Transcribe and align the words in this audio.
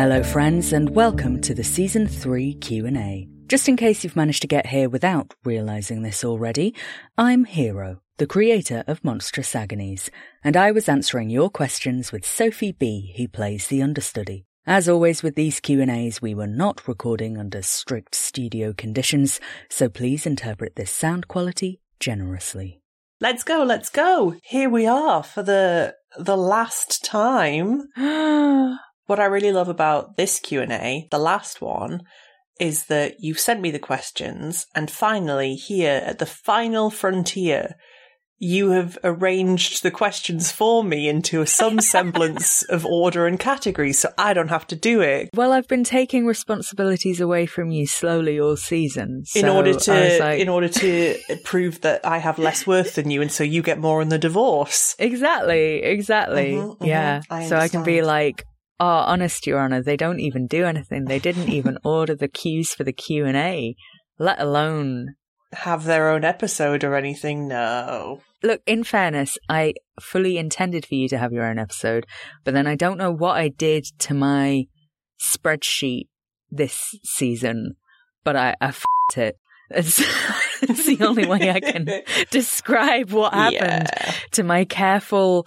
Hello 0.00 0.22
friends 0.22 0.72
and 0.72 0.88
welcome 0.96 1.42
to 1.42 1.52
the 1.52 1.62
season 1.62 2.06
3 2.06 2.54
Q&A. 2.54 3.28
Just 3.48 3.68
in 3.68 3.76
case 3.76 4.02
you've 4.02 4.16
managed 4.16 4.40
to 4.40 4.48
get 4.48 4.68
here 4.68 4.88
without 4.88 5.34
realizing 5.44 6.00
this 6.00 6.24
already, 6.24 6.74
I'm 7.18 7.44
Hero, 7.44 8.00
the 8.16 8.26
creator 8.26 8.82
of 8.86 9.04
Monstrous 9.04 9.54
Agonies, 9.54 10.10
and 10.42 10.56
I 10.56 10.70
was 10.70 10.88
answering 10.88 11.28
your 11.28 11.50
questions 11.50 12.12
with 12.12 12.24
Sophie 12.24 12.72
B, 12.72 13.12
who 13.18 13.28
plays 13.28 13.66
the 13.66 13.82
understudy. 13.82 14.46
As 14.64 14.88
always 14.88 15.22
with 15.22 15.34
these 15.34 15.60
Q&As, 15.60 16.22
we 16.22 16.34
were 16.34 16.46
not 16.46 16.88
recording 16.88 17.36
under 17.36 17.60
strict 17.60 18.14
studio 18.14 18.72
conditions, 18.72 19.38
so 19.68 19.90
please 19.90 20.24
interpret 20.24 20.76
this 20.76 20.90
sound 20.90 21.28
quality 21.28 21.78
generously. 21.98 22.80
Let's 23.20 23.44
go, 23.44 23.64
let's 23.64 23.90
go. 23.90 24.34
Here 24.44 24.70
we 24.70 24.86
are 24.86 25.22
for 25.22 25.42
the 25.42 25.94
the 26.18 26.38
last 26.38 27.04
time. 27.04 27.82
what 29.10 29.18
I 29.20 29.24
really 29.24 29.50
love 29.52 29.68
about 29.68 30.16
this 30.16 30.38
Q&A, 30.38 31.08
the 31.10 31.18
last 31.18 31.60
one, 31.60 32.02
is 32.60 32.86
that 32.86 33.16
you've 33.18 33.40
sent 33.40 33.60
me 33.60 33.72
the 33.72 33.78
questions 33.80 34.66
and 34.74 34.88
finally 34.90 35.54
here 35.56 36.00
at 36.06 36.20
the 36.20 36.26
final 36.26 36.90
frontier 36.90 37.74
you 38.42 38.70
have 38.70 38.96
arranged 39.04 39.82
the 39.82 39.90
questions 39.90 40.50
for 40.50 40.82
me 40.82 41.08
into 41.08 41.44
some 41.44 41.78
semblance 41.94 42.62
of 42.70 42.86
order 42.86 43.26
and 43.26 43.38
category 43.38 43.92
so 43.92 44.08
I 44.16 44.32
don't 44.32 44.48
have 44.48 44.66
to 44.68 44.76
do 44.76 45.02
it. 45.02 45.28
Well, 45.34 45.52
I've 45.52 45.68
been 45.68 45.84
taking 45.84 46.24
responsibilities 46.24 47.20
away 47.20 47.44
from 47.44 47.70
you 47.70 47.86
slowly 47.86 48.40
all 48.40 48.56
season. 48.56 49.24
in 49.34 49.46
order 49.46 49.74
to 49.74 50.18
like- 50.20 50.40
in 50.40 50.48
order 50.48 50.68
to 50.68 51.18
prove 51.44 51.82
that 51.82 52.06
I 52.06 52.16
have 52.16 52.38
less 52.38 52.66
worth 52.66 52.94
than 52.94 53.10
you 53.10 53.20
and 53.20 53.30
so 53.30 53.44
you 53.44 53.60
get 53.60 53.78
more 53.78 54.00
in 54.00 54.08
the 54.08 54.18
divorce. 54.18 54.94
Exactly, 54.98 55.82
exactly. 55.82 56.52
Mhm, 56.52 56.78
mhm, 56.78 56.86
yeah. 56.86 57.20
I 57.28 57.46
so 57.46 57.56
I 57.58 57.68
can 57.68 57.82
be 57.82 58.00
like, 58.00 58.44
oh, 58.80 58.86
honest, 58.86 59.46
Your 59.46 59.60
Honor, 59.60 59.82
they 59.82 59.96
don't 59.96 60.18
even 60.20 60.46
do 60.46 60.64
anything. 60.64 61.04
They 61.04 61.18
didn't 61.20 61.48
even 61.58 61.78
order 61.84 62.14
the 62.16 62.28
cues 62.28 62.74
for 62.74 62.82
the 62.82 62.92
Q 62.92 63.26
and 63.26 63.36
A, 63.36 63.76
let 64.18 64.40
alone. 64.40 65.14
Have 65.52 65.84
their 65.84 66.08
own 66.10 66.24
episode 66.24 66.82
or 66.84 66.94
anything? 66.96 67.46
No. 67.48 68.22
Look, 68.42 68.62
in 68.66 68.84
fairness, 68.84 69.36
I 69.48 69.74
fully 70.00 70.38
intended 70.38 70.86
for 70.86 70.94
you 70.94 71.08
to 71.10 71.18
have 71.18 71.32
your 71.32 71.44
own 71.44 71.58
episode, 71.58 72.06
but 72.44 72.54
then 72.54 72.66
I 72.66 72.74
don't 72.74 72.98
know 72.98 73.12
what 73.12 73.36
I 73.36 73.48
did 73.48 73.84
to 74.00 74.14
my 74.14 74.64
spreadsheet 75.20 76.08
this 76.50 76.94
season, 77.04 77.76
but 78.24 78.36
I, 78.36 78.54
I 78.60 78.68
f***ed 78.68 79.20
it. 79.22 79.36
It's, 79.72 80.00
it's 80.62 80.86
the 80.86 81.06
only 81.06 81.26
way 81.28 81.48
I 81.48 81.60
can 81.60 81.86
describe 82.32 83.12
what 83.12 83.32
happened 83.32 83.88
Yeah. 83.92 84.14
to 84.32 84.42
my 84.42 84.64
careful 84.64 85.46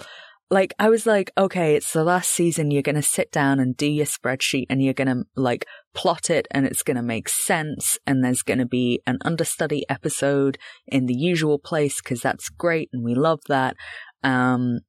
like 0.53 0.75
I 0.77 0.87
was 0.89 1.07
like, 1.07 1.31
okay, 1.35 1.75
it's 1.75 1.93
the 1.93 2.03
last 2.03 2.29
season. 2.29 2.69
You're 2.69 2.83
going 2.83 2.95
to 2.95 3.01
sit 3.01 3.31
down 3.31 3.59
and 3.59 3.75
do 3.75 3.87
your 3.87 4.05
spreadsheet 4.05 4.67
and 4.69 4.83
you're 4.83 4.93
going 4.93 5.07
to 5.07 5.23
like 5.35 5.65
plot 5.95 6.29
it 6.29 6.47
and 6.51 6.67
it's 6.67 6.83
going 6.83 6.95
to 6.95 7.01
make 7.01 7.27
sense. 7.27 7.97
And 8.05 8.23
there's 8.23 8.43
going 8.43 8.59
to 8.59 8.67
be 8.67 9.01
an 9.07 9.17
understudy 9.25 9.83
episode 9.89 10.59
in 10.85 11.07
the 11.07 11.15
usual 11.15 11.57
place 11.57 12.01
because 12.01 12.21
that's 12.21 12.49
great 12.49 12.89
and 12.93 13.03
we 13.03 13.15
love 13.15 13.39
that. 13.47 13.75
Um, 14.23 14.81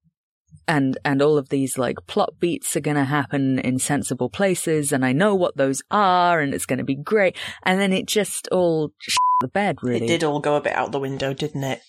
and, 0.69 0.99
and 1.03 1.23
all 1.23 1.39
of 1.39 1.49
these 1.49 1.79
like 1.79 1.97
plot 2.07 2.35
beats 2.39 2.77
are 2.77 2.81
going 2.81 2.99
to 2.99 3.05
happen 3.05 3.59
in 3.59 3.79
sensible 3.79 4.29
places. 4.29 4.93
And 4.93 5.03
I 5.03 5.13
know 5.13 5.35
what 5.35 5.57
those 5.57 5.81
are 5.91 6.41
and 6.41 6.53
it's 6.53 6.67
going 6.67 6.79
to 6.79 6.85
be 6.85 6.95
great. 6.95 7.39
And 7.63 7.81
then 7.81 7.95
it 7.95 8.07
just 8.07 8.49
all 8.53 8.91
sh- 8.99 9.17
the 9.41 9.49
bed 9.49 9.79
really 9.83 10.05
It 10.05 10.09
did 10.09 10.25
all 10.25 10.41
go 10.41 10.57
a 10.57 10.61
bit 10.61 10.75
out 10.75 10.93
the 10.93 11.01
window, 11.01 11.33
didn't 11.33 11.65
it? 11.65 11.81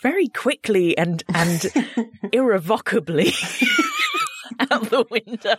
Very 0.00 0.28
quickly 0.28 0.96
and 0.96 1.22
and 1.34 1.72
irrevocably 2.32 3.32
out 4.70 4.88
the 4.90 5.04
window. 5.10 5.56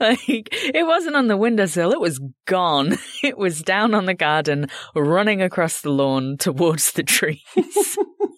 like 0.00 0.48
it 0.52 0.86
wasn't 0.86 1.16
on 1.16 1.28
the 1.28 1.36
windowsill, 1.36 1.92
it 1.92 2.00
was 2.00 2.20
gone. 2.46 2.96
It 3.22 3.38
was 3.38 3.62
down 3.62 3.94
on 3.94 4.06
the 4.06 4.14
garden, 4.14 4.66
running 4.96 5.40
across 5.42 5.80
the 5.80 5.90
lawn 5.90 6.36
towards 6.38 6.92
the 6.92 7.04
trees. 7.04 7.40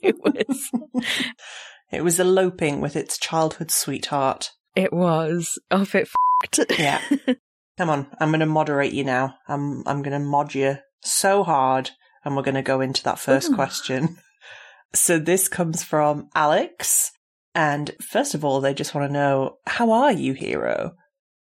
it 0.02 0.16
was 0.22 0.70
It 1.90 2.04
was 2.04 2.20
eloping 2.20 2.80
with 2.82 2.96
its 2.96 3.16
childhood 3.18 3.70
sweetheart. 3.70 4.50
it 4.76 4.92
was 4.92 5.58
oh, 5.70 5.80
off 5.82 5.94
it 5.94 6.08
f***ed. 6.44 6.78
Yeah. 6.78 7.00
Come 7.78 7.88
on, 7.90 8.06
I'm 8.20 8.28
going 8.28 8.40
to 8.40 8.46
moderate 8.46 8.92
you 8.92 9.04
now. 9.04 9.36
I'm 9.48 9.82
I'm 9.86 10.02
going 10.02 10.12
to 10.12 10.18
mod 10.24 10.54
you 10.54 10.76
so 11.00 11.42
hard, 11.42 11.90
and 12.24 12.36
we're 12.36 12.42
going 12.42 12.54
to 12.56 12.62
go 12.62 12.80
into 12.82 13.02
that 13.04 13.18
first 13.18 13.50
Ooh. 13.50 13.54
question. 13.54 14.18
So 14.94 15.18
this 15.18 15.48
comes 15.48 15.82
from 15.82 16.28
Alex, 16.34 17.10
and 17.54 17.90
first 18.00 18.34
of 18.34 18.44
all, 18.44 18.60
they 18.60 18.74
just 18.74 18.94
want 18.94 19.08
to 19.08 19.12
know 19.12 19.56
how 19.66 19.90
are 19.90 20.12
you, 20.12 20.32
hero? 20.34 20.92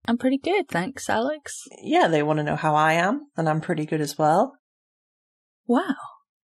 I'm 0.07 0.19
pretty 0.19 0.39
good, 0.39 0.69
thanks, 0.69 1.09
Alex. 1.09 1.63
Yeah, 1.83 2.09
they 2.09 2.23
want 2.23 2.39
to 2.39 2.43
know 2.43 2.57
how 2.57 2.75
I 2.75 2.95
am, 2.95 3.27
and 3.37 3.49
I'm 3.49 3.61
pretty 3.61 3.87
good 3.87 4.01
as 4.01 4.19
well. 4.19 4.55
Wow. 5.67 5.95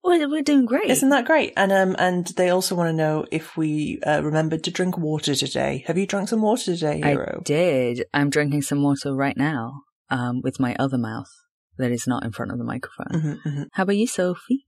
We're, 0.05 0.29
we're 0.29 0.43
doing 0.43 0.67
great. 0.67 0.91
Isn't 0.91 1.09
that 1.09 1.25
great? 1.25 1.55
And 1.57 1.73
um, 1.73 1.97
and 1.99 2.27
they 2.37 2.51
also 2.51 2.75
want 2.75 2.89
to 2.89 2.93
know 2.93 3.25
if 3.33 3.57
we 3.57 4.01
uh, 4.07 4.21
remembered 4.23 4.63
to 4.65 4.71
drink 4.71 4.99
water 4.99 5.35
today. 5.35 5.83
Have 5.87 5.97
you 5.97 6.07
drunk 6.07 6.29
some 6.29 6.43
water 6.43 6.75
today, 6.77 7.01
hero? 7.01 7.39
I 7.41 7.43
did. 7.43 8.05
I'm 8.13 8.29
drinking 8.29 8.63
some 8.63 8.83
water 8.83 9.15
right 9.15 9.37
now, 9.37 9.81
um, 10.11 10.43
with 10.43 10.61
my 10.61 10.77
other 10.79 10.99
mouth 10.99 11.31
that 11.79 11.91
is 11.91 12.07
not 12.07 12.23
in 12.23 12.33
front 12.33 12.53
of 12.53 12.59
the 12.59 12.65
microphone. 12.65 13.07
Mhm, 13.13 13.43
mhm. 13.47 13.65
How 13.73 13.85
about 13.85 13.97
you, 13.97 14.07
Sophie? 14.07 14.67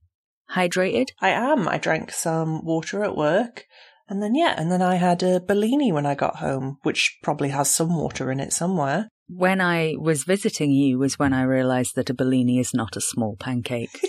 Hydrated? 0.55 1.09
I 1.21 1.29
am. 1.29 1.67
I 1.67 1.77
drank 1.77 2.11
some 2.11 2.63
water 2.65 3.03
at 3.03 3.17
work. 3.17 3.65
And 4.09 4.23
then, 4.23 4.35
yeah, 4.35 4.55
and 4.57 4.71
then 4.71 4.81
I 4.81 4.95
had 4.95 5.21
a 5.21 5.39
Bellini 5.41 5.91
when 5.91 6.05
I 6.05 6.15
got 6.15 6.37
home, 6.37 6.77
which 6.83 7.17
probably 7.21 7.49
has 7.49 7.69
some 7.69 7.95
water 7.95 8.31
in 8.31 8.39
it 8.39 8.53
somewhere. 8.53 9.09
when 9.27 9.59
I 9.59 9.95
was 9.99 10.23
visiting 10.23 10.71
you 10.71 10.97
was 10.97 11.19
when 11.19 11.33
I 11.33 11.43
realized 11.43 11.95
that 11.95 12.09
a 12.09 12.13
Bellini 12.13 12.59
is 12.59 12.73
not 12.73 12.95
a 12.95 13.01
small 13.01 13.35
pancake. 13.37 13.99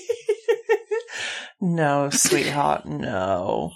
no, 1.61 2.09
sweetheart, 2.11 2.87
no. 2.87 3.73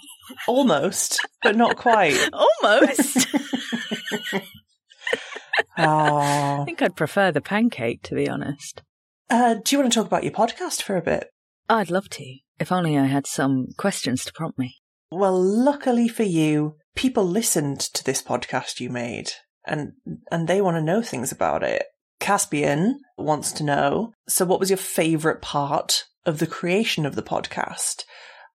Almost, 0.47 1.19
but 1.43 1.57
not 1.57 1.77
quite. 1.77 2.17
Almost. 2.33 3.27
Oh. 5.77 6.19
I 6.61 6.63
think 6.65 6.81
I'd 6.81 6.95
prefer 6.97 7.33
the 7.33 7.41
pancake, 7.41 8.03
to 8.05 8.15
be 8.15 8.29
honest. 8.29 8.83
Uh, 9.29 9.55
do 9.55 9.75
you 9.75 9.81
want 9.81 9.93
to 9.93 9.99
talk 9.99 10.07
about 10.07 10.23
your 10.23 10.33
podcast 10.33 10.83
for 10.83 10.97
a 10.97 11.03
bit? 11.03 11.32
I'd 11.69 11.91
love 11.91 12.09
to, 12.11 12.37
if 12.59 12.73
only 12.73 12.99
I 12.99 13.07
had 13.07 13.27
some 13.27 13.69
questions 13.77 14.25
to 14.25 14.33
prompt 14.33 14.59
me. 14.59 14.77
Well, 15.11 15.41
luckily 15.41 16.09
for 16.09 16.23
you, 16.23 16.77
people 16.95 17.25
listened 17.25 17.81
to 17.81 18.05
this 18.05 18.23
podcast 18.23 18.81
you 18.81 18.91
made 18.91 19.33
and 19.65 19.93
and 20.31 20.49
they 20.49 20.61
want 20.61 20.77
to 20.77 20.83
know 20.83 21.03
things 21.03 21.33
about 21.33 21.63
it. 21.63 21.85
Caspian 22.21 23.01
wants 23.19 23.53
to 23.53 23.65
know, 23.65 24.13
so 24.29 24.45
what 24.45 24.61
was 24.61 24.71
your 24.71 24.77
favorite 24.77 25.43
part 25.43 26.05
of 26.25 26.39
the 26.39 26.47
creation 26.47 27.05
of 27.05 27.15
the 27.15 27.23
podcast? 27.23 28.05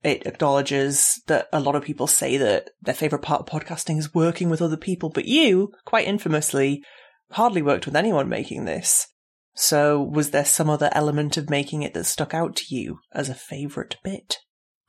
It 0.03 0.27
acknowledges 0.27 1.19
that 1.25 1.47
a 1.51 1.59
lot 1.59 1.75
of 1.75 1.83
people 1.83 2.05
say 2.05 2.37
that 2.37 2.69
their 2.79 2.93
favorite 2.93 3.23
part 3.23 3.41
of 3.41 3.47
podcasting 3.47 3.97
is 3.97 4.13
working 4.13 4.49
with 4.49 4.61
other 4.61 4.77
people, 4.77 5.09
but 5.09 5.25
you, 5.25 5.71
quite 5.83 6.07
infamously, 6.07 6.83
hardly 7.31 7.63
worked 7.63 7.87
with 7.87 7.95
anyone 7.95 8.29
making 8.29 8.65
this. 8.65 9.07
So 9.55 10.01
was 10.01 10.31
there 10.31 10.45
some 10.45 10.69
other 10.69 10.89
element 10.91 11.37
of 11.37 11.49
making 11.49 11.81
it 11.81 11.93
that 11.93 12.03
stuck 12.05 12.33
out 12.33 12.55
to 12.57 12.75
you 12.75 12.99
as 13.13 13.29
a 13.29 13.35
favorite 13.35 13.97
bit? 14.03 14.39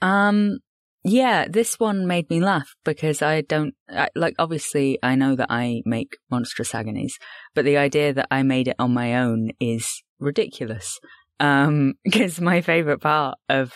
Um, 0.02 0.58
yeah, 1.04 1.46
this 1.48 1.78
one 1.78 2.06
made 2.06 2.28
me 2.28 2.40
laugh 2.40 2.74
because 2.84 3.22
I 3.22 3.42
don't 3.42 3.74
I, 3.88 4.08
like. 4.16 4.34
Obviously, 4.38 4.98
I 5.02 5.14
know 5.14 5.36
that 5.36 5.46
I 5.50 5.82
make 5.86 6.16
monstrous 6.30 6.74
agonies, 6.74 7.16
but 7.54 7.64
the 7.64 7.76
idea 7.76 8.12
that 8.12 8.26
I 8.30 8.42
made 8.42 8.66
it 8.66 8.76
on 8.78 8.92
my 8.92 9.16
own 9.16 9.50
is 9.60 10.02
ridiculous. 10.18 10.98
Um, 11.38 11.94
because 12.04 12.40
my 12.40 12.60
favorite 12.60 13.00
part 13.00 13.38
of 13.48 13.74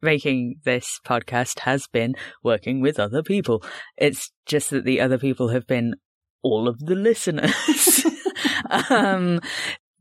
making 0.00 0.56
this 0.64 1.00
podcast 1.06 1.60
has 1.60 1.86
been 1.86 2.14
working 2.42 2.80
with 2.80 2.98
other 2.98 3.22
people. 3.22 3.62
It's 3.98 4.32
just 4.46 4.70
that 4.70 4.84
the 4.84 5.02
other 5.02 5.18
people 5.18 5.48
have 5.48 5.66
been 5.66 5.94
all 6.42 6.66
of 6.66 6.78
the 6.78 6.94
listeners. 6.94 8.06
um, 8.90 9.40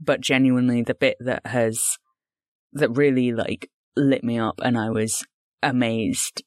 but 0.03 0.21
genuinely, 0.21 0.81
the 0.81 0.95
bit 0.95 1.17
that 1.19 1.45
has 1.47 1.97
that 2.73 2.89
really 2.89 3.31
like 3.31 3.69
lit 3.95 4.23
me 4.23 4.39
up, 4.39 4.59
and 4.63 4.77
I 4.77 4.89
was 4.89 5.25
amazed 5.61 6.43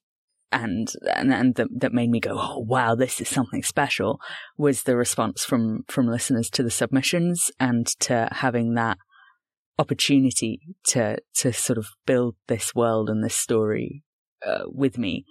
and 0.53 0.93
and, 1.14 1.32
and 1.32 1.55
that, 1.56 1.69
that 1.76 1.93
made 1.93 2.11
me 2.11 2.20
go, 2.20 2.37
oh 2.38 2.61
wow, 2.61 2.94
this 2.94 3.20
is 3.20 3.29
something 3.29 3.62
special. 3.62 4.20
Was 4.56 4.85
the 4.85 4.97
response 4.97 5.44
from 5.44 5.85
from 5.88 6.06
listeners 6.06 6.50
to 6.50 6.62
the 6.62 6.70
submissions 6.70 7.50
and 7.58 7.87
to 8.00 8.29
having 8.32 8.75
that 8.75 8.99
opportunity 9.79 10.61
to 10.85 11.19
to 11.35 11.53
sort 11.53 11.79
of 11.79 11.87
build 12.06 12.37
this 12.49 12.75
world 12.75 13.11
and 13.11 13.25
this 13.25 13.35
story 13.35 14.03
uh, 14.44 14.64
with 14.67 14.99
me. 14.99 15.25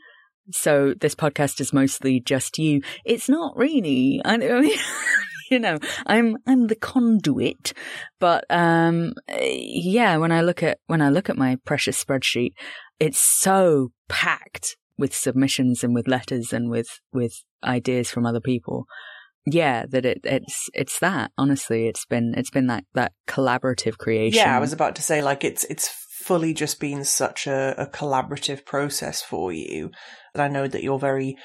So 0.51 0.93
this 0.99 1.15
podcast 1.15 1.59
is 1.59 1.73
mostly 1.73 2.19
just 2.19 2.59
you. 2.59 2.81
It's 3.03 3.27
not 3.27 3.57
really. 3.57 4.21
I 4.23 4.37
mean, 4.37 4.77
you 5.51 5.59
know, 5.59 5.79
I'm 6.05 6.37
I'm 6.47 6.67
the 6.67 6.75
conduit, 6.75 7.73
but 8.19 8.45
um, 8.49 9.13
yeah. 9.39 10.17
When 10.17 10.31
I 10.31 10.41
look 10.41 10.63
at 10.63 10.79
when 10.87 11.01
I 11.01 11.09
look 11.09 11.29
at 11.29 11.37
my 11.37 11.57
precious 11.65 12.03
spreadsheet, 12.03 12.53
it's 12.99 13.19
so 13.19 13.89
packed 14.09 14.77
with 14.97 15.13
submissions 15.13 15.83
and 15.83 15.93
with 15.93 16.07
letters 16.07 16.53
and 16.53 16.69
with 16.69 16.87
with 17.11 17.33
ideas 17.63 18.09
from 18.09 18.25
other 18.25 18.41
people. 18.41 18.85
Yeah 19.45 19.85
that 19.89 20.05
it 20.05 20.21
it's 20.23 20.69
it's 20.73 20.99
that 20.99 21.31
honestly. 21.37 21.87
It's 21.87 22.05
been 22.05 22.33
it's 22.35 22.49
been 22.49 22.67
that 22.67 22.85
that 22.93 23.13
collaborative 23.27 23.97
creation. 23.97 24.37
Yeah 24.37 24.55
i 24.55 24.59
was 24.59 24.73
about 24.73 24.95
to 24.95 25.01
say 25.01 25.21
like 25.21 25.43
it's 25.43 25.63
it's 25.65 25.87
fully 25.87 26.53
just 26.53 26.79
been 26.79 27.03
such 27.03 27.45
a, 27.45 27.75
a 27.77 27.85
collaborative 27.85 28.65
process 28.65 29.21
for 29.21 29.51
you. 29.51 29.91
And 30.33 30.41
i 30.41 30.47
know 30.47 30.67
that 30.67 30.83
you're 30.83 30.99
very 30.99 31.35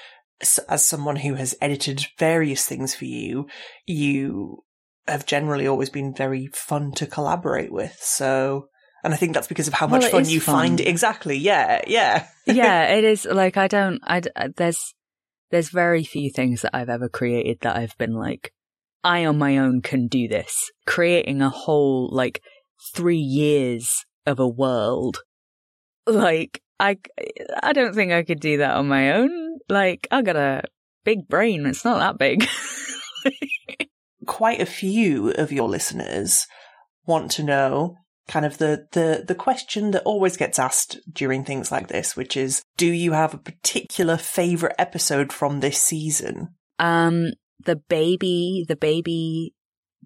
as 0.69 0.85
someone 0.85 1.17
who 1.17 1.35
has 1.35 1.55
edited 1.61 2.07
various 2.19 2.65
things 2.67 2.95
for 2.95 3.05
you 3.05 3.47
you 3.87 4.59
have 5.07 5.27
generally 5.27 5.67
always 5.67 5.91
been 5.91 6.15
very 6.15 6.49
fun 6.55 6.93
to 6.93 7.07
collaborate 7.07 7.73
with 7.73 7.97
so 8.01 8.67
and 9.03 9.15
I 9.15 9.17
think 9.17 9.33
that's 9.33 9.49
because 9.49 9.67
of 9.67 9.75
how 9.75 9.87
much 9.87 10.03
Well, 10.03 10.09
it 10.09 10.13
fun 10.13 10.29
you 10.29 10.41
fun. 10.41 10.55
find. 10.55 10.81
Exactly. 10.81 11.37
Yeah. 11.39 11.81
Yeah. 11.87 12.27
yeah 12.47 12.85
it 12.95 13.05
is 13.05 13.25
like 13.25 13.57
i 13.57 13.69
don't 13.69 14.01
i 14.05 14.21
uh, 14.37 14.49
there's 14.57 14.95
there's 15.51 15.69
very 15.71 16.03
few 16.05 16.31
things 16.31 16.63
that 16.63 16.75
i've 16.75 16.89
ever 16.89 17.09
created 17.09 17.59
that 17.61 17.77
i've 17.77 17.97
been 17.97 18.13
like 18.15 18.53
i 19.05 19.25
on 19.25 19.39
my 19.39 19.57
own 19.59 19.81
can 19.83 20.09
do 20.09 20.27
this 20.27 20.71
creating 20.87 21.41
a 21.43 21.49
whole 21.51 22.09
like 22.13 22.43
three 22.95 23.19
years 23.19 24.05
of 24.27 24.39
a 24.41 24.49
world 24.49 25.19
like 26.07 26.61
i 26.81 26.97
i 27.63 27.73
don't 27.73 27.95
think 27.95 28.13
i 28.13 28.23
could 28.23 28.41
do 28.41 28.59
that 28.59 28.77
on 28.77 28.89
my 28.89 29.13
own. 29.13 29.31
Like 29.69 30.09
i 30.11 30.23
got 30.23 30.37
a 30.37 30.63
big 31.05 31.29
brain. 31.29 31.67
It's 31.67 31.85
not 31.85 31.99
that 31.99 32.19
big. 32.19 32.47
Quite 34.27 34.61
a 34.61 34.67
few 34.67 35.31
of 35.31 35.53
your 35.53 35.69
listeners 35.69 36.47
want 37.07 37.31
to 37.33 37.43
know 37.43 37.97
kind 38.29 38.47
of 38.47 38.59
the, 38.59 38.87
the, 38.93 39.25
the 39.27 39.35
question 39.35 39.91
that 39.91 40.05
always 40.05 40.37
gets 40.37 40.59
asked 40.59 40.99
during 41.13 41.45
things 41.45 41.73
like 41.73 41.89
this, 41.89 42.17
which 42.17 42.37
is, 42.37 42.63
do 42.77 42.87
you 42.87 43.11
have 43.11 43.35
a 43.35 43.39
particular 43.39 44.17
favorite 44.17 44.77
episode 44.79 45.33
from 45.33 45.59
this 45.59 45.83
season? 45.83 46.55
um 46.81 47.31
the 47.65 47.77
baby 47.77 48.65
the 48.67 48.75
baby 48.75 49.55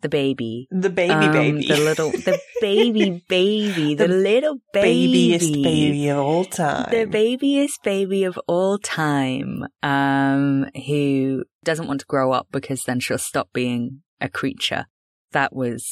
the 0.05 0.09
baby. 0.09 0.69
The 0.71 0.91
baby 0.91 1.13
Um, 1.13 1.33
baby. 1.33 1.67
the 1.67 1.77
little 1.89 2.11
the 2.11 2.39
baby 2.61 3.25
baby 3.29 3.95
the, 3.95 4.07
The 4.07 4.15
little 4.15 4.57
baby 4.73 5.33
babiest 5.33 5.53
baby. 5.63 6.09
of 6.11 6.19
all 6.19 6.45
time. 6.45 6.89
the 6.91 7.07
babyest 7.07 7.83
baby 7.83 8.25
of 8.25 8.39
all 8.47 8.79
time 8.79 9.65
um 9.83 10.67
who 10.87 11.45
doesn't 11.65 11.89
want 11.89 12.01
to 12.01 12.07
grow 12.15 12.33
up 12.33 12.47
because 12.53 12.83
then 12.85 13.01
she'll 13.01 13.19
stop 13.19 13.49
being 13.53 14.03
a 14.21 14.29
creature. 14.29 14.87
That 15.33 15.53
was 15.63 15.83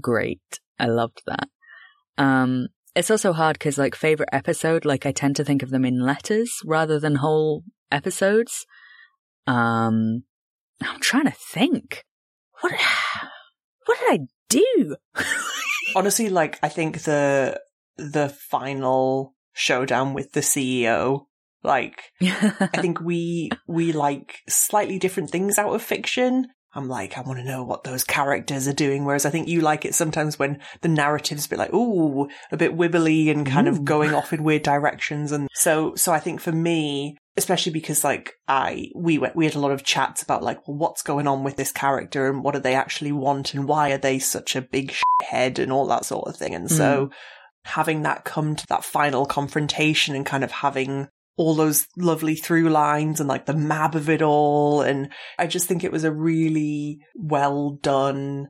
great. 0.00 0.42
I 0.78 0.86
loved 0.86 1.22
that. 1.26 1.48
Um 2.18 2.68
it's 2.94 3.10
also 3.10 3.32
hard 3.32 3.54
because 3.58 3.78
like 3.78 3.94
favorite 3.94 4.28
episode 4.32 4.84
like 4.84 5.06
i 5.06 5.12
tend 5.12 5.34
to 5.36 5.44
think 5.44 5.62
of 5.62 5.70
them 5.70 5.84
in 5.84 6.00
letters 6.12 6.50
rather 6.64 6.98
than 7.00 7.16
whole 7.16 7.62
episodes. 7.90 8.66
Um 9.46 10.24
i'm 10.82 11.00
trying 11.00 11.24
to 11.32 11.36
think 11.54 12.04
what 12.60 12.72
what 13.86 13.98
did 13.98 14.12
i 14.12 14.18
do 14.48 14.96
Honestly, 15.96 16.28
like, 16.28 16.58
I 16.62 16.68
think 16.68 17.02
the, 17.02 17.60
the 17.96 18.28
final 18.28 19.34
showdown 19.52 20.14
with 20.14 20.32
the 20.32 20.40
CEO, 20.40 21.26
like, 21.62 22.00
I 22.22 22.68
think 22.80 23.00
we 23.00 23.50
we 23.66 23.92
like 23.92 24.38
slightly 24.48 24.98
different 24.98 25.30
things 25.30 25.58
out 25.58 25.74
of 25.74 25.82
fiction. 25.82 26.48
I'm 26.72 26.88
like, 26.88 27.18
I 27.18 27.22
want 27.22 27.40
to 27.40 27.44
know 27.44 27.64
what 27.64 27.82
those 27.82 28.04
characters 28.04 28.68
are 28.68 28.72
doing. 28.72 29.04
Whereas 29.04 29.26
I 29.26 29.30
think 29.30 29.48
you 29.48 29.60
like 29.60 29.84
it 29.84 29.94
sometimes 29.94 30.38
when 30.38 30.60
the 30.82 30.88
narrative's 30.88 31.46
a 31.46 31.48
bit 31.48 31.58
like, 31.58 31.74
ooh, 31.74 32.28
a 32.52 32.56
bit 32.56 32.76
wibbly 32.76 33.28
and 33.28 33.44
kind 33.44 33.66
Ooh. 33.66 33.72
of 33.72 33.84
going 33.84 34.14
off 34.14 34.32
in 34.32 34.44
weird 34.44 34.62
directions. 34.62 35.32
And 35.32 35.48
so, 35.52 35.96
so 35.96 36.12
I 36.12 36.20
think 36.20 36.40
for 36.40 36.52
me, 36.52 37.16
especially 37.36 37.72
because 37.72 38.04
like 38.04 38.34
I, 38.48 38.90
we 38.94 39.18
went, 39.18 39.36
we 39.36 39.44
had 39.44 39.54
a 39.54 39.60
lot 39.60 39.70
of 39.70 39.84
chats 39.84 40.22
about 40.22 40.42
like, 40.42 40.66
well, 40.66 40.76
what's 40.76 41.02
going 41.02 41.26
on 41.26 41.44
with 41.44 41.56
this 41.56 41.72
character 41.72 42.28
and 42.28 42.42
what 42.42 42.54
do 42.54 42.60
they 42.60 42.74
actually 42.74 43.12
want 43.12 43.54
and 43.54 43.68
why 43.68 43.92
are 43.92 43.98
they 43.98 44.18
such 44.18 44.56
a 44.56 44.62
big 44.62 44.94
head 45.22 45.58
and 45.58 45.72
all 45.72 45.86
that 45.86 46.04
sort 46.04 46.28
of 46.28 46.36
thing. 46.36 46.54
And 46.54 46.70
so 46.70 47.06
mm. 47.06 47.12
having 47.64 48.02
that 48.02 48.24
come 48.24 48.56
to 48.56 48.66
that 48.66 48.84
final 48.84 49.26
confrontation 49.26 50.14
and 50.14 50.26
kind 50.26 50.44
of 50.44 50.50
having 50.50 51.08
all 51.36 51.54
those 51.54 51.86
lovely 51.96 52.34
through 52.34 52.68
lines 52.68 53.20
and 53.20 53.28
like 53.28 53.46
the 53.46 53.56
map 53.56 53.94
of 53.94 54.10
it 54.10 54.20
all. 54.20 54.82
And 54.82 55.08
I 55.38 55.46
just 55.46 55.66
think 55.66 55.84
it 55.84 55.92
was 55.92 56.04
a 56.04 56.12
really 56.12 56.98
well 57.14 57.78
done 57.80 58.48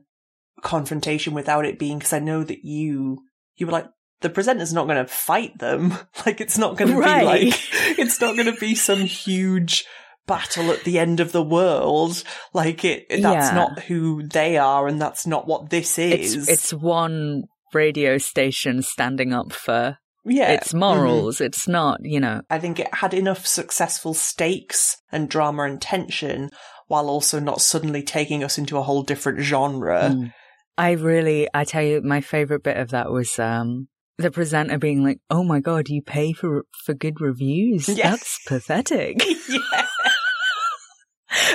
confrontation 0.61 1.33
without 1.33 1.65
it 1.65 1.79
being, 1.79 1.99
because 1.99 2.13
I 2.13 2.19
know 2.19 2.43
that 2.43 2.65
you, 2.65 3.19
you 3.55 3.65
were 3.67 3.71
like, 3.71 3.87
the 4.21 4.29
presenter's 4.29 4.73
not 4.73 4.87
going 4.87 5.03
to 5.03 5.11
fight 5.11 5.57
them. 5.59 5.93
like 6.25 6.41
it's 6.41 6.57
not 6.57 6.77
going 6.77 6.91
to 6.91 6.97
be 6.97 7.01
like, 7.01 7.99
it's 7.99 8.21
not 8.21 8.35
going 8.35 8.53
to 8.53 8.59
be 8.59 8.75
some 8.75 8.99
huge 9.01 9.85
battle 10.27 10.71
at 10.71 10.83
the 10.83 10.99
end 10.99 11.19
of 11.19 11.31
the 11.31 11.43
world. 11.43 12.23
Like 12.53 12.85
it, 12.85 13.07
that's 13.09 13.21
Yeah. 13.49 13.55
not 13.55 13.79
who 13.83 14.23
they 14.27 14.57
are 14.57 14.87
and 14.87 15.01
that's 15.01 15.27
not 15.27 15.47
what 15.47 15.69
this 15.69 15.97
is. 15.97 16.35
it's 16.35 16.49
it's 16.49 16.73
one 16.73 17.43
radio 17.73 18.17
station 18.17 18.81
standing 18.81 19.33
up 19.33 19.51
for 19.51 19.97
yeah. 20.25 20.51
its 20.51 20.73
morals. 20.73 21.41
It's 21.41 21.67
not, 21.67 21.99
you 22.03 22.19
know. 22.19 22.41
I 22.49 22.59
think 22.59 22.79
it 22.79 22.93
had 22.93 23.13
enough 23.13 23.47
successful 23.47 24.13
stakes 24.13 24.97
and 25.11 25.29
drama 25.29 25.63
and 25.63 25.81
tension 25.81 26.49
while 26.87 27.09
also 27.09 27.39
not 27.39 27.61
suddenly 27.61 28.03
taking 28.03 28.43
us 28.43 28.57
into 28.57 28.77
a 28.77 28.83
whole 28.83 29.03
different 29.03 29.39
genre. 29.39 30.09
Mm. 30.13 30.33
I 30.77 30.91
really, 30.91 31.47
I 31.53 31.63
tell 31.63 31.83
you, 31.83 32.01
my 32.01 32.21
favorite 32.21 32.63
bit 32.63 32.77
of 32.77 32.89
that 32.89 33.11
was 33.11 33.37
um 33.39 33.87
the 34.21 34.31
presenter 34.31 34.77
being 34.77 35.03
like, 35.03 35.19
"Oh 35.29 35.43
my 35.43 35.59
god, 35.59 35.89
you 35.89 36.01
pay 36.01 36.33
for 36.33 36.63
for 36.85 36.93
good 36.93 37.19
reviews? 37.21 37.87
Yes. 37.89 37.97
That's 38.01 38.39
pathetic." 38.47 39.21
yeah. 39.49 39.85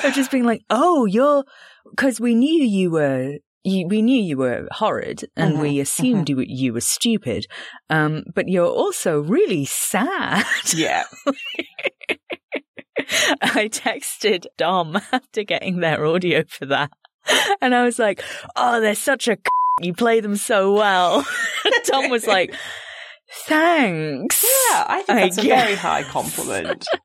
of 0.05 0.13
just 0.15 0.31
being 0.31 0.45
like, 0.45 0.63
"Oh, 0.71 1.05
you're," 1.07 1.45
because 1.91 2.21
we 2.21 2.35
knew 2.35 2.65
you 2.65 2.91
were 2.91 3.35
you, 3.65 3.87
we 3.89 4.01
knew 4.01 4.23
you 4.23 4.37
were 4.37 4.69
horrid 4.71 5.25
and 5.37 5.57
Mhm, 5.57 5.61
we 5.61 5.81
assumed 5.81 6.29
you, 6.29 6.37
were, 6.37 6.45
you 6.47 6.73
were 6.73 6.81
stupid. 6.81 7.47
Um, 7.91 8.23
but 8.33 8.49
you're 8.49 8.65
also 8.65 9.21
really 9.21 9.65
sad. 9.65 10.45
Yeah. 10.73 11.03
I 13.43 13.69
texted 13.69 14.47
Dom 14.57 14.97
after 15.13 15.43
getting 15.43 15.81
their 15.81 16.05
audio 16.07 16.45
for 16.49 16.67
that. 16.67 16.93
And 17.61 17.75
I 17.75 17.85
was 17.85 17.99
like, 17.99 18.23
oh, 18.55 18.81
they're 18.81 18.95
such 18.95 19.27
a 19.27 19.35
c- 19.35 19.43
you 19.81 19.93
play 19.95 20.21
them 20.21 20.37
so 20.37 20.73
well. 20.73 21.27
Tom 21.85 22.11
was 22.11 22.27
like, 22.27 22.55
thanks. 23.47 24.43
Yeah, 24.45 24.85
I 24.89 25.03
think 25.03 25.19
that's 25.21 25.39
a 25.39 25.43
guess. 25.43 25.63
very 25.65 25.77
high 25.77 26.03
compliment. 26.03 26.87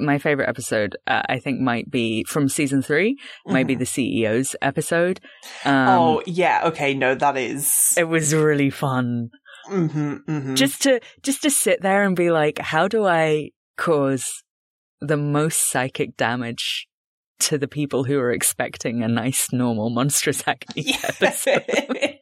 My 0.00 0.18
favorite 0.18 0.48
episode, 0.48 0.96
uh, 1.06 1.22
I 1.28 1.38
think, 1.38 1.60
might 1.60 1.90
be 1.90 2.24
from 2.24 2.48
season 2.48 2.82
three, 2.82 3.16
might 3.46 3.66
be 3.66 3.74
the 3.74 3.84
CEO's 3.84 4.56
episode. 4.62 5.20
Um, 5.64 5.72
Mm-hmm. 5.72 5.90
oh, 5.90 6.22
yeah. 6.26 6.62
Okay. 6.64 6.94
No, 6.94 7.14
that 7.14 7.36
is. 7.36 7.94
it 7.96 8.04
was 8.04 8.34
really 8.34 8.70
fun. 8.70 9.30
hmm 9.66 10.14
hmm 10.26 10.54
just 10.54 10.82
to 10.82 11.00
just 11.22 11.42
to 11.42 11.50
sit 11.50 11.82
there 11.82 12.02
and 12.04 12.16
be 12.16 12.30
like 12.30 12.58
how 12.58 12.88
do 12.88 13.04
i 13.06 13.50
cause 13.76 14.42
the 15.02 15.16
most 15.18 15.70
psychic 15.70 16.16
damage 16.16 16.88
to 17.40 17.58
the 17.58 17.68
people 17.68 18.04
who 18.04 18.18
are 18.18 18.32
expecting 18.32 19.02
a 19.02 19.08
nice 19.08 19.52
normal 19.52 19.90
monstrous 19.90 20.42
agony 20.46 20.94
episode. 21.04 21.64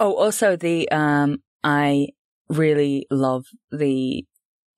Oh 0.00 0.14
also 0.14 0.56
the 0.56 0.90
um 0.90 1.38
i 1.62 2.08
really 2.48 3.06
love 3.10 3.44
the 3.70 4.24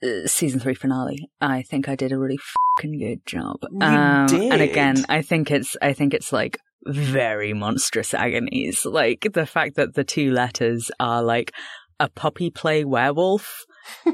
uh, 0.04 0.26
season 0.26 0.60
3 0.60 0.75
finale. 0.75 1.30
I 1.40 1.62
think 1.62 1.88
i 1.88 1.94
did 1.96 2.12
a 2.12 2.18
really 2.18 2.38
fucking 2.76 2.98
good 2.98 3.25
job. 3.25 3.56
You 3.70 3.80
um 3.80 4.26
and 4.30 4.60
again 4.60 5.04
i 5.08 5.22
think 5.22 5.50
it's 5.50 5.76
i 5.80 5.94
think 5.94 6.12
it's 6.12 6.32
like 6.32 6.58
very 6.86 7.52
monstrous 7.54 8.14
agonies. 8.14 8.84
Like 8.84 9.26
the 9.32 9.46
fact 9.46 9.76
that 9.76 9.94
the 9.94 10.04
two 10.04 10.30
letters 10.32 10.90
are 11.00 11.22
like 11.22 11.52
a 11.98 12.08
puppy 12.08 12.50
play 12.50 12.84
werewolf 12.84 13.64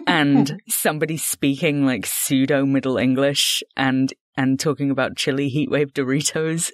and 0.07 0.61
somebody 0.69 1.17
speaking 1.17 1.85
like 1.85 2.07
pseudo 2.07 2.65
middle 2.65 2.97
english 2.97 3.63
and 3.77 4.15
and 4.37 4.59
talking 4.59 4.91
about 4.91 5.17
chili 5.17 5.51
heatwave 5.51 5.93
doritos 5.93 6.71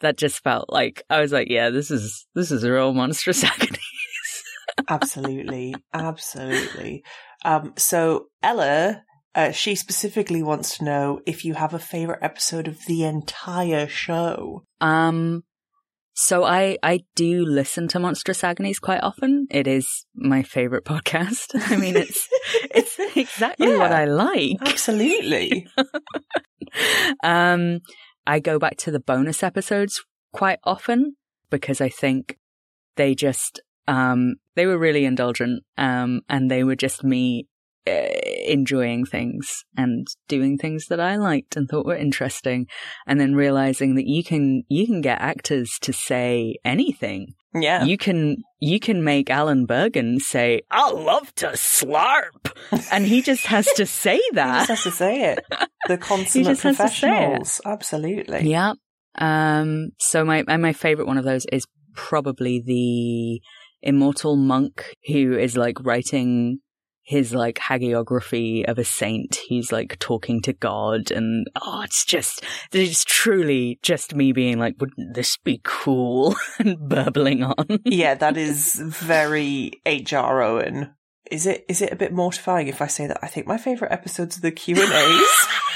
that 0.00 0.16
just 0.16 0.42
felt 0.42 0.70
like 0.70 1.02
i 1.10 1.20
was 1.20 1.32
like 1.32 1.48
yeah 1.48 1.70
this 1.70 1.90
is 1.90 2.26
this 2.34 2.50
is 2.50 2.64
a 2.64 2.72
real 2.72 2.92
monstrous 2.92 3.44
agony 3.44 3.78
absolutely, 4.88 5.74
absolutely. 5.92 7.04
Um, 7.44 7.74
so 7.76 8.26
Ella, 8.42 9.02
uh, 9.34 9.50
she 9.50 9.74
specifically 9.74 10.42
wants 10.42 10.78
to 10.78 10.84
know 10.84 11.20
if 11.26 11.44
you 11.44 11.54
have 11.54 11.74
a 11.74 11.78
favorite 11.78 12.20
episode 12.22 12.68
of 12.68 12.78
the 12.86 13.04
entire 13.04 13.86
show. 13.88 14.64
Um, 14.80 15.44
so 16.14 16.44
I 16.44 16.78
I 16.82 17.00
do 17.14 17.44
listen 17.44 17.88
to 17.88 17.98
Monstrous 17.98 18.44
Agonies 18.44 18.78
quite 18.78 19.02
often. 19.02 19.46
It 19.50 19.66
is 19.66 20.06
my 20.14 20.42
favorite 20.42 20.84
podcast. 20.92 21.50
I 21.70 21.76
mean, 21.76 21.96
it's 21.96 22.28
it's 22.74 22.98
exactly 23.16 23.76
what 23.76 23.92
I 23.92 24.04
like. 24.04 24.56
Absolutely. 24.60 25.66
um, 27.22 27.80
I 28.26 28.40
go 28.40 28.58
back 28.58 28.76
to 28.78 28.90
the 28.90 29.00
bonus 29.00 29.42
episodes 29.42 30.04
quite 30.32 30.58
often 30.64 31.16
because 31.50 31.80
I 31.80 31.88
think 31.88 32.38
they 32.96 33.14
just 33.14 33.60
um 33.88 34.36
they 34.54 34.66
were 34.66 34.78
really 34.78 35.04
indulgent 35.04 35.64
um 35.76 36.20
and 36.28 36.50
they 36.50 36.62
were 36.62 36.76
just 36.76 37.02
me 37.02 37.48
uh, 37.86 38.21
enjoying 38.42 39.04
things 39.04 39.64
and 39.76 40.06
doing 40.28 40.58
things 40.58 40.86
that 40.86 41.00
I 41.00 41.16
liked 41.16 41.56
and 41.56 41.68
thought 41.68 41.86
were 41.86 41.96
interesting 41.96 42.66
and 43.06 43.20
then 43.20 43.34
realizing 43.34 43.94
that 43.96 44.06
you 44.06 44.22
can 44.24 44.62
you 44.68 44.86
can 44.86 45.00
get 45.00 45.20
actors 45.20 45.78
to 45.82 45.92
say 45.92 46.56
anything 46.64 47.34
yeah. 47.54 47.84
you 47.84 47.98
can 47.98 48.36
you 48.60 48.80
can 48.80 49.04
make 49.04 49.28
Alan 49.28 49.66
Bergen 49.66 50.18
say 50.20 50.62
I 50.70 50.90
love 50.90 51.34
to 51.36 51.48
slurp 51.48 52.52
and 52.92 53.04
he 53.04 53.22
just 53.22 53.46
has 53.46 53.66
to 53.74 53.86
say 53.86 54.16
He 54.16 54.30
that 54.32 54.66
just 54.66 54.68
has 54.68 54.82
to 54.84 54.90
say 54.90 55.32
it. 55.32 55.44
The 55.88 55.98
consummate 55.98 56.46
just 56.46 56.62
has 56.62 56.76
to 56.76 56.88
say 56.88 57.08
it. 57.08 57.40
professionals. 57.40 57.60
Absolutely. 57.64 58.50
Yeah. 58.50 58.74
Um. 59.16 59.90
So 59.98 60.24
my 60.24 60.44
and 60.48 60.62
my 60.62 60.72
favorite 60.72 61.06
one 61.06 61.18
of 61.18 61.24
those 61.24 61.44
is 61.52 61.66
probably 61.94 62.62
the 62.64 63.42
immortal 63.82 64.36
monk 64.36 64.94
who 65.06 65.36
is 65.36 65.56
like 65.56 65.76
writing 65.84 66.60
his 67.02 67.34
like 67.34 67.58
hagiography 67.58 68.64
of 68.64 68.78
a 68.78 68.84
saint 68.84 69.40
who's 69.48 69.72
like 69.72 69.98
talking 69.98 70.40
to 70.42 70.52
God 70.52 71.10
and 71.10 71.46
oh 71.60 71.82
it's 71.82 72.04
just 72.04 72.44
it's 72.72 73.04
truly 73.04 73.78
just 73.82 74.14
me 74.14 74.32
being 74.32 74.58
like 74.58 74.76
wouldn't 74.80 75.14
this 75.14 75.36
be 75.38 75.60
cool 75.64 76.36
and 76.58 76.78
burbling 76.88 77.42
on 77.42 77.80
Yeah, 77.84 78.14
that 78.22 78.36
is 78.36 78.74
very 78.74 79.72
H.R. 79.86 80.42
Owen. 80.42 80.94
Is 81.30 81.46
it 81.46 81.64
is 81.68 81.80
it 81.80 81.92
a 81.92 81.96
bit 81.96 82.12
mortifying 82.12 82.68
if 82.68 82.82
I 82.82 82.86
say 82.86 83.06
that 83.06 83.18
I 83.22 83.26
think 83.26 83.46
my 83.46 83.56
favourite 83.56 83.92
episodes 83.92 84.36
are 84.36 84.42
the 84.42 84.50
Q 84.50 84.76
and 84.80 84.92
A's? 84.92 85.46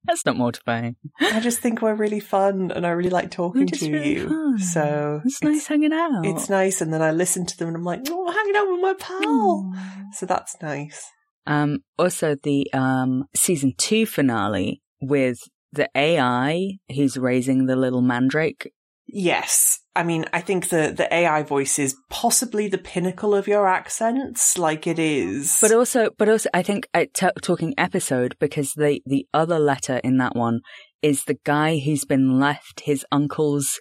that's 0.04 0.24
not 0.24 0.36
mortifying 0.36 0.96
I 1.20 1.40
just 1.40 1.60
think 1.60 1.82
we're 1.82 1.94
really 1.94 2.20
fun 2.20 2.70
and 2.70 2.86
I 2.86 2.90
really 2.90 3.10
like 3.10 3.30
talking 3.30 3.66
to 3.66 3.90
really 3.90 4.14
you. 4.14 4.28
fun. 4.28 4.58
So 4.58 5.20
it's 5.24 5.42
nice 5.42 5.66
hanging 5.66 5.92
out 5.92 6.24
It's 6.24 6.48
nice, 6.48 6.80
and 6.80 6.92
then 6.92 7.02
I 7.02 7.10
listen 7.10 7.46
to 7.46 7.56
them 7.56 7.68
and 7.68 7.76
I'm 7.76 7.84
like, 7.84 8.00
oh, 8.08 8.30
hanging 8.30 8.56
out 8.56 8.70
with 8.70 8.80
my 8.80 8.94
pal. 8.98 9.72
So 10.12 10.26
that's 10.26 10.56
nice. 10.62 11.10
Um, 11.46 11.78
also 11.98 12.36
the 12.42 12.72
um 12.72 13.24
season 13.34 13.74
two 13.76 14.06
finale 14.06 14.82
with 15.00 15.38
the 15.72 15.88
AI 15.94 16.78
who's 16.94 17.16
raising 17.16 17.66
the 17.66 17.76
little 17.76 18.02
mandrake. 18.02 18.72
Yes. 19.08 19.80
I 19.96 20.04
mean, 20.04 20.26
I 20.32 20.40
think 20.42 20.68
the, 20.68 20.92
the 20.96 21.12
AI 21.12 21.42
voice 21.42 21.78
is 21.78 21.96
possibly 22.10 22.68
the 22.68 22.78
pinnacle 22.78 23.34
of 23.34 23.48
your 23.48 23.66
accents, 23.66 24.56
like 24.56 24.86
it 24.86 24.98
is. 24.98 25.58
But 25.60 25.72
also, 25.72 26.10
but 26.16 26.28
also, 26.28 26.48
I 26.54 26.62
think 26.62 26.86
uh, 26.94 27.06
t- 27.12 27.26
talking 27.42 27.74
episode 27.76 28.36
because 28.38 28.74
the 28.74 29.00
the 29.06 29.26
other 29.34 29.58
letter 29.58 29.96
in 30.04 30.18
that 30.18 30.36
one 30.36 30.60
is 31.02 31.24
the 31.24 31.38
guy 31.44 31.78
who's 31.78 32.04
been 32.04 32.38
left 32.38 32.80
his 32.80 33.04
uncle's 33.10 33.80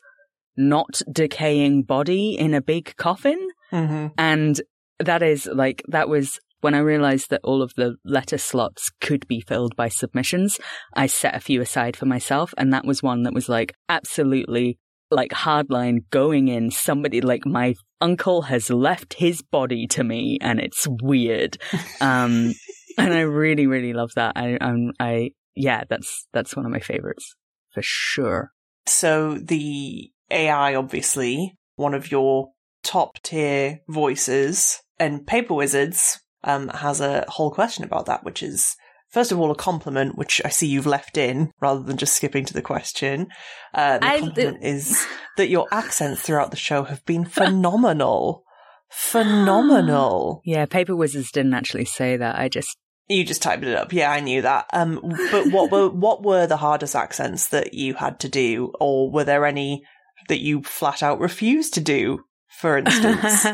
not 0.55 1.01
decaying 1.11 1.83
body 1.83 2.35
in 2.35 2.53
a 2.55 2.61
big 2.61 2.95
coffin, 2.95 3.49
Mhm. 3.71 4.11
and 4.17 4.61
that 4.99 5.21
is 5.21 5.45
like 5.53 5.83
that 5.87 6.09
was 6.09 6.39
when 6.61 6.73
I 6.73 6.79
realized 6.79 7.29
that 7.29 7.41
all 7.43 7.61
of 7.61 7.73
the 7.75 7.97
letter 8.03 8.39
slots 8.39 8.89
could 9.01 9.27
be 9.27 9.41
filled 9.41 9.75
by 9.75 9.89
submissions. 9.89 10.57
I 10.95 11.05
set 11.05 11.35
a 11.35 11.39
few 11.39 11.61
aside 11.61 11.95
for 11.95 12.07
myself, 12.07 12.55
and 12.57 12.73
that 12.73 12.85
was 12.85 13.03
one 13.03 13.21
that 13.23 13.33
was 13.33 13.47
like 13.49 13.73
absolutely 13.87 14.79
like 15.11 15.31
hardline 15.31 15.99
going 16.11 16.47
in. 16.47 16.71
Somebody 16.71 17.21
like 17.21 17.45
my 17.45 17.75
uncle 18.01 18.43
has 18.43 18.69
left 18.69 19.15
his 19.15 19.41
body 19.41 19.87
to 19.87 20.03
me, 20.03 20.37
and 20.41 20.59
it's 20.59 20.87
weird. 21.01 21.57
Um, 22.01 22.53
and 22.97 23.13
I 23.13 23.21
really, 23.21 23.67
really 23.67 23.93
love 23.93 24.11
that. 24.15 24.33
I, 24.35 24.57
um, 24.57 24.91
I, 24.99 25.31
yeah, 25.55 25.83
that's 25.89 26.27
that's 26.33 26.55
one 26.55 26.65
of 26.65 26.71
my 26.71 26.79
favorites 26.79 27.35
for 27.73 27.81
sure. 27.83 28.51
So 28.85 29.35
the 29.35 30.11
AI, 30.31 30.75
obviously, 30.75 31.57
one 31.75 31.93
of 31.93 32.11
your 32.11 32.51
top 32.83 33.21
tier 33.21 33.79
voices, 33.87 34.81
and 34.99 35.27
Paper 35.27 35.53
Wizards 35.53 36.19
um, 36.43 36.69
has 36.69 37.01
a 37.01 37.25
whole 37.27 37.51
question 37.51 37.83
about 37.83 38.05
that, 38.05 38.23
which 38.23 38.41
is 38.41 38.75
first 39.09 39.31
of 39.31 39.39
all 39.39 39.51
a 39.51 39.55
compliment, 39.55 40.17
which 40.17 40.41
I 40.45 40.49
see 40.49 40.67
you've 40.67 40.85
left 40.85 41.17
in 41.17 41.51
rather 41.59 41.81
than 41.81 41.97
just 41.97 42.15
skipping 42.15 42.45
to 42.45 42.53
the 42.53 42.61
question. 42.61 43.27
Uh, 43.73 43.97
the 43.99 44.05
I- 44.05 44.19
compliment 44.19 44.63
is 44.63 45.05
that 45.37 45.49
your 45.49 45.67
accents 45.71 46.21
throughout 46.21 46.51
the 46.51 46.57
show 46.57 46.83
have 46.83 47.05
been 47.05 47.25
phenomenal, 47.39 48.43
phenomenal. 48.89 50.41
Yeah, 50.45 50.65
Paper 50.65 50.95
Wizards 50.95 51.31
didn't 51.31 51.53
actually 51.53 51.85
say 51.85 52.17
that. 52.17 52.37
I 52.37 52.49
just 52.49 52.77
You 53.07 53.23
just 53.23 53.41
typed 53.41 53.63
it 53.63 53.75
up. 53.75 53.91
Yeah, 53.93 54.11
I 54.11 54.19
knew 54.19 54.41
that. 54.41 54.65
Um, 54.73 54.99
but 55.31 55.51
what 55.51 55.71
were 55.71 55.89
what 56.05 56.23
were 56.23 56.47
the 56.47 56.57
hardest 56.57 56.95
accents 56.95 57.49
that 57.49 57.73
you 57.73 57.93
had 57.95 58.19
to 58.21 58.29
do, 58.29 58.71
or 58.79 59.11
were 59.11 59.23
there 59.23 59.45
any 59.45 59.83
that 60.29 60.41
you 60.41 60.61
flat 60.63 61.03
out 61.03 61.19
refused 61.19 61.73
to 61.75 61.81
do? 61.81 62.19
For 62.59 62.77
instance, 62.79 63.45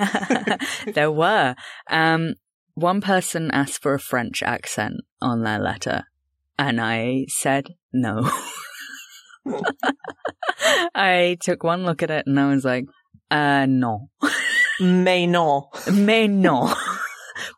there 0.94 1.12
were. 1.12 1.56
Um, 1.90 2.36
one 2.76 3.02
person 3.02 3.52
asked 3.52 3.82
for 3.82 3.94
a 3.94 4.00
French 4.00 4.42
accent 4.44 5.02
on 5.22 5.44
their 5.44 5.60
letter, 5.60 6.04
and 6.58 6.80
I 6.82 7.26
said 7.28 7.76
no. 7.92 8.30
I 10.96 11.38
took 11.42 11.64
one 11.64 11.86
look 11.86 12.02
at 12.04 12.12
it 12.12 12.26
and 12.28 12.40
I 12.40 12.50
was 12.50 12.64
like, 12.64 12.86
uh, 13.32 13.66
non. 13.66 14.10
mais 14.80 15.28
non. 15.28 15.64
Mais 15.92 16.28
non. 16.30 16.74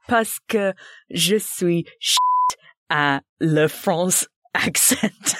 Parce 0.08 0.40
que 0.48 0.74
je 1.12 1.38
suis 1.38 1.86
shit 2.00 2.58
à 2.92 3.22
le 3.40 3.68
France 3.68 4.28
accent. 4.54 5.36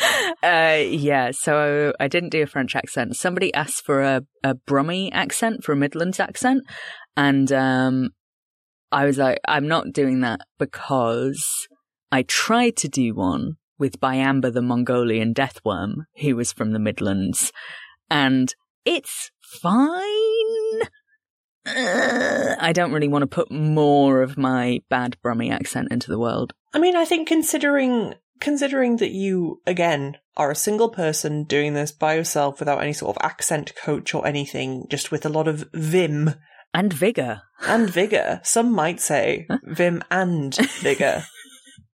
uh, 0.42 0.82
yeah, 0.86 1.30
so 1.30 1.92
I 1.98 2.08
didn't 2.08 2.30
do 2.30 2.42
a 2.42 2.46
French 2.46 2.76
accent. 2.76 3.16
Somebody 3.16 3.52
asked 3.54 3.84
for 3.84 4.02
a, 4.02 4.22
a 4.42 4.54
Brummie 4.54 5.10
accent, 5.12 5.64
for 5.64 5.72
a 5.72 5.76
Midlands 5.76 6.20
accent. 6.20 6.62
And, 7.16 7.50
um, 7.52 8.10
I 8.92 9.06
was 9.06 9.18
like, 9.18 9.40
I'm 9.46 9.66
not 9.66 9.92
doing 9.92 10.20
that 10.20 10.40
because 10.58 11.66
I 12.12 12.22
tried 12.22 12.76
to 12.76 12.88
do 12.88 13.14
one 13.14 13.56
with 13.78 14.00
Byamba 14.00 14.52
the 14.52 14.62
Mongolian 14.62 15.34
deathworm, 15.34 16.06
who 16.20 16.36
was 16.36 16.52
from 16.52 16.72
the 16.72 16.78
Midlands. 16.78 17.52
And 18.08 18.54
it's 18.84 19.32
fine. 19.42 20.00
I 21.66 22.72
don't 22.72 22.92
really 22.92 23.08
want 23.08 23.22
to 23.22 23.26
put 23.26 23.50
more 23.50 24.22
of 24.22 24.36
my 24.36 24.80
bad 24.90 25.16
Brummy 25.22 25.50
accent 25.50 25.88
into 25.90 26.10
the 26.10 26.18
world. 26.18 26.52
I 26.72 26.78
mean, 26.78 26.94
I 26.94 27.04
think 27.04 27.26
considering 27.26 28.14
considering 28.40 28.96
that 28.98 29.12
you 29.12 29.60
again 29.66 30.18
are 30.36 30.50
a 30.50 30.56
single 30.56 30.90
person 30.90 31.44
doing 31.44 31.72
this 31.74 31.92
by 31.92 32.14
yourself 32.14 32.58
without 32.58 32.82
any 32.82 32.92
sort 32.92 33.16
of 33.16 33.24
accent 33.24 33.72
coach 33.74 34.14
or 34.14 34.26
anything, 34.26 34.86
just 34.90 35.10
with 35.10 35.24
a 35.24 35.30
lot 35.30 35.48
of 35.48 35.64
vim 35.72 36.34
And 36.74 36.92
vigor. 36.92 37.40
and 37.66 37.88
vigor. 38.00 38.40
Some 38.42 38.72
might 38.72 39.00
say 39.00 39.46
vim 39.64 40.02
and 40.10 40.54
vigor. 40.80 41.24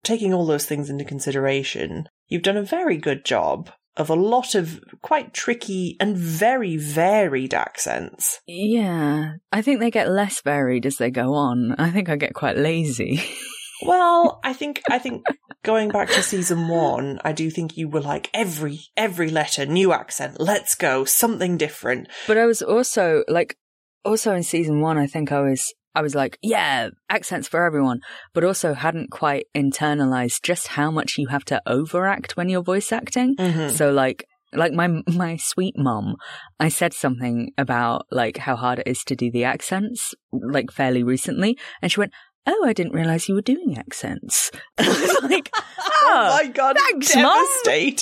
Taking 0.04 0.32
all 0.32 0.46
those 0.46 0.66
things 0.66 0.88
into 0.88 1.04
consideration, 1.04 2.08
you've 2.28 2.42
done 2.42 2.56
a 2.56 2.62
very 2.62 2.96
good 2.96 3.24
job 3.24 3.70
of 3.96 4.10
a 4.10 4.14
lot 4.14 4.54
of 4.54 4.78
quite 5.02 5.32
tricky 5.32 5.96
and 5.98 6.16
very 6.16 6.76
varied 6.76 7.54
accents. 7.54 8.40
Yeah. 8.46 9.32
I 9.50 9.62
think 9.62 9.80
they 9.80 9.90
get 9.90 10.10
less 10.10 10.42
varied 10.42 10.84
as 10.86 10.96
they 10.96 11.10
go 11.10 11.32
on. 11.34 11.74
I 11.78 11.90
think 11.90 12.08
I 12.08 12.16
get 12.16 12.34
quite 12.34 12.56
lazy. 12.58 13.22
Well, 13.82 14.40
I 14.42 14.54
think 14.54 14.80
I 14.90 14.98
think 14.98 15.26
going 15.62 15.90
back 15.90 16.08
to 16.08 16.22
season 16.22 16.68
one, 16.68 17.20
I 17.24 17.32
do 17.32 17.50
think 17.50 17.76
you 17.76 17.88
were 17.88 18.00
like 18.00 18.30
every 18.32 18.80
every 18.96 19.28
letter, 19.28 19.66
new 19.66 19.92
accent, 19.92 20.40
let's 20.40 20.74
go, 20.74 21.04
something 21.04 21.58
different. 21.58 22.08
But 22.26 22.38
I 22.38 22.46
was 22.46 22.62
also 22.62 23.22
like, 23.28 23.58
also 24.06 24.34
in 24.34 24.42
season 24.42 24.80
one, 24.80 24.96
I 24.98 25.06
think 25.06 25.32
I 25.32 25.40
was, 25.40 25.74
I 25.94 26.00
was 26.02 26.14
like, 26.14 26.38
yeah, 26.42 26.90
accents 27.10 27.48
for 27.48 27.64
everyone, 27.64 28.00
but 28.32 28.44
also 28.44 28.74
hadn't 28.74 29.10
quite 29.10 29.46
internalized 29.54 30.42
just 30.42 30.68
how 30.68 30.90
much 30.90 31.14
you 31.18 31.28
have 31.28 31.44
to 31.46 31.60
overact 31.66 32.36
when 32.36 32.48
you're 32.48 32.62
voice 32.62 32.92
acting. 32.92 33.36
Mhm. 33.36 33.70
So 33.70 33.90
like, 33.90 34.24
like 34.52 34.72
my 34.72 34.88
my 35.08 35.36
sweet 35.36 35.74
mum, 35.76 36.16
I 36.60 36.68
said 36.68 36.94
something 36.94 37.50
about 37.58 38.06
like 38.10 38.36
how 38.38 38.56
hard 38.56 38.78
it 38.78 38.86
is 38.86 39.02
to 39.04 39.16
do 39.16 39.30
the 39.30 39.44
accents 39.44 40.14
like 40.32 40.70
fairly 40.70 41.02
recently, 41.02 41.58
and 41.82 41.90
she 41.90 42.00
went, 42.00 42.12
"Oh, 42.46 42.64
I 42.64 42.72
didn't 42.72 42.94
realize 42.94 43.28
you 43.28 43.34
were 43.34 43.42
doing 43.42 43.76
accents." 43.76 44.50
I 44.78 44.88
was 44.88 45.30
like, 45.30 45.50
Oh 46.08 46.38
my 46.38 46.46
god, 46.46 46.76
thanks, 46.78 47.14
Mum." 47.16 47.46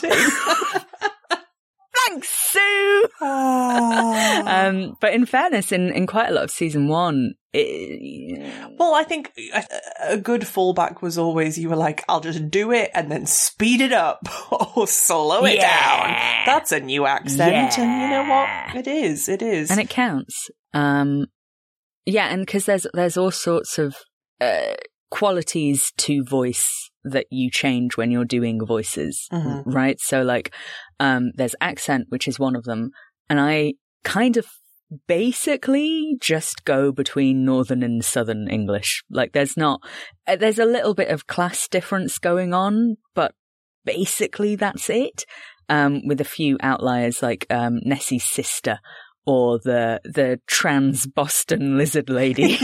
"Thanks, 2.08 2.28
Sue." 2.28 3.08
Ah. 3.20 4.66
um, 4.66 4.96
but 5.00 5.12
in 5.12 5.26
fairness, 5.26 5.72
in, 5.72 5.90
in 5.92 6.06
quite 6.06 6.28
a 6.28 6.32
lot 6.32 6.44
of 6.44 6.50
season 6.50 6.88
one, 6.88 7.34
it, 7.52 8.74
well, 8.78 8.94
I 8.94 9.04
think 9.04 9.32
a, 9.54 9.64
a 10.14 10.16
good 10.16 10.42
fallback 10.42 11.02
was 11.02 11.16
always 11.18 11.58
you 11.58 11.68
were 11.68 11.76
like, 11.76 12.04
I'll 12.08 12.20
just 12.20 12.50
do 12.50 12.72
it 12.72 12.90
and 12.94 13.10
then 13.10 13.26
speed 13.26 13.80
it 13.80 13.92
up 13.92 14.20
or 14.76 14.86
slow 14.86 15.44
it 15.44 15.56
Yeah. 15.56 16.02
down. 16.06 16.44
That's 16.46 16.72
a 16.72 16.80
new 16.80 17.06
accent, 17.06 17.78
and 17.78 18.02
you 18.02 18.08
know 18.08 18.24
what? 18.28 18.76
It 18.76 18.86
is. 18.86 19.28
It 19.28 19.42
is. 19.42 19.70
and 19.70 19.80
it 19.80 19.88
counts. 19.90 20.50
Um, 20.72 21.26
yeah, 22.06 22.26
and 22.28 22.44
because 22.44 22.66
there's 22.66 22.86
there's 22.92 23.16
all 23.16 23.30
sorts 23.30 23.78
of 23.78 23.96
uh, 24.40 24.74
qualities 25.10 25.92
to 25.98 26.24
voice 26.24 26.90
that 27.04 27.26
you 27.30 27.50
change 27.50 27.96
when 27.96 28.10
you're 28.10 28.24
doing 28.24 28.64
voices, 28.64 29.28
Mhm. 29.32 29.62
right? 29.66 30.00
So 30.00 30.22
like, 30.22 30.52
um, 31.00 31.30
there's 31.36 31.54
accent, 31.60 32.06
which 32.08 32.26
is 32.26 32.38
one 32.38 32.56
of 32.56 32.64
them, 32.64 32.90
and 33.28 33.40
I 33.40 33.74
kind 34.04 34.36
of 34.36 34.46
basically 35.08 36.16
just 36.20 36.64
go 36.64 36.92
between 36.92 37.44
northern 37.44 37.82
and 37.82 38.04
southern 38.04 38.48
English. 38.48 39.02
Like, 39.10 39.32
there's 39.32 39.56
not, 39.56 39.80
uh, 40.26 40.36
there's 40.36 40.58
a 40.58 40.64
little 40.66 40.94
bit 40.94 41.08
of 41.08 41.26
class 41.26 41.66
difference 41.68 42.18
going 42.18 42.52
on, 42.54 42.96
but 43.14 43.34
basically 43.84 44.56
that's 44.56 44.88
it. 44.90 45.24
Um, 45.68 46.06
with 46.06 46.20
a 46.20 46.24
few 46.24 46.58
outliers 46.60 47.22
like 47.22 47.46
um, 47.50 47.80
Nessie's 47.86 48.24
sister 48.24 48.80
or 49.24 49.58
the 49.58 49.98
the 50.04 50.38
trans 50.46 51.06
Boston 51.06 51.78
lizard 51.78 52.10
lady. 52.10 52.58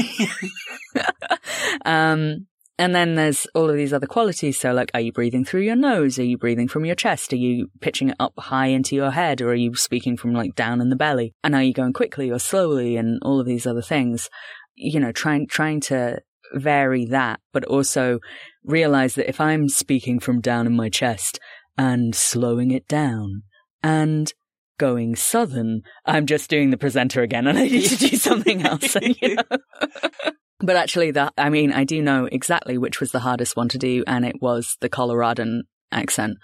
um, 1.86 2.46
and 2.80 2.94
then 2.94 3.14
there's 3.14 3.46
all 3.54 3.68
of 3.68 3.76
these 3.76 3.92
other 3.92 4.06
qualities. 4.06 4.58
So, 4.58 4.72
like, 4.72 4.90
are 4.94 5.02
you 5.02 5.12
breathing 5.12 5.44
through 5.44 5.60
your 5.60 5.76
nose? 5.76 6.18
Are 6.18 6.24
you 6.24 6.38
breathing 6.38 6.66
from 6.66 6.86
your 6.86 6.94
chest? 6.94 7.30
Are 7.34 7.36
you 7.36 7.68
pitching 7.82 8.08
it 8.08 8.16
up 8.18 8.32
high 8.38 8.68
into 8.68 8.96
your 8.96 9.10
head? 9.10 9.42
Or 9.42 9.50
are 9.50 9.54
you 9.54 9.74
speaking 9.74 10.16
from 10.16 10.32
like 10.32 10.54
down 10.54 10.80
in 10.80 10.88
the 10.88 10.96
belly? 10.96 11.34
And 11.44 11.54
are 11.54 11.62
you 11.62 11.74
going 11.74 11.92
quickly 11.92 12.30
or 12.30 12.38
slowly? 12.38 12.96
And 12.96 13.18
all 13.20 13.38
of 13.38 13.44
these 13.44 13.66
other 13.66 13.82
things. 13.82 14.30
You 14.76 14.98
know, 14.98 15.12
trying 15.12 15.46
trying 15.46 15.80
to 15.82 16.22
vary 16.54 17.04
that, 17.04 17.40
but 17.52 17.66
also 17.66 18.18
realize 18.64 19.14
that 19.16 19.28
if 19.28 19.42
I'm 19.42 19.68
speaking 19.68 20.18
from 20.18 20.40
down 20.40 20.66
in 20.66 20.74
my 20.74 20.88
chest 20.88 21.38
and 21.76 22.14
slowing 22.14 22.70
it 22.70 22.88
down 22.88 23.42
and 23.82 24.32
going 24.78 25.16
southern, 25.16 25.82
I'm 26.06 26.24
just 26.24 26.48
doing 26.48 26.70
the 26.70 26.78
presenter 26.78 27.20
again 27.20 27.46
and 27.46 27.58
I 27.58 27.68
need 27.68 27.88
to 27.90 28.08
do 28.08 28.16
something 28.16 28.62
else. 28.62 28.96
you 29.02 29.34
know? 29.34 30.30
but 30.60 30.76
actually 30.76 31.10
that, 31.12 31.32
I 31.36 31.48
mean, 31.48 31.72
I 31.72 31.84
do 31.84 32.02
know 32.02 32.28
exactly 32.30 32.78
which 32.78 33.00
was 33.00 33.12
the 33.12 33.20
hardest 33.20 33.56
one 33.56 33.68
to 33.70 33.78
do 33.78 34.04
and 34.06 34.24
it 34.24 34.36
was 34.40 34.76
the 34.80 34.88
Coloradan 34.88 35.62
accent 35.92 36.36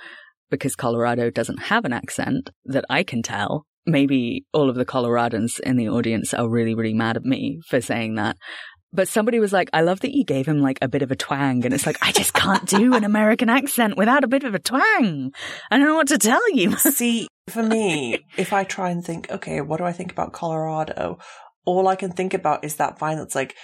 because 0.50 0.76
Colorado 0.76 1.30
doesn't 1.30 1.64
have 1.64 1.84
an 1.84 1.92
accent 1.92 2.50
that 2.64 2.84
I 2.88 3.02
can 3.02 3.22
tell. 3.22 3.66
Maybe 3.86 4.44
all 4.52 4.68
of 4.68 4.76
the 4.76 4.84
Coloradans 4.84 5.60
in 5.60 5.76
the 5.76 5.88
audience 5.88 6.34
are 6.34 6.48
really, 6.48 6.74
really 6.74 6.94
mad 6.94 7.16
at 7.16 7.24
me 7.24 7.60
for 7.68 7.80
saying 7.80 8.16
that. 8.16 8.36
But 8.92 9.08
somebody 9.08 9.38
was 9.40 9.52
like, 9.52 9.68
I 9.72 9.82
love 9.82 10.00
that 10.00 10.14
you 10.14 10.24
gave 10.24 10.46
him 10.46 10.60
like 10.60 10.78
a 10.80 10.88
bit 10.88 11.02
of 11.02 11.10
a 11.10 11.16
twang. 11.16 11.64
And 11.64 11.74
it's 11.74 11.86
like, 11.86 11.98
I 12.00 12.12
just 12.12 12.32
can't 12.32 12.66
do 12.66 12.94
an 12.94 13.04
American 13.04 13.48
accent 13.48 13.96
without 13.96 14.24
a 14.24 14.28
bit 14.28 14.44
of 14.44 14.54
a 14.54 14.58
twang. 14.58 15.32
I 15.70 15.76
don't 15.76 15.86
know 15.86 15.94
what 15.94 16.08
to 16.08 16.18
tell 16.18 16.50
you. 16.52 16.76
See, 16.76 17.28
for 17.48 17.62
me, 17.62 18.18
if 18.36 18.52
I 18.52 18.64
try 18.64 18.90
and 18.90 19.04
think, 19.04 19.30
okay, 19.30 19.60
what 19.60 19.78
do 19.78 19.84
I 19.84 19.92
think 19.92 20.12
about 20.12 20.32
Colorado? 20.32 21.18
All 21.64 21.88
I 21.88 21.96
can 21.96 22.12
think 22.12 22.32
about 22.32 22.64
is 22.64 22.76
that 22.76 22.98
vine 22.98 23.18
that's 23.18 23.34
like, 23.34 23.54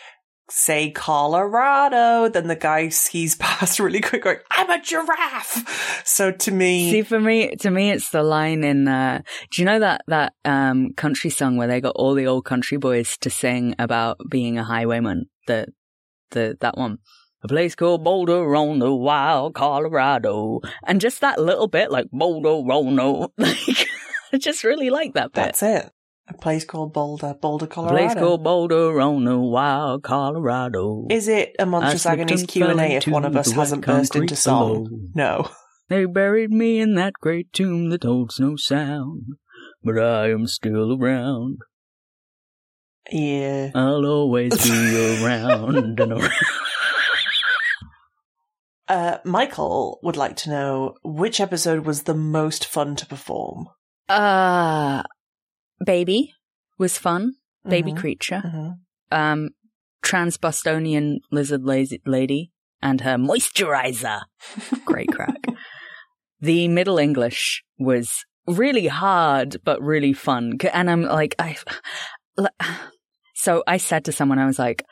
say 0.51 0.91
Colorado, 0.91 2.29
then 2.29 2.49
the 2.49 2.57
guy 2.57 2.89
skis 2.89 3.35
past 3.41 3.79
really 3.81 4.01
quick 4.01 4.23
going, 4.25 4.39
I'm 4.51 4.71
a 4.71 4.81
giraffe. 4.81 6.03
So 6.05 6.31
to 6.33 6.51
me, 6.51 6.91
See, 6.91 7.03
for 7.03 7.21
me, 7.21 7.55
to 7.57 7.71
me, 7.71 7.91
it's 7.91 8.11
the 8.11 8.23
line 8.23 8.65
in, 8.65 8.89
uh, 8.89 9.23
do 9.51 9.63
you 9.63 9.67
know 9.67 9.79
that, 9.81 10.03
that, 10.09 10.35
um, 10.45 10.93
country 10.95 11.31
song 11.31 11.57
where 11.57 11.69
they 11.69 11.81
got 11.81 11.97
all 11.97 12.15
the 12.15 12.27
old 12.27 12.45
country 12.45 12.79
boys 12.79 13.17
to 13.19 13.31
sing 13.31 13.75
about 13.79 14.19
being 14.29 14.59
a 14.59 14.65
highwayman? 14.65 15.27
The, 15.47 15.69
the, 16.31 16.57
that 16.61 16.77
one. 16.77 16.99
A 17.45 17.49
place 17.49 17.75
called 17.75 18.05
Boulder 18.05 18.55
on 18.55 18.79
the 18.79 18.95
wild 18.95 19.55
Colorado. 19.55 20.61
And 20.85 21.01
just 21.01 21.21
that 21.23 21.41
little 21.41 21.67
bit, 21.67 21.91
like 21.91 22.09
Boulder 22.13 22.49
on 22.49 22.97
the, 22.97 23.29
like, 23.37 23.89
I 24.33 24.39
just 24.39 24.63
really 24.63 24.91
like 24.91 25.15
that 25.15 25.33
bit. 25.33 25.45
that's 25.45 25.63
it. 25.63 25.91
A 26.33 26.39
place 26.39 26.65
called 26.65 26.95
Boulder, 26.95 27.35
Boulder, 27.35 27.67
A 27.67 27.69
Colorado. 27.69 27.97
place 27.97 28.15
called 28.15 28.43
Boulder 28.43 29.01
on 29.03 29.25
the 29.25 29.39
wild 29.39 30.03
Colorado. 30.03 31.07
Is 31.11 31.29
it 31.29 31.55
a 31.59 31.67
Monstrous 31.67 32.03
slipped 32.05 32.21
Agonies 32.21 32.45
Q 32.45 32.67
and 32.69 32.81
A 32.81 32.85
if 32.95 33.07
one 33.07 33.27
of 33.27 33.37
us 33.37 33.51
hasn't 33.53 33.85
burst 33.85 34.17
into 34.17 34.35
song? 34.35 34.85
below. 34.85 34.99
No. 35.15 35.51
They 35.91 36.07
buried 36.07 36.51
me 36.51 36.81
in 36.81 36.95
that 36.95 37.13
great 37.21 37.53
tomb 37.53 37.91
that 37.91 38.05
holds 38.05 38.41
no 38.41 38.57
sound, 38.57 39.25
but 39.85 39.99
I 39.99 40.31
am 40.31 40.47
still 40.47 40.99
around. 40.99 41.59
Yeah. 43.11 43.73
I'll 43.75 44.07
always 44.07 44.57
be 44.65 45.23
around 45.23 45.77
and 45.77 46.01
around. 46.01 46.31
Uh, 48.89 49.19
Michael 49.25 50.01
would 50.03 50.17
like 50.17 50.37
to 50.37 50.51
know 50.51 50.95
which 51.05 51.41
episode 51.41 51.85
was 51.85 52.05
the 52.05 52.15
most 52.15 52.65
fun 52.65 52.97
to 52.97 53.05
perform. 53.07 53.69
Uh, 54.09 55.03
baby 55.85 56.35
was 56.79 56.99
fun. 56.99 57.35
Baby 57.69 57.93
Mhm. 57.93 57.97
creature. 57.97 58.43
Mhm. 58.45 58.79
Um, 59.11 59.51
trans 60.03 60.37
Bostonian 60.37 61.21
lizard 61.31 61.65
lazy 61.65 62.01
lady 62.07 62.51
and 62.81 63.01
her 63.03 63.17
moisturizer. 63.17 64.23
Great 64.85 65.13
crack. 65.13 65.37
the 66.41 66.67
Middle 66.69 66.99
English 66.99 67.63
was 67.79 68.25
really 68.49 68.89
hard, 68.89 69.59
but 69.65 69.81
really 69.81 70.13
fun. 70.13 70.59
And 70.73 70.91
I'm 70.91 71.03
like, 71.03 71.37
I, 71.39 71.57
so 73.35 73.63
I 73.67 73.77
said 73.77 74.05
to 74.07 74.13
someone, 74.13 74.39
I 74.41 74.47
was 74.47 74.59
like, 74.59 74.85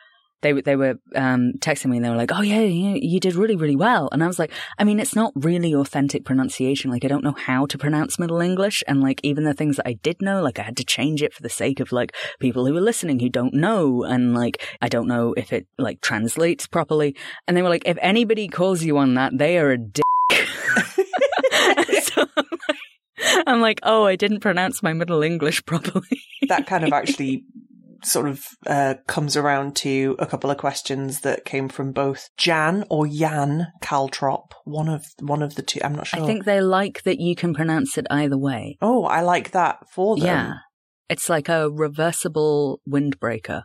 they 0.43 0.53
they 0.53 0.77
were, 0.77 0.95
um, 1.15 1.53
texting 1.59 1.87
me 1.87 1.97
and 1.97 2.05
they 2.05 2.11
were 2.11 2.17
like, 2.17 2.33
oh 2.33 2.43
yeah, 2.43 2.61
you, 2.61 2.99
you 3.01 3.21
did 3.21 3.35
really, 3.35 3.57
really 3.57 3.77
well. 3.77 4.09
And 4.13 4.23
I 4.23 4.27
was 4.27 4.39
like, 4.39 4.53
I 4.79 4.85
mean, 4.85 5.01
it's 5.01 5.15
not 5.15 5.33
really 5.35 5.75
authentic 5.75 6.25
pronunciation. 6.25 6.91
Like, 6.91 7.05
I 7.05 7.09
don't 7.09 7.25
know 7.25 7.37
how 7.37 7.67
to 7.67 7.79
pronounce 7.79 8.19
Middle 8.19 8.41
English. 8.41 8.83
And 8.87 9.03
like, 9.03 9.21
even 9.23 9.45
the 9.45 9.55
things 9.55 9.77
that 9.77 9.87
I 9.87 9.95
did 9.95 10.21
know, 10.21 10.43
like, 10.43 10.59
I 10.59 10.63
had 10.63 10.77
to 10.79 10.85
change 10.85 11.23
it 11.23 11.35
for 11.35 11.43
the 11.43 11.49
sake 11.49 11.81
of 11.81 11.93
like 11.93 12.15
people 12.39 12.67
who 12.67 12.77
are 12.77 12.81
listening 12.81 13.21
who 13.21 13.29
don't 13.29 13.55
know. 13.55 14.05
And 14.05 14.35
like, 14.35 14.63
I 14.81 14.89
don't 14.89 15.09
know 15.09 15.35
if 15.37 15.53
it 15.53 15.67
like 15.79 16.01
translates 16.01 16.67
properly. 16.67 17.17
And 17.47 17.57
they 17.57 17.63
were 17.63 17.69
like, 17.69 17.87
if 17.87 17.99
anybody 18.01 18.49
calls 18.49 18.83
you 18.83 18.99
on 18.99 19.15
that, 19.15 19.37
they 19.37 19.59
are 19.59 19.71
a 19.71 19.79
dick. 19.79 20.05
so 22.03 22.27
I'm 23.47 23.61
like, 23.61 23.81
oh, 23.83 24.05
I 24.05 24.17
didn't 24.17 24.41
pronounce 24.41 24.83
my 24.83 24.93
Middle 24.93 25.23
English 25.23 25.65
properly. 25.67 26.23
That 26.49 26.67
kind 26.67 26.85
of 26.85 26.93
actually 26.93 27.45
sort 28.05 28.29
of 28.29 28.45
uh, 28.67 28.95
comes 29.07 29.37
around 29.37 29.77
to 29.77 30.17
a 30.19 30.27
couple 30.27 30.51
of 30.51 30.59
questions 30.59 31.21
that 31.21 31.45
came 31.45 31.69
from 31.69 31.93
both 31.93 32.29
Jan 32.37 32.85
or 32.91 33.07
Jan 33.07 33.69
Caltrop, 33.83 34.53
one 34.65 34.89
of 34.89 35.05
one 35.21 35.43
of 35.43 35.55
the 35.55 35.63
two. 35.63 35.81
I'm 35.83 35.95
not 35.95 36.07
sure. 36.07 36.23
I 36.23 36.27
think 36.27 36.45
they 36.45 36.61
like 36.61 37.03
that 37.05 37.21
you 37.21 37.35
can 37.37 37.55
pronounce 37.55 37.99
it 37.99 38.07
either 38.11 38.39
way. 38.39 38.79
Oh, 38.81 39.05
I 39.05 39.21
like 39.23 39.53
that 39.53 39.79
for 39.93 40.17
them. 40.17 40.27
Yeah. 40.27 40.55
It's 41.09 41.29
like 41.29 41.49
a 41.49 41.69
reversible 41.69 42.81
windbreaker. 42.89 43.63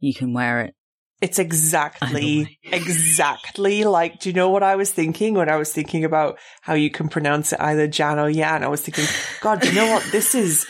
You 0.00 0.14
can 0.14 0.32
wear 0.32 0.62
it. 0.62 0.74
It's 1.20 1.38
exactly, 1.40 2.58
exactly 2.64 3.82
like, 3.84 4.20
do 4.20 4.28
you 4.28 4.34
know 4.34 4.50
what 4.50 4.62
I 4.62 4.76
was 4.76 4.92
thinking 4.92 5.34
when 5.34 5.48
I 5.48 5.56
was 5.56 5.72
thinking 5.72 6.04
about 6.04 6.38
how 6.62 6.74
you 6.74 6.90
can 6.90 7.08
pronounce 7.08 7.52
it 7.52 7.60
either 7.60 7.88
Jan 7.88 8.20
or 8.20 8.30
Yan? 8.30 8.62
I 8.62 8.68
was 8.68 8.82
thinking, 8.82 9.04
God, 9.40 9.60
do 9.60 9.68
you 9.68 9.74
know 9.74 9.92
what? 9.92 10.04
This 10.12 10.34
is 10.36 10.64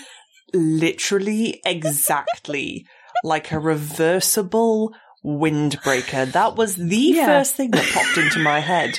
literally 0.55 1.61
exactly 1.65 2.87
like 3.25 3.53
a 3.53 3.59
reversible 3.59 4.95
windbreaker. 5.25 6.31
That 6.33 6.57
was 6.57 6.77
the 6.77 6.97
Yeah. 6.97 7.27
first 7.27 7.55
thing 7.57 7.71
that 7.73 7.85
popped 7.93 8.17
into 8.17 8.39
my 8.39 8.61
head. 8.61 8.99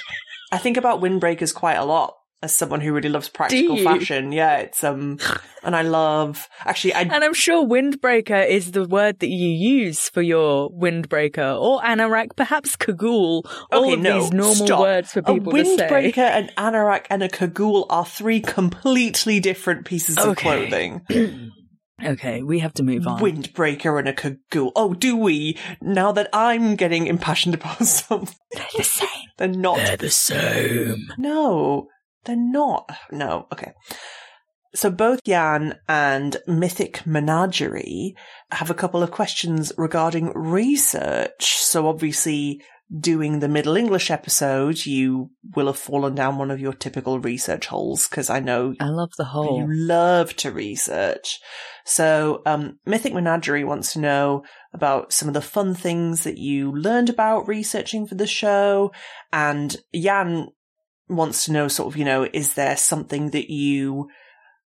I 0.52 0.58
think 0.58 0.78
about 0.78 1.02
windbreakers 1.02 1.54
quite 1.54 1.76
a 1.78 1.86
lot 1.86 2.16
as 2.42 2.56
someone 2.56 2.80
who 2.82 2.94
really 2.94 3.10
loves 3.10 3.28
practical 3.30 3.78
fashion. 3.78 4.32
Yeah, 4.32 4.58
it's 4.60 4.84
um 4.84 5.18
and 5.64 5.76
I 5.76 5.82
love 5.82 6.48
actually 6.66 6.94
I 6.94 7.02
And 7.02 7.24
I'm 7.24 7.34
sure 7.34 7.66
windbreaker 7.66 8.48
is 8.48 8.72
the 8.72 8.86
word 8.88 9.20
that 9.20 9.28
you 9.30 9.50
use 9.50 10.08
for 10.10 10.22
your 10.22 10.70
windbreaker 10.72 11.60
or 11.60 11.82
anorak, 11.82 12.36
perhaps 12.36 12.76
cagoule. 12.76 13.46
all 13.72 13.84
Okay, 13.86 13.94
of 13.94 14.00
no, 14.00 14.22
these 14.22 14.32
normal 14.32 14.68
stop. 14.68 14.80
words 14.80 15.12
for 15.12 15.22
people 15.22 15.54
a 15.54 15.64
to 15.64 15.66
say. 15.78 15.88
windbreaker, 15.90 16.18
an 16.20 16.50
anorak, 16.58 17.06
and 17.10 17.24
a 17.24 17.30
cagoule 17.30 17.86
are 17.90 18.06
three 18.06 18.40
completely 18.40 19.40
different 19.40 19.86
pieces 19.86 20.18
of 20.18 20.36
clothing. 20.38 21.02
Okay, 22.02 22.44
we 22.44 22.60
have 22.60 22.74
to 22.76 22.84
move 22.84 23.06
on. 23.06 23.20
Windbreaker 23.20 24.00
and 24.00 24.08
a 24.08 24.14
cagoule. 24.14 24.72
Oh, 24.74 24.94
do 24.94 25.18
we? 25.18 25.58
Now 25.82 26.14
that 26.14 26.30
I'm 26.32 26.78
getting 26.78 27.08
impassioned 27.08 27.56
about 27.60 27.86
something, 27.86 28.38
They're 28.54 28.66
the 28.78 28.84
same. 28.86 29.10
they're 29.38 29.48
not. 29.50 29.76
They're 29.80 29.98
the 29.98 30.10
same. 30.10 31.10
No, 31.18 31.90
they're 32.26 32.36
not. 32.36 32.90
No, 33.12 33.48
okay. 33.52 33.74
So 34.76 34.92
both 34.92 35.24
Jan 35.24 35.80
and 35.88 36.38
Mythic 36.46 37.06
Menagerie 37.06 38.16
have 38.52 38.70
a 38.70 38.76
couple 38.76 39.02
of 39.02 39.12
questions 39.12 39.72
regarding 39.78 40.32
research. 40.36 41.58
So 41.58 41.88
obviously, 41.88 42.62
doing 42.98 43.40
the 43.40 43.48
Middle 43.48 43.78
English 43.78 44.10
episode, 44.10 44.86
you 44.86 45.32
will 45.56 45.68
have 45.68 45.78
fallen 45.78 46.16
down 46.16 46.38
one 46.38 46.52
of 46.52 46.60
your 46.60 46.74
typical 46.74 47.20
research 47.20 47.68
holes 47.68 48.08
because 48.08 48.30
I 48.30 48.40
know 48.40 48.74
I 48.80 48.90
love 48.90 49.12
the 49.18 49.26
whole. 49.26 49.60
you 49.60 49.68
love 49.68 50.36
to 50.38 50.52
research. 50.52 51.40
So, 51.86 52.42
um, 52.46 52.80
Mythic 52.86 53.14
Menagerie 53.14 53.64
wants 53.64 53.94
to 53.94 54.00
know 54.00 54.44
about 54.74 55.14
some 55.14 55.28
of 55.28 55.34
the 55.34 55.42
fun 55.42 55.74
things 55.74 56.24
that 56.24 56.38
you 56.38 56.72
learned 56.72 57.10
about 57.10 57.48
researching 57.48 58.06
for 58.06 58.16
the 58.16 58.28
show. 58.28 58.92
And 59.34 59.76
Jan 59.94 60.50
wants 61.10 61.46
to 61.46 61.52
know 61.52 61.68
sort 61.68 61.94
of, 61.94 61.98
you 61.98 62.06
know, 62.06 62.28
is 62.34 62.54
there 62.54 62.78
something 62.78 63.32
that 63.32 63.52
you 63.52 64.10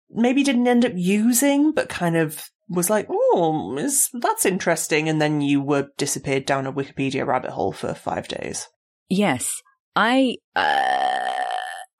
maybe 0.10 0.43
didn't 0.43 0.67
end 0.67 0.86
up 0.86 0.93
using, 0.95 1.71
but 1.71 1.89
kind 1.89 2.17
of 2.17 2.50
was 2.69 2.89
like, 2.89 3.08
oh, 3.10 3.76
is, 3.78 4.10
that's 4.13 4.45
interesting. 4.45 5.08
And 5.08 5.21
then 5.21 5.41
you 5.41 5.62
were 5.62 5.89
disappeared 5.98 6.45
down 6.45 6.67
a 6.67 6.74
Wikipedia 6.74 7.26
rabbit 7.26 7.52
hole 7.52 7.71
for 7.71 7.93
five 7.93 8.28
days. 8.28 8.67
Yes, 9.10 9.62
I. 9.95 10.38
Uh, 10.56 11.32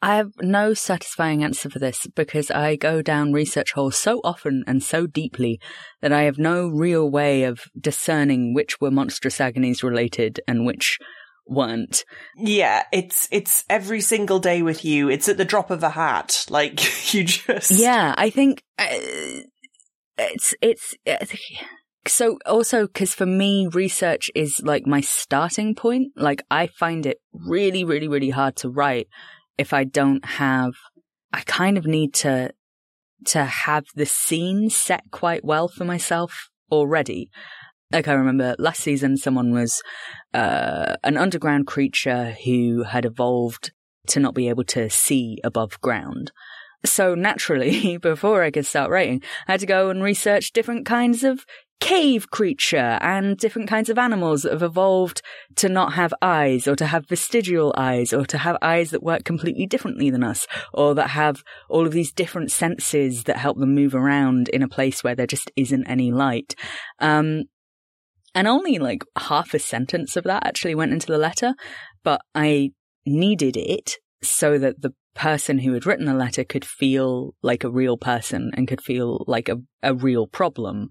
I 0.02 0.18
have 0.18 0.34
no 0.40 0.76
satisfying 0.76 1.44
answer 1.44 1.68
for 1.68 1.80
this 1.80 2.06
because 2.16 2.52
I 2.52 2.76
go 2.76 3.02
down 3.02 3.34
research 3.34 3.72
holes 3.72 3.96
so 3.96 4.22
often 4.24 4.64
and 4.68 4.84
so 4.84 5.08
deeply 5.08 5.60
that 6.02 6.14
I 6.14 6.24
have 6.24 6.38
no 6.38 6.68
real 6.68 7.10
way 7.10 7.44
of 7.44 7.62
discerning 7.80 8.54
which 8.54 8.80
were 8.80 8.92
monstrous 8.92 9.42
agonies 9.42 9.82
related 9.82 10.40
and 10.48 10.64
which 10.64 11.00
weren't. 11.48 12.04
Yeah, 12.38 12.84
it's, 12.92 13.28
it's 13.32 13.64
every 13.70 14.02
single 14.02 14.40
day 14.40 14.62
with 14.62 14.84
you. 14.86 15.10
It's 15.10 15.30
at 15.30 15.38
the 15.38 15.46
drop 15.46 15.72
of 15.72 15.84
a 15.84 15.90
hat. 15.90 16.46
Like, 16.50 17.14
you 17.14 17.24
just. 17.24 17.72
Yeah, 17.72 18.14
I 18.18 18.30
think 18.30 18.64
uh, 18.78 18.86
it's 20.18 20.54
it's. 20.62 20.96
uh, 21.08 21.26
so 22.08 22.38
also 22.46 22.88
because 22.88 23.14
for 23.14 23.26
me 23.26 23.68
research 23.68 24.30
is 24.36 24.62
like 24.64 24.86
my 24.86 25.02
starting 25.02 25.74
point 25.76 26.12
like 26.16 26.44
i 26.52 26.68
find 26.68 27.06
it 27.06 27.18
really 27.34 27.84
really 27.84 28.08
really 28.08 28.30
hard 28.30 28.56
to 28.56 28.70
write 28.70 29.08
if 29.58 29.74
i 29.74 29.84
don't 29.84 30.24
have 30.26 30.74
i 31.34 31.42
kind 31.42 31.78
of 31.78 31.86
need 31.86 32.14
to 32.14 32.52
to 33.26 33.44
have 33.44 33.86
the 33.96 34.06
scene 34.06 34.70
set 34.70 35.04
quite 35.12 35.44
well 35.44 35.68
for 35.68 35.86
myself 35.86 36.50
already 36.72 37.30
like 37.92 38.08
i 38.08 38.14
remember 38.14 38.56
last 38.60 38.82
season 38.82 39.18
someone 39.18 39.52
was 39.52 39.82
uh 40.36 40.96
an 41.04 41.18
underground 41.18 41.68
creature 41.68 42.36
who 42.46 42.84
had 42.84 43.06
evolved 43.06 43.72
to 44.08 44.20
not 44.20 44.36
be 44.36 44.50
able 44.50 44.64
to 44.64 44.90
see 44.90 45.40
above 45.44 45.80
ground 45.82 46.32
so 46.86 47.16
naturally, 47.16 47.98
before 48.02 48.44
I 48.44 48.52
could 48.52 48.66
start 48.66 48.92
writing, 48.92 49.22
I 49.48 49.54
had 49.54 49.60
to 49.62 49.66
go 49.66 49.90
and 49.90 50.04
research 50.04 50.54
different 50.54 50.86
kinds 50.86 51.24
of 51.24 51.46
cave 51.82 52.32
creature 52.32 52.98
and 53.02 53.38
different 53.38 53.68
kinds 53.68 53.90
of 53.90 53.98
animals 53.98 54.44
that 54.44 54.54
have 54.54 54.64
evolved 54.64 55.22
to 55.56 55.68
not 55.68 55.94
have 55.94 56.14
eyes 56.22 56.68
or 56.68 56.76
to 56.76 56.86
have 56.86 57.08
vestigial 57.08 57.74
eyes 57.78 58.14
or 58.14 58.26
to 58.26 58.38
have 58.38 58.58
eyes 58.62 58.92
that 58.92 59.04
work 59.04 59.26
completely 59.26 59.66
differently 59.66 60.10
than 60.10 60.24
us 60.24 60.48
or 60.74 60.96
that 60.96 61.10
have 61.10 61.44
all 61.70 61.86
of 61.86 61.92
these 61.92 62.14
different 62.14 62.50
senses 62.50 63.26
that 63.26 63.38
help 63.38 63.58
them 63.58 63.76
move 63.76 63.94
around 63.94 64.48
in 64.50 64.64
a 64.64 64.70
place 64.70 65.04
where 65.04 65.16
there 65.16 65.28
just 65.28 65.52
isn't 65.58 65.86
any 65.86 66.12
light. 66.12 66.56
Um, 67.00 67.44
and 68.36 68.48
only 68.48 68.78
like 68.78 69.04
half 69.18 69.54
a 69.54 69.60
sentence 69.60 70.16
of 70.16 70.26
that 70.26 70.46
actually 70.46 70.76
went 70.76 70.92
into 70.94 71.08
the 71.08 71.18
letter, 71.18 71.56
but 72.04 72.22
I 72.36 72.72
needed 73.06 73.58
it 73.58 73.96
so 74.22 74.58
that 74.60 74.82
the 74.82 74.94
person 75.16 75.60
who 75.60 75.74
had 75.74 75.86
written 75.86 76.06
the 76.06 76.14
letter 76.14 76.44
could 76.44 76.66
feel 76.66 77.34
like 77.42 77.64
a 77.64 77.70
real 77.70 77.98
person 77.98 78.52
and 78.56 78.68
could 78.68 78.82
feel 78.82 79.24
like 79.28 79.48
a, 79.48 79.58
a 79.82 79.94
real 79.94 80.28
problem 80.28 80.90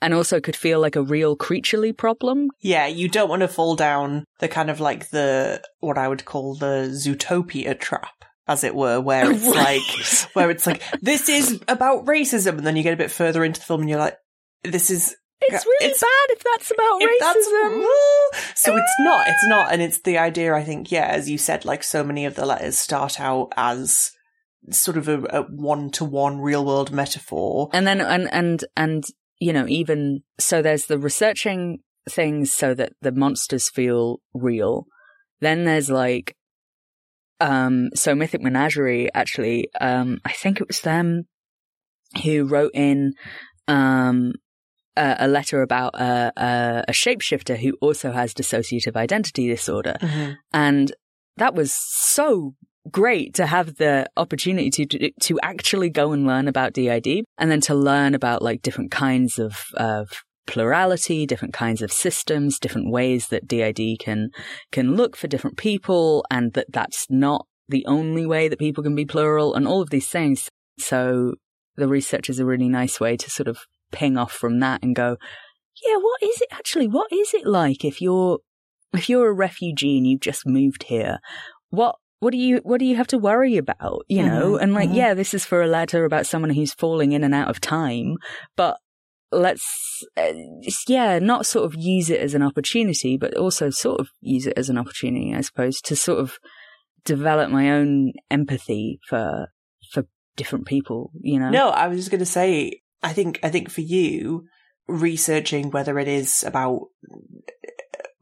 and 0.00 0.12
also 0.12 0.40
could 0.40 0.56
feel 0.56 0.80
like 0.80 0.96
a 0.96 1.02
real 1.02 1.36
creaturely 1.36 1.92
problem. 1.92 2.48
Yeah, 2.60 2.88
you 2.88 3.08
don't 3.08 3.28
want 3.28 3.42
to 3.42 3.48
fall 3.48 3.76
down 3.76 4.24
the 4.40 4.48
kind 4.48 4.68
of 4.68 4.80
like 4.80 5.10
the, 5.10 5.62
what 5.78 5.96
I 5.96 6.08
would 6.08 6.24
call 6.24 6.56
the 6.56 6.88
Zootopia 6.90 7.78
trap. 7.78 8.10
As 8.48 8.64
it 8.64 8.74
were, 8.74 9.00
where 9.00 9.30
it's 9.30 9.46
Right. 9.46 9.80
like, 9.80 10.34
where 10.34 10.50
it's 10.50 10.66
like, 10.66 10.82
this 11.00 11.28
is 11.28 11.60
about 11.68 12.06
racism, 12.06 12.58
and 12.58 12.66
then 12.66 12.74
you 12.74 12.82
get 12.82 12.92
a 12.92 12.96
bit 12.96 13.12
further 13.12 13.44
into 13.44 13.60
the 13.60 13.64
film 13.66 13.82
and 13.82 13.88
you're 13.88 14.00
like, 14.00 14.16
this 14.64 14.90
is 14.90 15.14
It's 15.48 15.66
really 15.66 15.86
It's- 15.86 16.00
bad 16.00 16.36
if 16.36 16.42
that's 16.44 16.70
about 16.70 17.02
if 17.02 17.20
that's- 17.20 17.46
racism. 17.46 18.56
so 18.56 18.76
it's 18.76 18.94
not, 19.00 19.28
it's 19.28 19.46
not. 19.46 19.72
And 19.72 19.82
it's 19.82 20.00
the 20.00 20.18
idea, 20.18 20.54
I 20.54 20.64
think, 20.64 20.90
yeah, 20.92 21.06
as 21.06 21.28
you 21.30 21.38
said, 21.38 21.64
like 21.64 21.82
so 21.82 22.02
many 22.04 22.24
of 22.26 22.34
the 22.34 22.46
letters 22.46 22.78
start 22.78 23.20
out 23.20 23.52
as 23.56 24.10
sort 24.70 24.96
of 24.96 25.08
a, 25.08 25.18
a 25.30 25.42
one-to-one 25.42 26.40
real 26.40 26.64
world 26.64 26.92
metaphor. 26.92 27.68
and 27.72 27.86
then 27.86 28.00
and 28.00 28.32
and 28.32 28.64
and 28.76 29.04
you 29.40 29.52
know 29.52 29.66
even 29.66 30.22
so 30.38 30.62
there's 30.62 30.86
the 30.86 30.98
researching 30.98 31.80
things 32.08 32.52
so 32.54 32.72
that 32.72 32.92
the 33.00 33.10
monsters 33.10 33.68
feel 33.68 34.20
real 34.34 34.86
then 35.40 35.64
there's 35.64 35.90
like 35.90 36.36
um 37.40 37.88
so 37.94 38.14
mythic 38.14 38.40
menagerie 38.40 39.08
actually 39.14 39.68
um 39.80 40.20
i 40.24 40.30
think 40.32 40.60
it 40.60 40.68
was 40.68 40.80
them 40.82 41.24
who 42.22 42.44
wrote 42.44 42.70
in 42.74 43.14
um 43.66 44.32
a, 44.96 45.16
a 45.20 45.28
letter 45.28 45.62
about 45.62 45.94
a, 45.94 46.32
a 46.36 46.84
a 46.88 46.92
shapeshifter 46.92 47.58
who 47.58 47.76
also 47.80 48.12
has 48.12 48.34
dissociative 48.34 48.96
identity 48.96 49.48
disorder 49.48 49.96
uh-huh. 50.00 50.32
and 50.52 50.92
that 51.36 51.54
was 51.54 51.72
so 51.72 52.54
great 52.90 53.34
to 53.34 53.46
have 53.46 53.76
the 53.76 54.06
opportunity 54.16 54.70
to, 54.70 54.86
to 54.86 55.10
to 55.20 55.40
actually 55.40 55.88
go 55.88 56.12
and 56.12 56.26
learn 56.26 56.48
about 56.48 56.72
DID 56.72 57.24
and 57.38 57.50
then 57.50 57.60
to 57.60 57.74
learn 57.74 58.14
about 58.14 58.42
like 58.42 58.62
different 58.62 58.90
kinds 58.90 59.38
of 59.38 59.64
of 59.74 60.22
plurality, 60.46 61.26
different 61.26 61.54
kinds 61.54 61.82
of 61.82 61.92
systems, 61.92 62.58
different 62.58 62.90
ways 62.90 63.28
that 63.28 63.46
DID 63.46 63.98
can 64.00 64.30
can 64.70 64.96
look 64.96 65.16
for 65.16 65.28
different 65.28 65.56
people 65.56 66.24
and 66.30 66.52
that 66.54 66.66
that's 66.70 67.06
not 67.08 67.46
the 67.68 67.84
only 67.86 68.26
way 68.26 68.48
that 68.48 68.58
people 68.58 68.82
can 68.82 68.94
be 68.94 69.04
plural 69.04 69.54
and 69.54 69.66
all 69.66 69.80
of 69.80 69.90
these 69.90 70.08
things. 70.08 70.48
So 70.78 71.34
the 71.76 71.88
research 71.88 72.28
is 72.28 72.38
a 72.38 72.44
really 72.44 72.68
nice 72.68 73.00
way 73.00 73.16
to 73.16 73.30
sort 73.30 73.48
of 73.48 73.58
ping 73.92 74.16
off 74.16 74.32
from 74.32 74.60
that 74.60 74.82
and 74.82 74.96
go, 74.96 75.16
yeah, 75.84 75.96
what 75.96 76.22
is 76.22 76.40
it 76.40 76.48
actually? 76.50 76.88
What 76.88 77.12
is 77.12 77.32
it 77.34 77.46
like 77.46 77.84
if 77.84 78.00
you're 78.00 78.38
if 78.92 79.08
you're 79.08 79.28
a 79.28 79.32
refugee 79.32 79.96
and 79.98 80.06
you've 80.06 80.20
just 80.20 80.46
moved 80.46 80.84
here? 80.84 81.18
What 81.70 81.96
what 82.20 82.30
do 82.32 82.36
you 82.38 82.60
what 82.62 82.78
do 82.78 82.84
you 82.84 82.96
have 82.96 83.06
to 83.08 83.18
worry 83.18 83.56
about? 83.56 84.04
You 84.08 84.22
know, 84.22 84.52
Mhm, 84.52 84.62
and 84.62 84.74
like, 84.74 84.90
mhm. 84.90 84.96
yeah, 84.96 85.14
this 85.14 85.34
is 85.34 85.44
for 85.44 85.62
a 85.62 85.66
letter 85.66 86.04
about 86.04 86.26
someone 86.26 86.50
who's 86.50 86.74
falling 86.74 87.12
in 87.12 87.24
and 87.24 87.34
out 87.34 87.48
of 87.48 87.60
time, 87.60 88.16
but 88.56 88.78
let's 89.32 90.04
uh, 90.16 90.32
yeah, 90.86 91.18
not 91.18 91.46
sort 91.46 91.64
of 91.64 91.74
use 91.74 92.10
it 92.10 92.20
as 92.20 92.34
an 92.34 92.42
opportunity, 92.42 93.16
but 93.16 93.36
also 93.36 93.70
sort 93.70 93.98
of 93.98 94.08
use 94.20 94.46
it 94.46 94.58
as 94.58 94.68
an 94.68 94.78
opportunity, 94.78 95.34
I 95.34 95.40
suppose, 95.40 95.80
to 95.82 95.96
sort 95.96 96.20
of 96.20 96.38
develop 97.04 97.50
my 97.50 97.70
own 97.70 98.12
empathy 98.30 99.00
for 99.08 99.48
for 99.90 100.04
different 100.36 100.66
people. 100.66 101.10
You 101.20 101.38
know, 101.40 101.50
No, 101.50 101.70
I 101.70 101.88
was 101.88 101.98
just 101.98 102.10
going 102.10 102.20
to 102.20 102.26
say, 102.26 102.81
I 103.02 103.12
think, 103.12 103.40
I 103.42 103.50
think 103.50 103.70
for 103.70 103.80
you, 103.80 104.46
researching 104.88 105.70
whether 105.70 105.98
it 105.98 106.08
is 106.08 106.44
about 106.44 106.88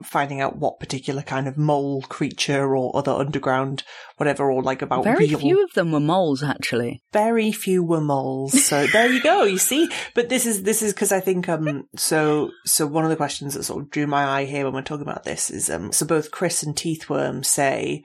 finding 0.02 0.40
out 0.40 0.56
what 0.56 0.80
particular 0.80 1.22
kind 1.22 1.46
of 1.46 1.58
mole 1.58 2.02
creature 2.02 2.74
or 2.74 2.96
other 2.96 3.12
underground 3.12 3.82
whatever 4.16 4.50
or 4.50 4.62
like 4.62 4.82
about 4.82 5.04
Very 5.04 5.26
real 5.26 5.38
few 5.38 5.62
of 5.62 5.72
them 5.74 5.92
were 5.92 6.00
moles, 6.00 6.42
actually. 6.42 7.02
very 7.12 7.52
few 7.52 7.82
were 7.82 8.00
moles 8.00 8.64
so 8.64 8.86
there 8.86 9.12
you 9.12 9.22
go 9.22 9.44
you 9.44 9.58
see 9.70 9.90
but 10.14 10.28
this 10.28 10.46
is 10.46 10.62
this 10.62 10.80
is 10.82 10.92
because 10.94 11.12
i 11.12 11.20
think 11.20 11.48
um 11.48 11.86
so 11.96 12.50
so 12.64 12.86
one 12.86 13.04
of 13.04 13.10
the 13.10 13.16
questions 13.16 13.54
that 13.54 13.64
sort 13.64 13.82
of 13.82 13.90
drew 13.90 14.06
my 14.06 14.24
eye 14.24 14.44
here 14.46 14.64
when 14.64 14.72
we're 14.72 14.82
talking 14.82 15.06
about 15.06 15.24
this 15.24 15.50
is 15.50 15.68
um 15.68 15.92
so 15.92 16.06
both 16.06 16.30
chris 16.30 16.62
and 16.62 16.76
teethworm 16.76 17.44
say 17.44 18.02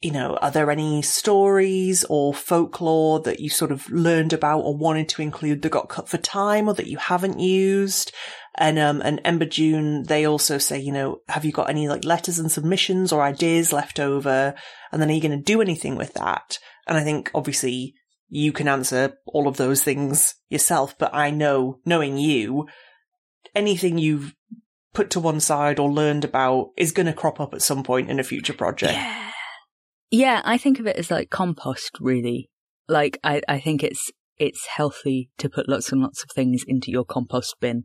you 0.00 0.10
know 0.10 0.36
are 0.40 0.50
there 0.50 0.70
any 0.70 1.02
stories 1.02 2.04
or 2.08 2.32
folklore 2.32 3.20
that 3.20 3.40
you 3.40 3.50
sort 3.50 3.72
of 3.72 3.88
learned 3.90 4.32
about 4.32 4.60
or 4.60 4.76
wanted 4.76 5.08
to 5.08 5.22
include 5.22 5.62
that 5.62 5.70
got 5.70 5.88
cut 5.88 6.08
for 6.08 6.18
time 6.18 6.68
or 6.68 6.74
that 6.74 6.86
you 6.86 6.98
haven't 6.98 7.40
used 7.40 8.12
and 8.58 8.78
um 8.78 9.00
and 9.02 9.20
Ember 9.24 9.44
June, 9.44 10.02
they 10.02 10.26
also 10.26 10.58
say, 10.58 10.78
you 10.78 10.92
know, 10.92 11.20
have 11.28 11.44
you 11.44 11.52
got 11.52 11.70
any 11.70 11.88
like 11.88 12.04
letters 12.04 12.38
and 12.38 12.50
submissions 12.50 13.12
or 13.12 13.22
ideas 13.22 13.72
left 13.72 14.00
over? 14.00 14.54
And 14.90 15.00
then 15.00 15.08
are 15.08 15.12
you 15.12 15.20
going 15.20 15.38
to 15.38 15.42
do 15.42 15.62
anything 15.62 15.96
with 15.96 16.14
that? 16.14 16.58
And 16.86 16.98
I 16.98 17.04
think 17.04 17.30
obviously 17.34 17.94
you 18.28 18.52
can 18.52 18.68
answer 18.68 19.14
all 19.26 19.46
of 19.46 19.56
those 19.56 19.82
things 19.82 20.34
yourself, 20.50 20.98
but 20.98 21.14
I 21.14 21.30
know, 21.30 21.78
knowing 21.86 22.18
you, 22.18 22.66
anything 23.54 23.96
you've 23.96 24.34
put 24.92 25.10
to 25.10 25.20
one 25.20 25.40
side 25.40 25.78
or 25.78 25.90
learned 25.90 26.24
about 26.24 26.70
is 26.76 26.92
going 26.92 27.06
to 27.06 27.12
crop 27.12 27.40
up 27.40 27.54
at 27.54 27.62
some 27.62 27.84
point 27.84 28.10
in 28.10 28.18
a 28.18 28.24
future 28.24 28.52
project. 28.52 28.94
Yeah. 28.94 29.24
Yeah, 30.10 30.42
I 30.44 30.58
think 30.58 30.80
of 30.80 30.86
it 30.86 30.96
as 30.96 31.10
like 31.10 31.30
compost, 31.30 31.98
really. 32.00 32.50
Like, 32.88 33.18
I, 33.22 33.42
I 33.48 33.60
think 33.60 33.82
it's, 33.82 34.10
it's 34.38 34.66
healthy 34.66 35.30
to 35.38 35.50
put 35.50 35.68
lots 35.68 35.92
and 35.92 36.00
lots 36.00 36.22
of 36.22 36.30
things 36.34 36.64
into 36.66 36.90
your 36.90 37.04
compost 37.04 37.56
bin 37.60 37.84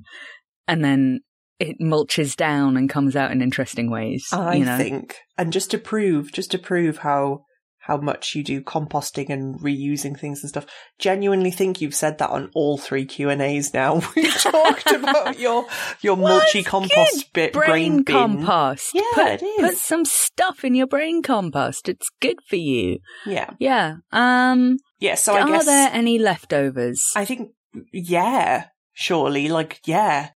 and 0.68 0.84
then 0.84 1.22
it 1.60 1.78
mulches 1.82 2.36
down 2.36 2.78
and 2.78 2.90
comes 2.90 3.16
out 3.16 3.32
in 3.32 3.42
interesting 3.42 3.90
ways. 3.90 4.26
I 4.32 4.56
you 4.56 4.66
know? 4.66 4.78
think, 4.78 5.18
and 5.38 5.54
just 5.54 5.72
to 5.72 5.78
prove, 5.78 6.32
just 6.32 6.52
to 6.52 6.60
prove 6.60 7.00
how 7.00 7.46
how 7.86 7.98
much 7.98 8.34
you 8.34 8.44
do 8.44 8.62
composting 8.62 9.30
and 9.30 9.60
reusing 9.60 10.18
things 10.18 10.42
and 10.42 10.50
stuff, 10.50 10.66
genuinely 11.00 11.52
think 11.52 11.82
you've 11.82 11.94
said 11.94 12.18
that 12.18 12.30
on 12.30 12.50
all 12.56 12.78
three 12.78 13.04
Q 13.06 13.30
and 13.30 13.42
A's 13.42 13.74
now. 13.74 13.96
We've 14.16 14.34
talked 14.34 14.90
about 14.92 15.38
your 15.38 15.66
your 16.02 16.16
Well, 16.16 16.40
mulchy 16.40 16.66
compost 16.66 17.34
bit 17.34 17.52
brain, 17.52 18.04
brain 18.04 18.06
compost. 18.06 18.92
Yeah, 18.94 19.02
put, 19.14 19.28
it 19.28 19.44
is. 19.44 19.62
Put 19.72 19.78
some 19.78 20.06
stuff 20.06 20.64
in 20.64 20.76
your 20.76 20.88
brain 20.88 21.22
compost. 21.22 21.90
It's 21.90 22.10
good 22.22 22.38
for 22.48 22.56
you. 22.56 23.00
Yeah, 23.26 23.50
Yeah. 23.60 23.96
Um. 24.14 24.78
yeah. 25.00 25.16
So 25.16 25.34
I 25.34 25.42
are 25.42 25.48
guess 25.48 25.66
there 25.66 25.90
any 25.92 26.18
leftovers? 26.20 27.04
I 27.18 27.26
think 27.26 27.52
yeah, 27.92 28.68
surely, 28.94 29.50
like 29.50 29.82
yeah, 29.86 30.30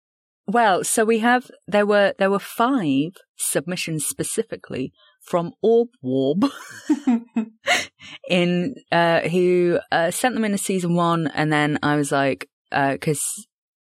Well, 0.47 0.83
so 0.83 1.05
we 1.05 1.19
have 1.19 1.51
there 1.67 1.85
were 1.85 2.13
there 2.17 2.31
were 2.31 2.39
five 2.39 3.11
submissions 3.37 4.05
specifically 4.05 4.93
from 5.25 5.53
Orb 5.61 5.89
Warb 6.03 6.49
in 8.29 8.75
uh 8.91 9.21
who 9.21 9.79
uh 9.91 10.11
sent 10.11 10.35
them 10.35 10.45
in 10.45 10.53
a 10.53 10.57
season 10.57 10.95
one 10.95 11.27
and 11.27 11.51
then 11.51 11.79
I 11.83 11.95
was 11.95 12.11
like 12.11 12.47
uh 12.71 12.93
because 12.93 13.21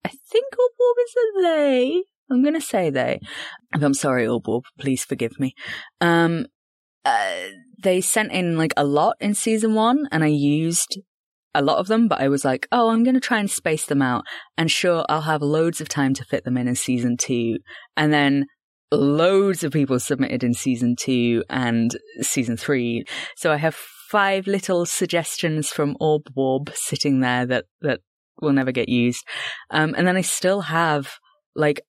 I 0.04 0.10
think 0.10 0.46
Orb 0.58 0.72
Warb 0.80 0.96
is 1.06 1.16
a 1.16 1.42
they. 1.44 2.04
I'm 2.30 2.44
gonna 2.44 2.62
say 2.62 2.90
they. 2.90 3.20
I'm 3.74 3.94
sorry, 3.94 4.28
Orb 4.28 4.48
Warb, 4.48 4.64
please 4.80 5.04
forgive 5.04 5.40
me. 5.40 5.54
Um 6.02 6.48
uh, 7.08 7.48
they 7.82 8.02
sent 8.02 8.34
in 8.34 8.58
like 8.58 8.74
a 8.76 8.84
lot 8.84 9.16
in 9.22 9.34
season 9.34 9.74
one 9.74 10.08
and 10.12 10.26
I 10.26 10.28
used 10.28 11.00
a 11.56 11.62
lot 11.62 11.78
of 11.78 11.88
them, 11.88 12.10
but 12.10 12.20
I 12.20 12.28
was 12.28 12.44
like, 12.44 12.68
oh, 12.72 12.90
I'm 12.90 13.04
going 13.04 13.14
to 13.14 13.22
try 13.22 13.40
and 13.40 13.50
space 13.50 13.86
them 13.86 14.02
out. 14.02 14.26
And 14.58 14.70
sure, 14.70 15.06
I'll 15.08 15.22
have 15.22 15.42
loads 15.42 15.80
of 15.80 15.88
time 15.88 16.14
to 16.16 16.26
fit 16.26 16.44
them 16.44 16.58
in 16.58 16.68
in 16.68 16.76
season 16.76 17.16
two. 17.16 17.60
And 17.96 18.12
then 18.12 18.46
loads 18.92 19.64
of 19.64 19.72
people 19.72 20.00
submitted 20.00 20.44
in 20.44 20.54
season 20.54 20.96
two 20.98 21.44
and 21.50 21.92
season 22.22 22.58
three. 22.58 23.06
So 23.36 23.52
I 23.52 23.58
have 23.58 23.76
five 23.76 24.48
little 24.48 24.86
suggestions 24.86 25.70
from 25.70 25.98
Orb 26.00 26.24
Warb 26.36 26.72
sitting 26.76 27.20
there 27.20 27.46
that, 27.46 27.66
that 27.82 28.00
will 28.42 28.54
never 28.54 28.72
get 28.72 28.90
used. 28.90 29.26
Um, 29.70 29.94
and 29.98 30.08
then 30.08 30.16
I 30.16 30.22
still 30.22 30.62
have 30.62 31.16
like 31.56 31.82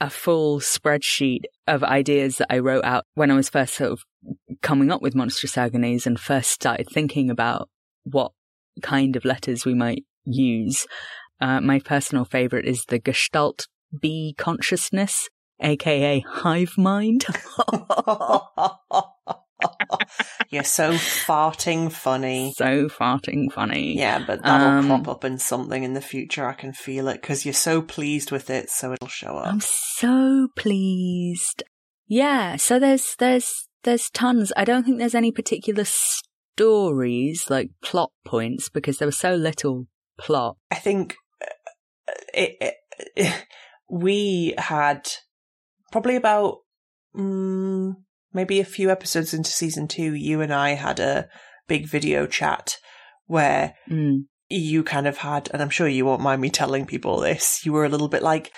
a 0.00 0.10
full 0.10 0.60
spreadsheet 0.60 1.42
of 1.66 1.82
ideas 1.82 2.38
that 2.38 2.52
I 2.52 2.58
wrote 2.58 2.84
out 2.84 3.04
when 3.14 3.30
I 3.30 3.34
was 3.34 3.48
first 3.48 3.74
sort 3.74 3.92
of 3.92 4.00
coming 4.62 4.90
up 4.90 5.02
with 5.02 5.14
Monstrous 5.14 5.56
Agonies 5.56 6.06
and 6.06 6.18
first 6.18 6.50
started 6.50 6.88
thinking 6.90 7.30
about 7.30 7.68
what 8.04 8.32
kind 8.82 9.16
of 9.16 9.24
letters 9.24 9.64
we 9.64 9.74
might 9.74 10.04
use. 10.24 10.86
Uh, 11.40 11.60
my 11.60 11.78
personal 11.80 12.24
favorite 12.24 12.66
is 12.66 12.84
the 12.88 12.98
Gestalt 12.98 13.66
bee 14.00 14.34
consciousness, 14.36 15.28
aka 15.60 16.20
hive 16.20 16.76
mind. 16.78 17.24
You're 20.50 20.64
so 20.64 20.92
farting 20.92 21.90
funny. 21.90 22.52
so 22.56 22.88
farting 22.88 23.50
funny. 23.50 23.96
Yeah, 23.98 24.22
but 24.24 24.42
that'll 24.42 24.68
Um, 24.68 24.86
crop 24.86 25.08
up 25.08 25.24
in 25.24 25.38
something 25.38 25.82
in 25.82 25.94
the 25.94 26.00
future. 26.00 26.46
I 26.46 26.52
can 26.52 26.72
feel 26.72 27.08
it 27.08 27.20
because 27.20 27.44
you're 27.44 27.54
so 27.54 27.80
pleased 27.82 28.30
with 28.30 28.48
it, 28.50 28.70
so 28.70 28.92
it'll 28.92 29.08
show 29.08 29.36
up. 29.38 29.46
I'm 29.46 29.60
so 29.62 30.48
pleased. 30.56 31.62
Yeah, 32.06 32.56
so 32.56 32.78
there's 32.78 33.16
there's 33.18 33.50
there's 33.82 34.10
tons. 34.10 34.52
I 34.56 34.64
don't 34.64 34.84
think 34.84 34.98
there's 34.98 35.14
any 35.14 35.32
particular 35.32 35.84
stories 35.84 37.46
like 37.48 37.70
plot 37.82 38.12
points 38.24 38.68
because 38.68 38.98
there 38.98 39.06
was 39.08 39.18
so 39.18 39.34
little 39.34 39.86
plot. 40.18 40.56
I 40.70 40.76
think 40.76 41.16
uh, 41.42 42.12
it, 42.34 42.74
it, 43.16 43.44
we 43.90 44.54
had 44.58 45.08
probably 45.96 46.16
about 46.16 46.58
mm, 47.16 47.94
maybe 48.34 48.60
a 48.60 48.64
few 48.66 48.90
episodes 48.90 49.32
into 49.32 49.48
season 49.50 49.88
two. 49.88 50.12
You 50.12 50.42
and 50.42 50.52
I 50.52 50.74
had 50.74 51.00
a 51.00 51.26
big 51.68 51.86
video 51.88 52.26
chat 52.26 52.76
where 53.24 53.72
Mm. 53.90 54.26
you 54.50 54.82
kind 54.84 55.06
of 55.06 55.16
had, 55.16 55.48
and 55.54 55.62
I'm 55.62 55.70
sure 55.70 55.88
you 55.88 56.04
won't 56.04 56.20
mind 56.20 56.42
me 56.42 56.50
telling 56.50 56.84
people 56.84 57.18
this. 57.20 57.64
You 57.64 57.72
were 57.72 57.86
a 57.86 57.88
little 57.88 58.08
bit 58.08 58.22
like, 58.22 58.52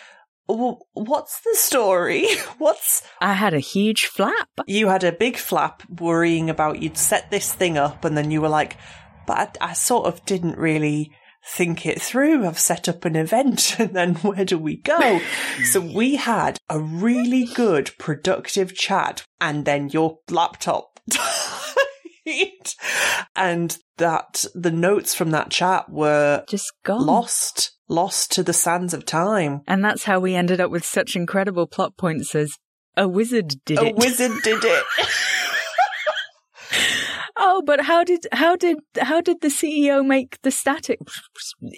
"Wh- 0.49 0.83
"What's 0.95 1.41
the 1.43 1.55
story? 1.55 2.27
What's 2.59 3.05
I 3.21 3.35
had 3.35 3.55
a 3.55 3.61
huge 3.61 4.07
flap. 4.07 4.49
you 4.67 4.89
had 4.89 5.05
a 5.05 5.13
big 5.13 5.37
flap 5.37 5.85
worrying 5.89 6.51
about 6.51 6.83
you'd 6.83 6.99
set 6.99 7.31
this 7.31 7.53
thing 7.53 7.79
up 7.79 8.05
and 8.05 8.17
then 8.17 8.33
you 8.33 8.41
were 8.41 8.49
like, 8.49 8.77
but 9.29 9.57
I, 9.61 9.71
I 9.71 9.73
sort 9.75 10.07
of 10.07 10.25
didn't 10.25 10.59
really 10.59 11.13
think 11.49 11.87
it 11.87 12.01
through. 12.01 12.47
I've 12.47 12.59
set 12.59 12.89
up 12.89 13.05
an 13.05 13.17
event 13.17 13.77
and 13.79 13.95
then 13.95 14.15
where 14.17 14.45
do 14.45 14.59
we 14.59 14.77
go? 14.77 15.21
so 15.65 15.81
we 15.81 16.17
had 16.17 16.59
a 16.69 16.79
really 16.79 17.45
good 17.45 17.91
productive 17.99 18.75
chat 18.75 19.25
and 19.41 19.65
then 19.65 19.89
your 19.89 20.19
laptop 20.31 21.01
died. 21.09 21.25
and 23.37 23.79
that 23.97 24.45
the 24.55 24.71
notes 24.71 25.15
from 25.15 25.31
that 25.31 25.51
chat 25.51 25.89
were 25.89 26.45
Just 26.49 26.73
gone. 26.85 27.07
lost, 27.07 27.73
lost 27.89 28.31
to 28.33 28.43
the 28.43 28.53
sands 28.53 28.93
of 28.93 29.07
time. 29.07 29.63
And 29.67 29.83
that's 29.85 30.05
how 30.05 30.21
we 30.21 30.35
ended 30.35 30.61
up 30.61 30.71
with 30.71 30.85
such 30.85 31.17
incredible 31.17 31.67
plot 31.67 31.97
points 31.97 32.35
as 32.35 32.53
a 32.97 33.09
wizard 33.09 33.55
did 33.65 33.79
A 33.79 33.87
it. 33.87 33.93
A 33.93 33.95
wizard 33.95 34.33
did 34.43 34.63
it. 34.63 34.85
Oh, 37.39 37.63
but 37.65 37.83
how 37.83 38.05
did 38.05 38.27
how 38.33 38.57
did 38.57 38.79
how 38.99 39.21
did 39.21 39.41
the 39.41 39.49
CEO 39.49 40.05
make 40.05 40.41
the 40.43 40.51
static 40.51 41.01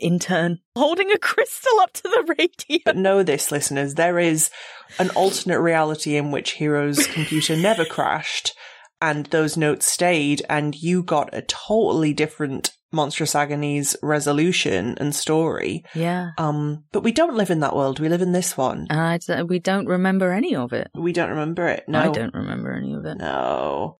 intern 0.01 0.59
holding 0.77 1.11
a 1.13 1.19
crystal 1.19 1.81
up 1.81 1.93
to 1.95 2.03
the 2.03 2.35
radio? 2.39 2.83
But 2.85 2.97
know 2.97 3.23
this, 3.23 3.53
listeners, 3.53 3.95
there 3.95 4.19
is 4.19 4.51
an 4.99 5.11
alternate 5.11 5.61
reality 5.61 6.17
in 6.17 6.31
which 6.31 6.53
Hero's 6.53 7.07
computer 7.15 7.57
never 7.57 7.85
crashed 7.85 8.55
and 9.01 9.27
those 9.27 9.57
notes 9.57 9.87
stayed, 9.87 10.43
and 10.49 10.75
you 10.75 11.03
got 11.03 11.31
a 11.33 11.43
totally 11.43 12.13
different 12.13 12.73
Monstrous 12.93 13.35
Agonies 13.35 13.97
resolution 14.03 14.97
and 14.99 15.15
story. 15.15 15.85
Yeah. 15.95 16.31
Um, 16.39 16.85
but 16.93 17.03
we 17.05 17.13
don't 17.13 17.37
live 17.37 17.51
in 17.51 17.61
that 17.61 17.75
world. 17.75 18.01
We 18.01 18.09
live 18.09 18.23
in 18.23 18.33
this 18.33 18.57
one. 18.57 18.87
D- 19.19 19.43
we 19.43 19.59
don't 19.61 19.87
remember 19.87 20.33
any 20.33 20.57
of 20.57 20.73
it. 20.73 20.91
We 20.95 21.13
don't 21.13 21.31
remember 21.31 21.69
it. 21.69 21.85
No. 21.87 22.01
I 22.01 22.09
don't 22.09 22.35
remember 22.35 22.73
any 22.73 22.93
of 22.95 23.05
it. 23.05 23.19
No. 23.19 24.00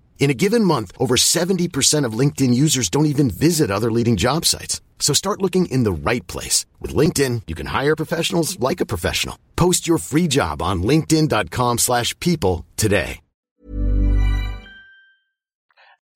In 0.21 0.29
a 0.29 0.35
given 0.35 0.63
month, 0.63 0.91
over 0.99 1.15
70% 1.17 2.05
of 2.05 2.13
LinkedIn 2.13 2.53
users 2.53 2.89
don't 2.89 3.07
even 3.07 3.31
visit 3.31 3.71
other 3.71 3.91
leading 3.91 4.17
job 4.17 4.45
sites. 4.45 4.79
So 4.99 5.13
start 5.13 5.41
looking 5.41 5.65
in 5.65 5.81
the 5.81 5.91
right 5.91 6.25
place. 6.27 6.67
With 6.79 6.93
LinkedIn, 6.93 7.41
you 7.47 7.55
can 7.55 7.65
hire 7.65 7.95
professionals 7.95 8.59
like 8.59 8.79
a 8.81 8.85
professional. 8.85 9.37
Post 9.55 9.87
your 9.87 9.97
free 9.97 10.27
job 10.27 10.61
on 10.61 10.83
linkedin.com 10.83 11.79
slash 11.79 12.17
people 12.19 12.67
today. 12.77 13.19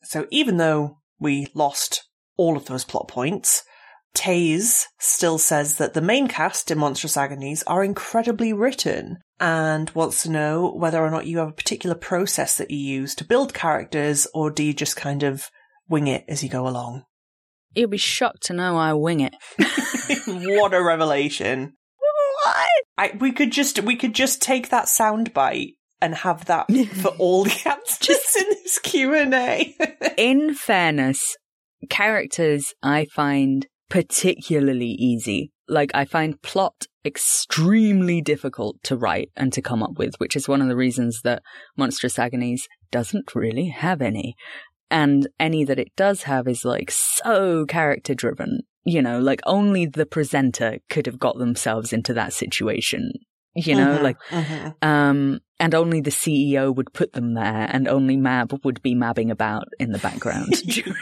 So 0.04 0.28
even 0.30 0.58
though 0.58 1.00
we 1.20 1.48
lost 1.56 2.08
all 2.38 2.58
of 2.58 2.66
those 2.66 2.86
plot 2.86 3.08
points, 3.08 3.64
Taze 4.16 4.86
still 5.00 5.40
says 5.40 5.78
that 5.78 5.96
the 5.96 6.02
main 6.02 6.28
cast 6.28 6.70
in 6.70 6.78
Monstrous 6.78 7.18
Agonies 7.18 7.64
are 7.66 7.84
incredibly 7.84 8.54
written 8.54 9.18
and 9.40 9.90
wants 9.92 10.24
to 10.24 10.32
know 10.32 10.72
whether 10.72 11.04
or 11.04 11.12
not 11.12 11.26
you 11.26 11.40
have 11.40 11.50
a 11.50 11.54
particular 11.54 11.96
process 11.96 12.58
that 12.58 12.72
you 12.72 12.78
use 12.78 13.16
to 13.16 13.26
build 13.26 13.54
characters 13.54 14.28
or 14.34 14.50
do 14.50 14.64
you 14.64 14.74
just 14.74 14.96
kind 14.96 15.24
of 15.24 15.50
wing 15.90 16.08
it 16.08 16.24
as 16.28 16.44
you 16.44 16.50
go 16.50 16.68
along? 16.68 17.04
You'll 17.74 17.90
be 17.90 17.98
shocked 17.98 18.44
to 18.44 18.54
know 18.54 18.78
I 18.78 18.94
wing 18.94 19.20
it. 19.20 19.36
what 20.28 20.74
a 20.74 20.82
revelation. 20.82 21.74
What? 22.44 22.56
I, 22.98 23.18
we 23.20 23.32
could 23.32 23.52
just 23.52 23.82
we 23.82 23.96
could 23.96 24.14
just 24.14 24.42
take 24.42 24.70
that 24.70 24.88
sound 24.88 25.34
bite 25.34 25.74
and 26.02 26.16
have 26.16 26.46
that 26.46 26.72
for 27.02 27.08
all 27.20 27.44
the 27.44 27.62
answers 27.66 28.36
in 28.38 28.50
this 28.50 28.80
Q&A. 28.80 29.76
In 30.18 30.54
fairness, 30.54 31.36
characters 31.90 32.74
I 32.82 33.06
find 33.14 33.68
particularly 33.90 34.92
easy. 34.92 35.52
Like 35.68 35.92
I 35.94 36.06
find 36.06 36.42
plot 36.42 36.86
extremely 37.06 38.22
difficult 38.22 38.78
to 38.84 38.96
write 38.96 39.30
and 39.36 39.52
to 39.54 39.62
come 39.62 39.84
up 39.84 39.98
with, 39.98 40.16
which 40.18 40.36
is 40.36 40.48
one 40.48 40.62
of 40.62 40.68
the 40.68 40.76
reasons 40.76 41.22
that 41.24 41.42
Monstrous 41.78 42.18
Agonies 42.20 42.68
doesn't 42.92 43.36
really 43.36 43.68
have 43.70 44.02
any. 44.02 44.36
And 44.92 45.28
any 45.40 45.64
that 45.64 45.80
it 45.80 45.96
does 45.96 46.24
have 46.24 46.48
is 46.48 46.64
like 46.64 46.92
so 46.92 47.66
character 47.66 48.14
driven. 48.14 48.62
You 48.84 49.02
know, 49.02 49.20
like 49.20 49.42
only 49.46 49.88
the 49.88 50.06
presenter 50.06 50.78
could 50.90 51.08
have 51.08 51.18
got 51.18 51.38
themselves 51.38 51.92
into 51.92 52.14
that 52.14 52.34
situation. 52.34 53.12
You 53.56 53.76
know, 53.76 53.98
Mhm, 53.98 54.02
like, 54.04 54.18
mhm. 54.30 54.76
um, 54.84 55.40
and 55.62 55.74
only 55.74 56.02
the 56.02 56.12
CEO 56.12 56.76
would 56.76 56.92
put 56.94 57.14
them 57.14 57.34
there 57.34 57.68
and 57.72 57.88
only 57.88 58.18
Mab 58.18 58.60
would 58.66 58.82
be 58.82 58.94
mabbing 58.94 59.32
about 59.32 59.70
in 59.80 59.92
the 59.92 59.98
background 59.98 60.52
during 60.68 60.94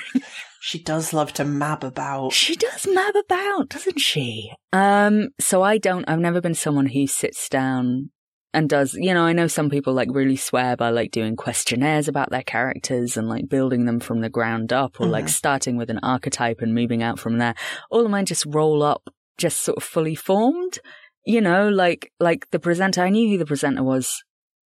She 0.66 0.80
does 0.82 1.12
love 1.12 1.34
to 1.34 1.44
mab 1.44 1.84
about. 1.84 2.32
She 2.32 2.56
does 2.56 2.88
mab 2.88 3.14
about, 3.18 3.68
doesn't 3.68 4.00
she? 4.00 4.54
Um, 4.72 5.28
so 5.38 5.62
I 5.62 5.78
don't, 5.78 6.08
I've 6.08 6.20
never 6.20 6.40
been 6.40 6.54
someone 6.54 6.86
who 6.86 7.06
sits 7.06 7.50
down 7.50 8.12
and 8.54 8.70
does, 8.70 8.94
you 8.94 9.14
know, 9.14 9.24
I 9.26 9.34
know 9.34 9.48
some 9.48 9.70
people 9.70 9.92
like 9.94 10.08
really 10.10 10.38
swear 10.38 10.78
by 10.78 10.90
like 10.92 11.12
doing 11.12 11.36
questionnaires 11.36 12.08
about 12.08 12.30
their 12.30 12.44
characters 12.44 13.18
and 13.18 13.28
like 13.28 13.50
building 13.50 13.84
them 13.84 14.00
from 14.00 14.22
the 14.22 14.30
ground 14.30 14.72
up 14.72 15.02
or 15.02 15.06
like 15.06 15.26
Mhm. 15.26 15.32
starting 15.32 15.76
with 15.76 15.90
an 15.90 16.00
archetype 16.02 16.62
and 16.62 16.74
moving 16.74 17.04
out 17.04 17.20
from 17.20 17.40
there. 17.40 17.56
All 17.92 18.06
of 18.06 18.10
mine 18.12 18.26
just 18.26 18.46
roll 18.46 18.84
up 18.84 19.10
just 19.38 19.64
sort 19.64 19.76
of 19.80 19.84
fully 19.84 20.16
formed, 20.16 20.80
you 21.26 21.42
know, 21.42 21.68
like, 21.68 22.10
like 22.22 22.50
the 22.52 22.60
presenter, 22.60 23.02
I 23.02 23.10
knew 23.10 23.28
who 23.28 23.38
the 23.38 23.46
presenter 23.46 23.84
was 23.84 24.24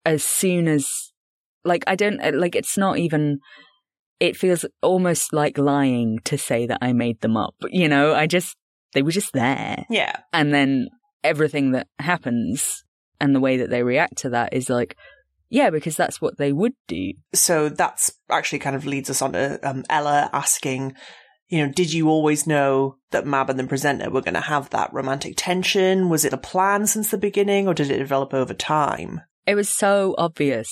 as 0.05 0.25
soon 0.25 0.67
as, 0.67 1.13
like, 1.65 1.85
I 1.87 1.95
don't, 1.95 2.19
like, 2.37 2.57
it's 2.57 2.77
not 2.77 2.99
even, 2.99 3.39
it 4.21 4.37
feels 4.37 4.65
almost 4.83 5.33
like 5.33 5.59
lying 5.59 6.19
to 6.25 6.39
say 6.39 6.67
that 6.67 6.79
I 6.81 6.93
made 6.93 7.21
them 7.21 7.37
up. 7.37 7.55
You 7.69 7.89
know, 7.89 8.15
I 8.15 8.27
just, 8.27 8.57
they 8.93 9.03
were 9.03 9.11
just 9.11 9.33
there. 9.33 9.85
Yeah. 9.91 10.17
And 10.33 10.55
then 10.55 10.89
everything 11.23 11.73
that 11.73 11.89
happens 11.99 12.85
and 13.21 13.35
the 13.35 13.41
way 13.41 13.59
that 13.59 13.71
they 13.71 13.83
react 13.83 14.19
to 14.19 14.31
that 14.31 14.53
is 14.53 14.71
like, 14.71 14.97
yeah, 15.51 15.71
because 15.71 15.97
that's 15.97 16.21
what 16.21 16.39
they 16.39 16.53
would 16.53 16.75
do. 16.89 17.13
So 17.33 17.69
that's 17.69 18.13
actually 18.31 18.59
kind 18.59 18.77
of 18.77 18.87
leads 18.87 19.11
us 19.11 19.23
on 19.23 19.33
to 19.33 19.59
um, 19.69 19.85
Ella 19.89 20.31
asking, 20.33 20.95
you 21.49 21.65
know, 21.65 21.73
did 21.73 21.93
you 21.93 22.09
always 22.09 22.47
know 22.47 22.97
that 23.11 23.27
Mab 23.27 23.51
and 23.51 23.59
the 23.59 23.67
presenter 23.67 24.11
were 24.11 24.23
going 24.23 24.35
to 24.35 24.41
have 24.41 24.71
that 24.71 24.93
romantic 24.93 25.35
tension? 25.37 26.09
Was 26.09 26.25
it 26.25 26.33
a 26.33 26.39
plan 26.39 26.87
since 26.87 27.11
the 27.11 27.19
beginning 27.19 27.69
or 27.69 27.75
did 27.75 27.91
it 27.91 27.99
develop 27.99 28.35
over 28.35 28.55
time? 28.55 29.21
It 29.47 29.57
was 29.57 29.69
so 29.69 30.15
obvious. 30.17 30.71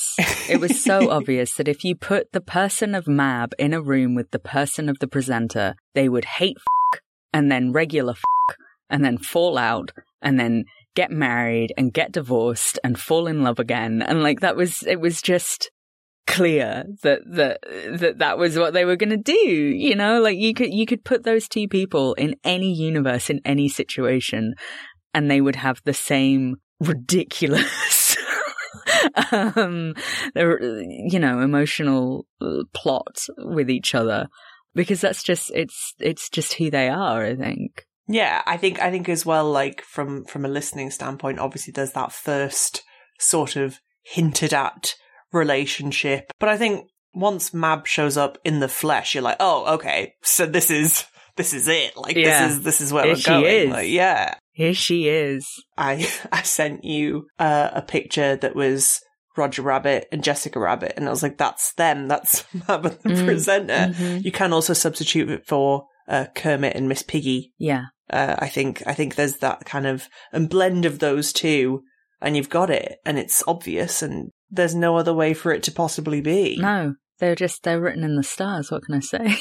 It 0.48 0.58
was 0.58 0.82
so 0.82 1.10
obvious 1.18 1.54
that 1.54 1.68
if 1.68 1.84
you 1.84 1.94
put 1.94 2.32
the 2.32 2.40
person 2.40 2.94
of 2.94 3.06
Mab 3.06 3.52
in 3.58 3.74
a 3.74 3.82
room 3.82 4.14
with 4.14 4.30
the 4.30 4.38
person 4.38 4.88
of 4.88 4.98
the 4.98 5.08
presenter, 5.08 5.74
they 5.94 6.08
would 6.08 6.24
hate 6.24 6.56
f- 6.56 7.00
and 7.34 7.52
then 7.52 7.72
regular 7.72 8.12
f- 8.12 8.56
and 8.88 9.04
then 9.04 9.18
fall 9.18 9.58
out 9.58 9.92
and 10.22 10.40
then 10.40 10.64
get 10.94 11.10
married 11.10 11.72
and 11.76 11.92
get 11.92 12.12
divorced 12.12 12.78
and 12.82 12.98
fall 12.98 13.26
in 13.26 13.42
love 13.42 13.58
again. 13.58 14.00
And 14.00 14.22
like 14.22 14.40
that 14.40 14.56
was, 14.56 14.82
it 14.86 15.00
was 15.00 15.20
just 15.20 15.70
clear 16.26 16.84
that, 17.02 17.20
that, 17.26 17.60
that 17.98 18.18
that 18.18 18.38
was 18.38 18.58
what 18.58 18.72
they 18.72 18.86
were 18.86 18.96
going 18.96 19.10
to 19.10 19.16
do. 19.18 19.32
You 19.32 19.94
know, 19.96 20.22
like 20.22 20.38
you 20.38 20.54
could, 20.54 20.72
you 20.72 20.86
could 20.86 21.04
put 21.04 21.24
those 21.24 21.46
two 21.46 21.68
people 21.68 22.14
in 22.14 22.36
any 22.42 22.72
universe, 22.72 23.28
in 23.28 23.40
any 23.44 23.68
situation, 23.68 24.54
and 25.12 25.30
they 25.30 25.42
would 25.42 25.56
have 25.56 25.80
the 25.84 25.94
same 25.94 26.56
ridiculous 26.80 28.01
um 29.32 29.94
you 30.34 31.18
know 31.18 31.40
emotional 31.40 32.26
uh, 32.40 32.62
plot 32.74 33.26
with 33.38 33.70
each 33.70 33.94
other 33.94 34.28
because 34.74 35.00
that's 35.00 35.22
just 35.22 35.50
it's 35.54 35.94
it's 35.98 36.28
just 36.30 36.54
who 36.54 36.70
they 36.70 36.88
are 36.88 37.24
i 37.24 37.34
think 37.36 37.84
Yeah, 38.08 38.42
I 38.46 38.56
think 38.56 38.80
I 38.80 38.90
think 38.90 39.08
as 39.08 39.24
well, 39.24 39.48
like 39.50 39.80
from 39.82 40.24
from 40.24 40.44
a 40.44 40.48
listening 40.48 40.90
standpoint, 40.90 41.38
obviously 41.38 41.72
there's 41.72 41.92
that 41.92 42.12
first 42.12 42.82
sort 43.18 43.54
of 43.56 43.78
hinted 44.02 44.52
at 44.52 44.94
relationship. 45.32 46.30
But 46.40 46.48
I 46.48 46.56
think 46.58 46.88
once 47.14 47.54
Mab 47.54 47.86
shows 47.86 48.16
up 48.16 48.38
in 48.44 48.60
the 48.60 48.68
flesh, 48.68 49.14
you're 49.14 49.22
like, 49.22 49.36
oh, 49.40 49.74
okay, 49.74 50.14
so 50.22 50.46
this 50.46 50.70
is 50.70 51.04
this 51.36 51.54
is 51.54 51.68
it. 51.68 51.96
Like 51.96 52.16
Yeah. 52.16 52.48
this 52.48 52.56
is 52.56 52.62
this 52.64 52.80
is 52.80 52.92
where 52.92 53.04
Here 53.04 53.14
we're 53.14 53.40
going. 53.40 53.68
is. 53.68 53.70
Like, 53.70 53.88
yeah. 53.88 54.34
Here 54.52 54.74
she 54.74 55.08
is 55.08 55.46
I 55.76 56.08
I 56.32 56.42
sent 56.42 56.84
you 56.84 57.26
uh, 57.38 57.70
a 57.72 57.82
picture 57.82 58.36
that 58.36 58.54
was 58.54 59.00
Roger 59.36 59.62
Rabbit 59.62 60.08
and 60.12 60.22
Jessica 60.22 60.60
Rabbit, 60.60 60.92
and 60.96 61.06
I 61.06 61.10
was 61.10 61.22
like, 61.22 61.38
"That's 61.38 61.72
them. 61.74 62.06
That's 62.08 62.44
Mab 62.68 62.82
the 62.82 62.90
Mm, 62.90 63.24
presenter." 63.24 63.88
mhm. 63.94 64.22
You 64.24 64.30
can 64.32 64.52
also 64.52 64.74
substitute 64.74 65.30
it 65.30 65.46
for 65.46 65.86
uh, 66.06 66.26
Kermit 66.34 66.76
and 66.76 66.88
Miss 66.88 67.02
Piggy. 67.02 67.52
yeah 67.58 67.84
Uh, 68.10 68.36
I 68.38 68.48
think 68.48 68.82
I 68.86 68.92
think 68.94 69.14
there's 69.14 69.38
that 69.38 69.64
kind 69.64 69.86
of 69.86 70.08
and 70.32 70.50
blend 70.50 70.84
of 70.84 70.98
those 70.98 71.32
two, 71.32 71.82
and 72.20 72.36
you've 72.36 72.50
got 72.50 72.68
it, 72.68 72.98
and 73.06 73.18
it's 73.18 73.42
obvious, 73.46 74.02
and 74.02 74.30
there's 74.50 74.74
no 74.74 74.96
other 74.98 75.14
way 75.14 75.32
for 75.32 75.50
it 75.52 75.62
to 75.62 75.72
possibly 75.72 76.20
be. 76.20 76.58
no 76.60 76.94
they're 77.18 77.34
just 77.36 77.62
they're 77.62 77.80
written 77.80 78.02
in 78.04 78.16
the 78.16 78.22
stars 78.24 78.70
what 78.70 78.82
can 78.84 78.96
i 78.96 79.00
say 79.00 79.36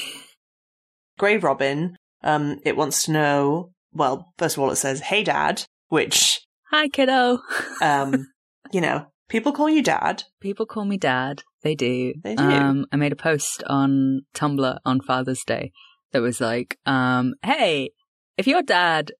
Grey 1.18 1.36
Robin, 1.36 1.96
um, 2.22 2.58
it 2.64 2.76
wants 2.76 3.02
to 3.04 3.12
know. 3.12 3.70
Well, 3.92 4.32
first 4.38 4.56
of 4.56 4.62
all, 4.62 4.70
it 4.70 4.76
says, 4.76 5.00
"Hey, 5.00 5.22
Dad," 5.22 5.64
which 5.88 6.40
hi 6.70 6.88
kiddo. 6.88 7.38
um, 7.82 8.26
you 8.72 8.80
know, 8.80 9.06
people 9.28 9.52
call 9.52 9.68
you 9.68 9.82
Dad. 9.82 10.24
people 10.40 10.66
call 10.66 10.84
me 10.84 10.96
dad. 10.96 11.42
They 11.62 11.74
do. 11.74 12.14
They 12.24 12.34
do. 12.34 12.42
um 12.42 12.86
i 12.92 12.96
made 12.96 13.12
a 13.12 13.16
post 13.16 13.62
on 13.68 14.22
tumblr 14.34 14.78
on 14.84 15.00
father's 15.00 15.44
day 15.44 15.70
that 16.12 16.20
was 16.20 16.40
like 16.40 16.76
um 16.86 17.34
hey 17.44 17.90
if 18.36 18.46
your 18.48 18.62
dad 18.62 19.12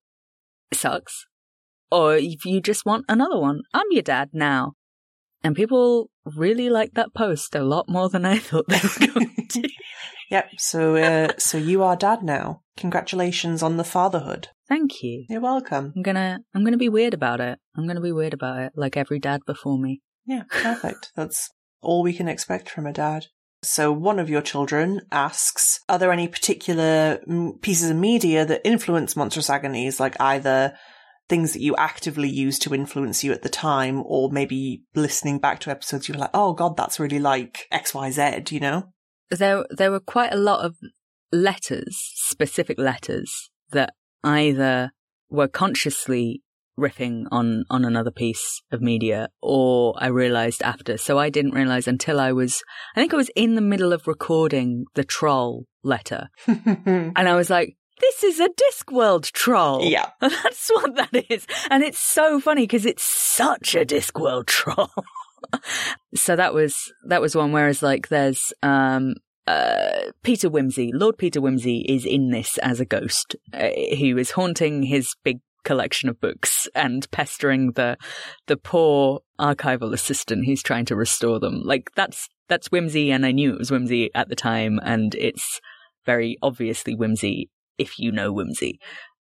sucks 0.73 1.27
or 1.91 2.17
if 2.17 2.45
you 2.45 2.61
just 2.61 2.85
want 2.85 3.05
another 3.09 3.39
one 3.39 3.63
i'm 3.73 3.87
your 3.91 4.03
dad 4.03 4.31
now. 4.33 4.73
And 5.45 5.57
people 5.57 6.09
really 6.25 6.71
liked 6.71 6.95
that 6.95 7.15
post 7.15 7.55
a 7.55 7.63
lot 7.65 7.89
more 7.89 8.09
than 8.09 8.25
i 8.25 8.39
thought 8.39 8.67
they 8.69 8.81
were 8.83 9.07
going 9.15 9.47
to 9.49 9.69
Yep. 10.33 10.49
So, 10.59 10.97
uh, 10.97 11.29
so 11.39 11.59
you 11.59 11.83
are 11.83 11.95
dad 11.95 12.23
now. 12.23 12.63
Congratulations 12.77 13.63
on 13.63 13.77
the 13.77 13.85
fatherhood. 13.85 14.49
thank 14.69 15.03
you 15.03 15.27
You're 15.29 15.41
welcome. 15.43 15.93
i'm 15.95 16.03
gonna 16.03 16.39
i'm 16.55 16.65
gonna 16.65 16.79
be 16.79 16.89
weird 16.89 17.13
about 17.15 17.41
it 17.41 17.59
i'm 17.77 17.87
gonna 17.87 18.01
be 18.01 18.13
weird 18.13 18.33
about 18.33 18.59
it 18.61 18.73
like 18.75 18.97
every 18.97 19.19
dad 19.19 19.41
before 19.47 19.79
me 19.79 20.01
Yeah, 20.25 20.45
perfect. 20.51 21.13
That's 21.15 21.51
all 21.83 22.03
we 22.03 22.15
can 22.15 22.29
expect 22.29 22.71
from 22.71 22.87
a 22.87 22.93
dad. 22.93 23.27
So, 23.63 23.93
one 23.93 24.19
of 24.19 24.31
your 24.31 24.41
children 24.43 25.03
asks, 25.13 25.81
are 25.89 25.99
there 25.99 26.11
any 26.13 26.27
particular 26.29 27.21
mm, 27.29 27.61
pieces 27.61 27.91
of 27.91 27.97
media 27.97 28.45
that 28.47 28.67
influence 28.67 29.15
Monstrous 29.17 29.51
Agonies, 29.51 30.01
like 30.01 30.17
either 30.21 30.73
things 31.29 31.53
that 31.53 31.63
you 31.63 31.77
actively 31.77 32.29
use 32.29 32.59
to 32.61 32.75
influence 32.75 33.23
you 33.23 33.33
at 33.33 33.43
the 33.43 33.49
time, 33.49 34.03
or 34.07 34.31
maybe 34.33 34.83
listening 34.95 35.39
back 35.39 35.61
to 35.61 35.71
episodes, 35.71 36.09
you're 36.09 36.19
like, 36.19 36.31
oh 36.35 36.55
god, 36.55 36.77
that's 36.77 36.99
really 36.99 37.19
like 37.21 37.67
XYZ, 37.73 38.51
you 38.51 38.61
know? 38.61 38.85
There 39.39 39.65
there 39.71 39.91
were 39.91 40.01
quite 40.01 40.33
a 40.33 40.37
lot 40.37 40.65
of 40.65 40.77
letters, 41.33 41.99
specific 42.15 42.79
letters 42.79 43.51
that 43.71 43.95
either 44.23 44.93
were 45.31 45.49
consciously 45.49 46.43
riffing 46.79 47.27
on 47.31 47.65
on 47.69 47.85
another 47.85 48.11
piece 48.11 48.63
of 48.71 48.81
media 48.81 49.29
or 49.41 49.95
I 49.99 50.09
realized 50.09 50.63
after. 50.63 50.97
So 50.97 51.19
I 51.19 51.31
didn't 51.31 51.53
realize 51.53 51.87
until 51.87 52.19
I 52.19 52.33
was 52.33 52.63
I 52.97 53.01
think 53.01 53.13
I 53.13 53.19
was 53.19 53.31
in 53.37 53.55
the 53.55 53.61
middle 53.61 53.93
of 53.93 54.07
recording 54.07 54.85
the 54.95 55.05
troll 55.05 55.67
letter. 55.83 56.29
and 56.47 57.19
I 57.19 57.35
was 57.35 57.51
like, 57.51 57.77
this 58.01 58.25
is 58.25 58.41
a 58.41 58.49
Discworld 58.49 59.31
troll. 59.33 59.85
Yeah. 59.85 60.11
That's 60.21 60.71
what 60.71 60.97
that 60.97 61.25
is. 61.31 61.47
And 61.71 61.83
it's 61.83 62.01
so 62.01 62.41
funny 62.41 62.63
because 62.63 62.87
it's 62.87 63.05
such 63.05 63.75
a 63.75 63.85
Discworld 63.85 64.47
troll. 64.47 64.91
so 66.15 66.37
that 66.37 66.55
was 66.55 66.93
that 67.07 67.21
was 67.21 67.35
one 67.37 67.53
whereas 67.53 67.83
like 67.83 68.09
there's 68.09 68.53
um 68.63 69.15
uh, 69.47 70.13
Peter 70.23 70.49
Wimsey, 70.49 70.91
Lord 70.95 71.19
Peter 71.19 71.41
Wimsey 71.41 71.85
is 71.89 72.05
in 72.05 72.31
this 72.31 72.59
as 72.59 72.79
a 72.79 72.85
ghost. 72.85 73.35
Uh, 73.53 73.71
he 73.75 74.15
was 74.15 74.31
haunting 74.31 74.85
his 74.85 75.17
big 75.25 75.41
collection 75.65 76.09
of 76.09 76.21
books 76.21 76.69
and 76.75 77.11
pestering 77.11 77.73
the 77.73 77.97
the 78.47 78.57
poor 78.57 79.21
archival 79.39 79.93
assistant 79.93 80.47
who's 80.47 80.63
trying 80.63 80.85
to 80.87 80.97
restore 80.97 81.41
them. 81.41 81.63
Like 81.65 81.91
that's 81.97 82.29
that's 82.49 82.69
Wimsey, 82.69 83.09
and 83.11 83.25
I 83.27 83.33
knew 83.33 83.53
it 83.53 83.59
was 83.59 83.71
Wimsey 83.71 84.11
at 84.15 84.29
the 84.29 84.37
time, 84.37 84.79
and 84.83 85.15
it's 85.15 85.61
very 86.07 86.39
obviously 86.43 86.97
Wimsey 86.97 87.49
if 87.79 87.99
you 87.99 88.13
know 88.13 88.33
Wimsey. 88.33 88.75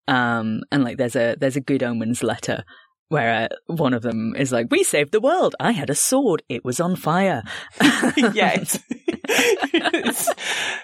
Um, 0.09 0.62
and 0.70 0.85
like 0.85 0.99
there's 0.99 1.16
a 1.16 1.37
there's 1.39 1.57
a 1.57 1.61
good 1.61 1.83
omens 1.83 2.22
letter 2.22 2.64
where 3.12 3.44
uh, 3.44 3.48
one 3.66 3.94
of 3.94 4.02
them 4.02 4.34
is 4.36 4.50
like, 4.50 4.68
"We 4.70 4.82
saved 4.82 5.12
the 5.12 5.20
world. 5.20 5.54
I 5.60 5.72
had 5.72 5.90
a 5.90 5.94
sword. 5.94 6.42
It 6.48 6.64
was 6.64 6.80
on 6.80 6.96
fire." 6.96 7.42
yeah. 8.16 8.64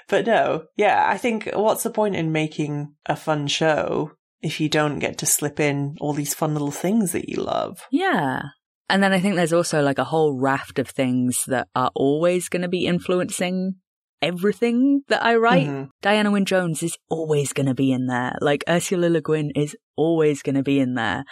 but 0.08 0.26
no, 0.26 0.64
yeah. 0.76 1.06
I 1.08 1.16
think 1.16 1.48
what's 1.54 1.82
the 1.82 1.90
point 1.90 2.16
in 2.16 2.30
making 2.30 2.94
a 3.06 3.16
fun 3.16 3.46
show 3.46 4.12
if 4.42 4.60
you 4.60 4.68
don't 4.68 4.98
get 4.98 5.18
to 5.18 5.26
slip 5.26 5.58
in 5.58 5.96
all 6.00 6.12
these 6.12 6.34
fun 6.34 6.52
little 6.52 6.70
things 6.70 7.12
that 7.12 7.28
you 7.28 7.42
love? 7.42 7.80
Yeah. 7.90 8.42
And 8.90 9.02
then 9.02 9.12
I 9.12 9.20
think 9.20 9.36
there's 9.36 9.52
also 9.52 9.82
like 9.82 9.98
a 9.98 10.04
whole 10.04 10.38
raft 10.38 10.78
of 10.78 10.88
things 10.88 11.44
that 11.46 11.68
are 11.74 11.90
always 11.94 12.48
going 12.48 12.62
to 12.62 12.68
be 12.68 12.86
influencing 12.86 13.76
everything 14.22 15.02
that 15.08 15.24
I 15.24 15.36
write. 15.36 15.66
Mm-hmm. 15.66 15.90
Diana 16.02 16.30
Wynne 16.30 16.44
Jones 16.44 16.82
is 16.82 16.96
always 17.08 17.52
going 17.52 17.66
to 17.66 17.74
be 17.74 17.92
in 17.92 18.06
there. 18.06 18.36
Like 18.40 18.64
Ursula 18.68 19.08
Le 19.08 19.20
Guin 19.20 19.50
is 19.54 19.76
always 19.96 20.42
going 20.42 20.56
to 20.56 20.62
be 20.62 20.80
in 20.80 20.94
there. 20.94 21.24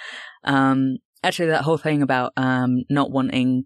Um, 0.44 0.98
actually, 1.22 1.48
that 1.48 1.62
whole 1.62 1.78
thing 1.78 2.02
about 2.02 2.32
um, 2.36 2.84
not 2.90 3.10
wanting 3.10 3.64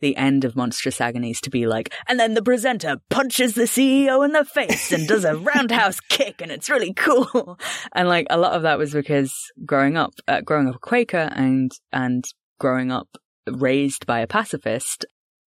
the 0.00 0.16
end 0.16 0.44
of 0.44 0.54
Monstrous 0.54 1.00
Agonies 1.00 1.40
to 1.40 1.50
be 1.50 1.66
like, 1.66 1.92
and 2.08 2.20
then 2.20 2.34
the 2.34 2.42
presenter 2.42 2.96
punches 3.08 3.54
the 3.54 3.62
CEO 3.62 4.24
in 4.24 4.32
the 4.32 4.44
face 4.44 4.92
and 4.92 5.08
does 5.08 5.24
a 5.24 5.36
roundhouse 5.54 6.00
kick, 6.00 6.40
and 6.42 6.50
it's 6.50 6.70
really 6.70 6.92
cool. 6.92 7.58
And 7.96 8.08
like 8.08 8.26
a 8.28 8.38
lot 8.38 8.52
of 8.52 8.62
that 8.62 8.78
was 8.78 8.92
because 8.92 9.32
growing 9.64 9.96
up, 9.96 10.12
uh, 10.26 10.40
growing 10.40 10.68
up 10.68 10.76
a 10.76 10.78
Quaker 10.78 11.30
and 11.34 11.70
and 11.92 12.24
growing 12.58 12.90
up 12.90 13.08
raised 13.46 14.06
by 14.06 14.20
a 14.20 14.26
pacifist, 14.26 15.06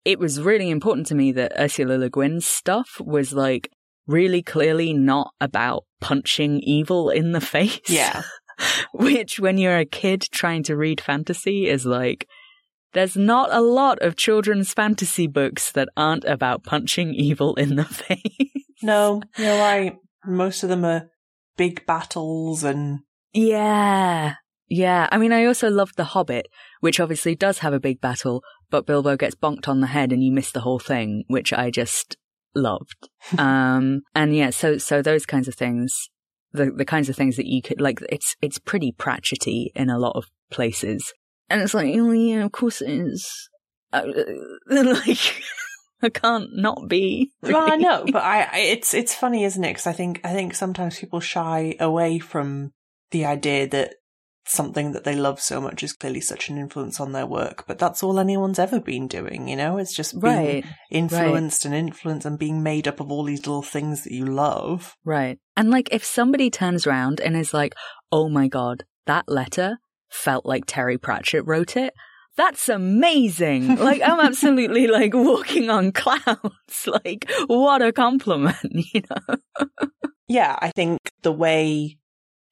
it 0.05 0.19
was 0.19 0.41
really 0.41 0.69
important 0.69 1.07
to 1.07 1.15
me 1.15 1.31
that 1.33 1.53
Ursula 1.59 1.97
Le 1.97 2.09
Guin's 2.09 2.45
stuff 2.45 2.99
was 2.99 3.33
like 3.33 3.69
really 4.07 4.41
clearly 4.41 4.93
not 4.93 5.33
about 5.39 5.85
punching 5.99 6.59
evil 6.59 7.09
in 7.09 7.31
the 7.31 7.41
face. 7.55 7.79
Yeah. 7.87 8.23
Which, 8.93 9.39
when 9.39 9.57
you're 9.57 9.77
a 9.77 9.85
kid 9.85 10.21
trying 10.31 10.63
to 10.63 10.75
read 10.77 11.01
fantasy, 11.01 11.67
is 11.67 11.85
like, 11.85 12.27
there's 12.93 13.15
not 13.15 13.51
a 13.51 13.61
lot 13.61 13.99
of 14.01 14.17
children's 14.17 14.73
fantasy 14.73 15.25
books 15.27 15.71
that 15.71 15.89
aren't 15.95 16.25
about 16.25 16.63
punching 16.63 17.13
evil 17.13 17.55
in 17.55 17.75
the 17.75 17.85
face. 17.85 18.65
No, 18.83 19.21
you're 19.37 19.57
right. 19.57 19.95
Most 20.25 20.63
of 20.63 20.69
them 20.69 20.85
are 20.85 21.09
big 21.57 21.85
battles 21.85 22.63
and. 22.63 22.99
Yeah. 23.33 24.35
Yeah. 24.67 25.07
I 25.11 25.17
mean, 25.17 25.31
I 25.31 25.45
also 25.45 25.69
loved 25.69 25.95
The 25.95 26.03
Hobbit, 26.03 26.47
which 26.81 26.99
obviously 26.99 27.35
does 27.35 27.59
have 27.59 27.73
a 27.73 27.79
big 27.79 28.01
battle, 28.01 28.43
but 28.71 28.85
Bilbo 28.85 29.17
gets 29.17 29.35
bonked 29.35 29.67
on 29.67 29.81
the 29.81 29.87
head 29.87 30.11
and 30.11 30.23
you 30.23 30.31
miss 30.31 30.51
the 30.51 30.61
whole 30.61 30.79
thing, 30.79 31.23
which 31.27 31.53
I 31.53 31.69
just 31.69 32.17
loved. 32.55 33.09
um, 33.37 34.01
and 34.15 34.35
yeah, 34.35 34.49
so, 34.49 34.77
so 34.77 35.01
those 35.01 35.25
kinds 35.25 35.47
of 35.47 35.55
things, 35.55 36.09
the, 36.53 36.71
the 36.71 36.85
kinds 36.85 37.09
of 37.09 37.15
things 37.15 37.35
that 37.35 37.45
you 37.45 37.61
could, 37.61 37.79
like, 37.79 38.01
it's, 38.09 38.35
it's 38.41 38.57
pretty 38.57 38.91
Pratchetty 38.91 39.67
in 39.75 39.89
a 39.89 39.99
lot 39.99 40.15
of 40.15 40.25
places. 40.49 41.13
And 41.49 41.61
it's 41.61 41.73
like, 41.73 41.93
oh 41.95 42.11
yeah, 42.11 42.43
of 42.45 42.51
course 42.51 42.81
it 42.81 42.89
is. 42.89 43.49
Uh, 43.93 44.03
like, 44.67 45.43
I 46.01 46.09
can't 46.09 46.49
not 46.55 46.87
be. 46.87 47.31
Really. 47.41 47.53
Well, 47.53 47.71
I 47.71 47.75
know, 47.75 48.05
but 48.11 48.23
I, 48.23 48.41
I, 48.43 48.57
it's 48.59 48.93
it's 48.93 49.13
funny, 49.13 49.43
isn't 49.43 49.63
it? 49.63 49.69
Because 49.69 49.87
I 49.87 49.93
think 49.93 50.21
I 50.23 50.33
think 50.33 50.55
sometimes 50.55 50.97
people 50.97 51.19
shy 51.19 51.75
away 51.79 52.19
from 52.19 52.71
the 53.11 53.25
idea 53.25 53.67
that 53.67 53.95
something 54.45 54.91
that 54.91 55.03
they 55.03 55.15
love 55.15 55.39
so 55.39 55.61
much 55.61 55.83
is 55.83 55.93
clearly 55.93 56.21
such 56.21 56.49
an 56.49 56.57
influence 56.57 56.99
on 56.99 57.11
their 57.11 57.25
work. 57.25 57.65
But 57.67 57.79
that's 57.79 58.03
all 58.03 58.19
anyone's 58.19 58.59
ever 58.59 58.79
been 58.79 59.07
doing, 59.07 59.47
you 59.47 59.55
know? 59.55 59.77
It's 59.77 59.95
just 59.95 60.19
being 60.19 60.35
right. 60.35 60.65
influenced 60.89 61.65
right. 61.65 61.73
and 61.73 61.87
influenced 61.87 62.25
and 62.25 62.39
being 62.39 62.63
made 62.63 62.87
up 62.87 62.99
of 62.99 63.11
all 63.11 63.23
these 63.23 63.45
little 63.45 63.61
things 63.61 64.03
that 64.03 64.13
you 64.13 64.25
love. 64.25 64.95
Right. 65.05 65.39
And 65.55 65.69
like 65.69 65.89
if 65.91 66.03
somebody 66.03 66.49
turns 66.49 66.87
around 66.87 67.19
and 67.19 67.35
is 67.37 67.53
like, 67.53 67.73
oh 68.11 68.29
my 68.29 68.47
God, 68.47 68.83
that 69.05 69.25
letter 69.27 69.79
felt 70.09 70.45
like 70.45 70.65
Terry 70.65 70.97
Pratchett 70.97 71.45
wrote 71.45 71.77
it. 71.77 71.93
That's 72.37 72.69
amazing. 72.69 73.77
Like, 73.81 74.01
I'm 74.01 74.19
absolutely 74.19 74.87
like 74.87 75.13
walking 75.13 75.69
on 75.69 75.91
clouds. 75.93 76.87
Like, 76.87 77.29
what 77.47 77.81
a 77.81 77.91
compliment, 77.91 78.57
you 78.63 79.01
know? 79.09 79.67
yeah, 80.27 80.57
I 80.61 80.71
think 80.71 80.99
the 81.23 81.31
way 81.31 81.97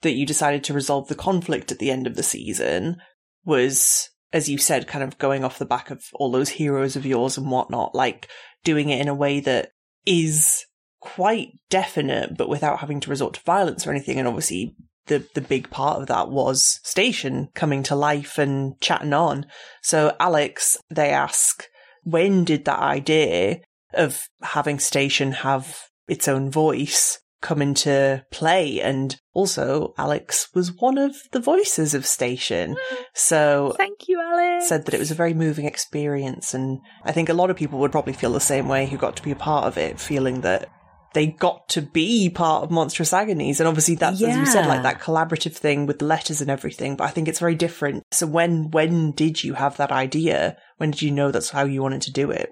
that 0.01 0.13
you 0.13 0.25
decided 0.25 0.63
to 0.63 0.73
resolve 0.73 1.07
the 1.07 1.15
conflict 1.15 1.71
at 1.71 1.79
the 1.79 1.91
end 1.91 2.07
of 2.07 2.15
the 2.15 2.23
season 2.23 2.97
was, 3.45 4.09
as 4.31 4.49
you 4.49 4.57
said, 4.57 4.87
kind 4.87 5.03
of 5.03 5.17
going 5.17 5.43
off 5.43 5.59
the 5.59 5.65
back 5.65 5.91
of 5.91 6.03
all 6.13 6.31
those 6.31 6.49
heroes 6.49 6.95
of 6.95 7.05
yours 7.05 7.37
and 7.37 7.49
whatnot, 7.49 7.95
like 7.95 8.27
doing 8.63 8.89
it 8.89 9.01
in 9.01 9.07
a 9.07 9.15
way 9.15 9.39
that 9.39 9.71
is 10.05 10.65
quite 10.99 11.49
definite, 11.69 12.37
but 12.37 12.49
without 12.49 12.79
having 12.79 12.99
to 13.01 13.09
resort 13.09 13.33
to 13.33 13.41
violence 13.41 13.85
or 13.85 13.91
anything. 13.91 14.19
And 14.19 14.27
obviously, 14.27 14.75
the, 15.07 15.25
the 15.33 15.41
big 15.41 15.69
part 15.69 15.99
of 15.99 16.07
that 16.07 16.29
was 16.29 16.79
Station 16.83 17.49
coming 17.55 17.83
to 17.83 17.95
life 17.95 18.37
and 18.37 18.79
chatting 18.79 19.13
on. 19.13 19.45
So, 19.81 20.15
Alex, 20.19 20.77
they 20.89 21.09
ask, 21.09 21.65
when 22.03 22.43
did 22.43 22.65
that 22.65 22.79
idea 22.79 23.61
of 23.93 24.27
having 24.41 24.79
Station 24.79 25.31
have 25.31 25.79
its 26.07 26.27
own 26.27 26.49
voice 26.51 27.19
come 27.41 27.61
into 27.61 28.23
play. 28.31 28.81
And 28.81 29.19
also, 29.33 29.93
Alex 29.97 30.49
was 30.53 30.73
one 30.73 30.97
of 30.97 31.15
the 31.31 31.39
voices 31.39 31.93
of 31.93 32.05
Station. 32.05 32.75
So, 33.13 33.73
thank 33.77 34.07
you, 34.07 34.19
Alex. 34.21 34.67
Said 34.67 34.85
that 34.85 34.93
it 34.93 34.99
was 34.99 35.11
a 35.11 35.15
very 35.15 35.33
moving 35.33 35.65
experience. 35.65 36.53
And 36.53 36.79
I 37.03 37.11
think 37.11 37.29
a 37.29 37.33
lot 37.33 37.49
of 37.49 37.57
people 37.57 37.79
would 37.79 37.91
probably 37.91 38.13
feel 38.13 38.33
the 38.33 38.39
same 38.39 38.67
way 38.67 38.85
who 38.85 38.97
got 38.97 39.15
to 39.17 39.23
be 39.23 39.31
a 39.31 39.35
part 39.35 39.65
of 39.65 39.77
it, 39.77 39.99
feeling 39.99 40.41
that 40.41 40.69
they 41.13 41.27
got 41.27 41.67
to 41.69 41.81
be 41.81 42.29
part 42.29 42.63
of 42.63 42.71
Monstrous 42.71 43.13
Agonies. 43.13 43.59
And 43.59 43.67
obviously 43.67 43.95
that's, 43.95 44.21
yeah. 44.21 44.29
as 44.29 44.37
you 44.37 44.45
said, 44.45 44.67
like 44.67 44.83
that 44.83 45.01
collaborative 45.01 45.55
thing 45.55 45.85
with 45.85 45.99
the 45.99 46.05
letters 46.05 46.41
and 46.41 46.51
everything. 46.51 46.95
But 46.95 47.05
I 47.05 47.09
think 47.09 47.27
it's 47.27 47.39
very 47.39 47.55
different. 47.55 48.03
So 48.11 48.27
when, 48.27 48.69
when 48.71 49.11
did 49.11 49.43
you 49.43 49.55
have 49.55 49.77
that 49.77 49.91
idea? 49.91 50.57
When 50.77 50.91
did 50.91 51.01
you 51.01 51.11
know 51.11 51.31
that's 51.31 51.49
how 51.49 51.63
you 51.63 51.81
wanted 51.81 52.01
to 52.03 52.11
do 52.11 52.29
it? 52.29 52.51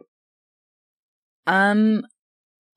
Um, 1.45 2.03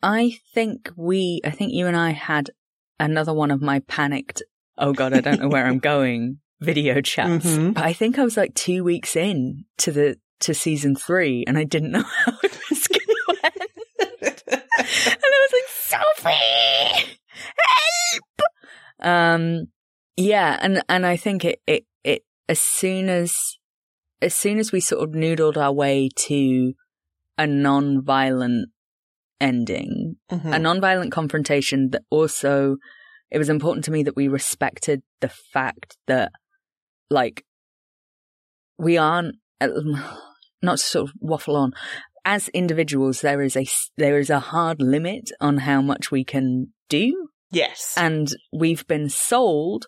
I 0.02 0.38
think 0.54 0.90
we, 0.96 1.40
I 1.44 1.50
think 1.50 1.72
you 1.72 1.86
and 1.86 1.96
I 1.96 2.10
had 2.10 2.50
another 2.98 3.34
one 3.34 3.50
of 3.50 3.60
my 3.60 3.80
panicked, 3.80 4.42
oh 4.78 4.92
God, 4.92 5.12
I 5.12 5.20
don't 5.20 5.40
know 5.40 5.48
where 5.48 5.66
I'm 5.66 5.78
going 5.80 6.38
video 6.60 7.00
chats. 7.00 7.46
Mm-hmm. 7.46 7.72
But 7.72 7.84
I 7.84 7.92
think 7.92 8.18
I 8.18 8.24
was 8.24 8.36
like 8.36 8.54
two 8.54 8.84
weeks 8.84 9.16
in 9.16 9.64
to 9.78 9.92
the, 9.92 10.16
to 10.40 10.54
season 10.54 10.96
three 10.96 11.44
and 11.46 11.58
I 11.58 11.64
didn't 11.64 11.92
know 11.92 12.02
how 12.24 12.32
it 12.42 12.58
was 12.68 12.88
going 12.88 13.00
to 13.06 13.40
end. 13.44 14.42
and 14.50 14.62
I 15.22 15.48
was 15.48 15.52
like, 15.52 16.04
Sophie, 16.24 17.18
help! 17.58 18.48
Um, 19.02 19.66
yeah. 20.16 20.58
And, 20.60 20.82
and 20.88 21.06
I 21.06 21.16
think 21.16 21.44
it, 21.44 21.60
it, 21.66 21.84
it, 22.04 22.22
as 22.48 22.60
soon 22.60 23.08
as, 23.08 23.58
as 24.22 24.34
soon 24.34 24.58
as 24.58 24.72
we 24.72 24.80
sort 24.80 25.02
of 25.02 25.14
noodled 25.14 25.56
our 25.56 25.72
way 25.72 26.10
to 26.14 26.74
a 27.38 27.46
non-violent 27.46 28.68
ending, 29.40 30.16
mm-hmm. 30.30 30.52
a 30.52 30.58
non-violent 30.58 31.12
confrontation 31.12 31.90
that 31.90 32.02
also 32.10 32.76
it 33.30 33.38
was 33.38 33.48
important 33.48 33.84
to 33.84 33.92
me 33.92 34.02
that 34.02 34.16
we 34.16 34.28
respected 34.28 35.02
the 35.20 35.28
fact 35.28 35.96
that 36.06 36.32
like 37.10 37.44
we 38.78 38.96
aren't 38.98 39.36
not 40.62 40.78
to 40.78 40.84
sort 40.84 41.08
of 41.08 41.14
waffle 41.20 41.56
on 41.56 41.72
as 42.24 42.48
individuals 42.48 43.20
there 43.20 43.40
is 43.40 43.56
a 43.56 43.66
there 43.96 44.18
is 44.18 44.30
a 44.30 44.40
hard 44.40 44.80
limit 44.80 45.30
on 45.40 45.58
how 45.58 45.80
much 45.80 46.10
we 46.10 46.24
can 46.24 46.72
do. 46.88 47.28
Yes. 47.50 47.94
And 47.96 48.28
we've 48.52 48.86
been 48.86 49.08
sold 49.08 49.86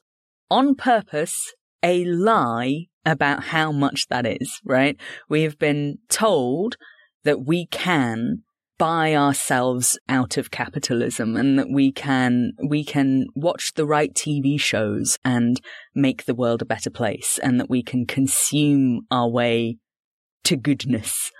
on 0.51 0.75
purpose 0.75 1.55
a 1.83 2.05
lie 2.05 2.87
about 3.05 3.45
how 3.45 3.73
much 3.73 4.07
that 4.09 4.27
is 4.27 4.61
right? 4.65 4.99
We 5.29 5.43
have 5.43 5.59
been 5.59 5.99
told 6.09 6.77
that 7.25 7.45
we 7.45 7.67
can 7.67 8.43
buy 8.83 9.15
ourselves 9.15 9.97
out 10.09 10.37
of 10.37 10.51
capitalism 10.51 11.37
and 11.37 11.57
that 11.57 11.71
we 11.71 11.93
can 11.93 12.51
we 12.69 12.85
can 12.85 13.29
watch 13.37 13.75
the 13.75 13.87
right 13.87 14.13
TV 14.13 14.59
shows 14.59 15.21
and 15.25 15.61
make 15.95 16.25
the 16.25 16.35
world 16.35 16.61
a 16.61 16.65
better 16.65 16.91
place 16.91 17.39
and 17.45 17.61
that 17.61 17.71
we 17.71 17.81
can 17.81 18.05
consume 18.05 19.03
our 19.09 19.31
way 19.31 19.77
to 20.43 20.57
goodness. 20.57 21.31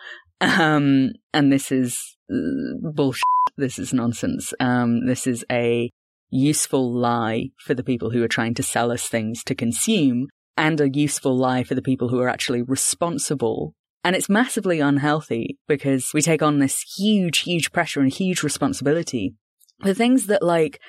Um, 0.41 1.15
and 1.35 1.53
this 1.53 1.73
is 1.73 1.99
uh, 2.33 2.91
bullshit. 2.93 3.25
This 3.57 3.77
is 3.77 3.93
nonsense. 3.93 4.55
Um, 4.61 5.07
this 5.07 5.27
is 5.27 5.45
a 5.51 5.91
useful 6.31 6.95
lie 6.95 7.49
for 7.59 7.75
the 7.75 7.83
people 7.83 8.11
who 8.11 8.23
are 8.23 8.29
trying 8.29 8.55
to 8.55 8.63
sell 8.63 8.93
us 8.93 9.09
things 9.09 9.43
to 9.47 9.57
consume 9.57 10.29
and 10.57 10.81
a 10.81 10.89
useful 10.89 11.37
lie 11.37 11.65
for 11.65 11.75
the 11.75 11.83
people 11.83 12.09
who 12.09 12.21
are 12.21 12.29
actually 12.29 12.63
responsible 12.63 13.75
and 14.05 14.17
it's 14.17 14.29
massively 14.29 14.81
unhealthy 14.81 15.59
because 15.69 16.11
we 16.13 16.23
take 16.23 16.43
on 16.43 16.59
this 16.59 16.83
huge, 16.97 17.41
huge 17.41 17.73
pressure 17.73 18.01
and 18.01 18.13
huge 18.13 18.43
responsibility 18.43 19.35
for 19.81 19.95
things 19.95 20.27
that 20.27 20.43
like, 20.43 20.81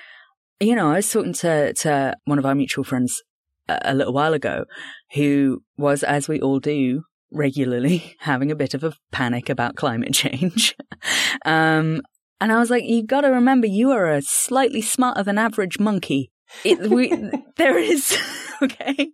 you 0.60 0.76
know, 0.76 0.92
I 0.92 0.96
was 0.96 1.12
talking 1.12 1.34
to, 1.34 1.74
to 1.74 2.16
one 2.26 2.40
of 2.40 2.46
our 2.46 2.56
mutual 2.56 2.84
friends 2.84 3.22
a, 3.68 3.80
a 3.86 3.94
little 3.94 4.14
while 4.14 4.34
ago 4.34 4.66
who 5.14 5.64
was, 5.78 6.04
as 6.04 6.28
we 6.28 6.42
all 6.42 6.60
do, 6.60 7.04
regularly 7.32 8.16
having 8.20 8.52
a 8.52 8.56
bit 8.56 8.74
of 8.74 8.84
a 8.84 8.94
panic 9.12 9.50
about 9.50 9.76
climate 9.76 10.14
change. 10.14 10.76
um, 11.46 12.02
and 12.42 12.52
I 12.52 12.60
was 12.60 12.70
like, 12.70 12.84
you've 12.84 13.08
got 13.08 13.22
to 13.22 13.30
remember 13.30 13.68
you 13.68 13.92
are 13.92 14.10
a 14.10 14.22
slightly 14.22 14.82
smarter 14.82 15.24
than 15.24 15.38
average 15.38 15.80
monkey. 15.80 16.32
It, 16.64 16.90
we, 16.90 17.14
there 17.58 17.78
is, 17.78 18.18
okay, 18.62 19.10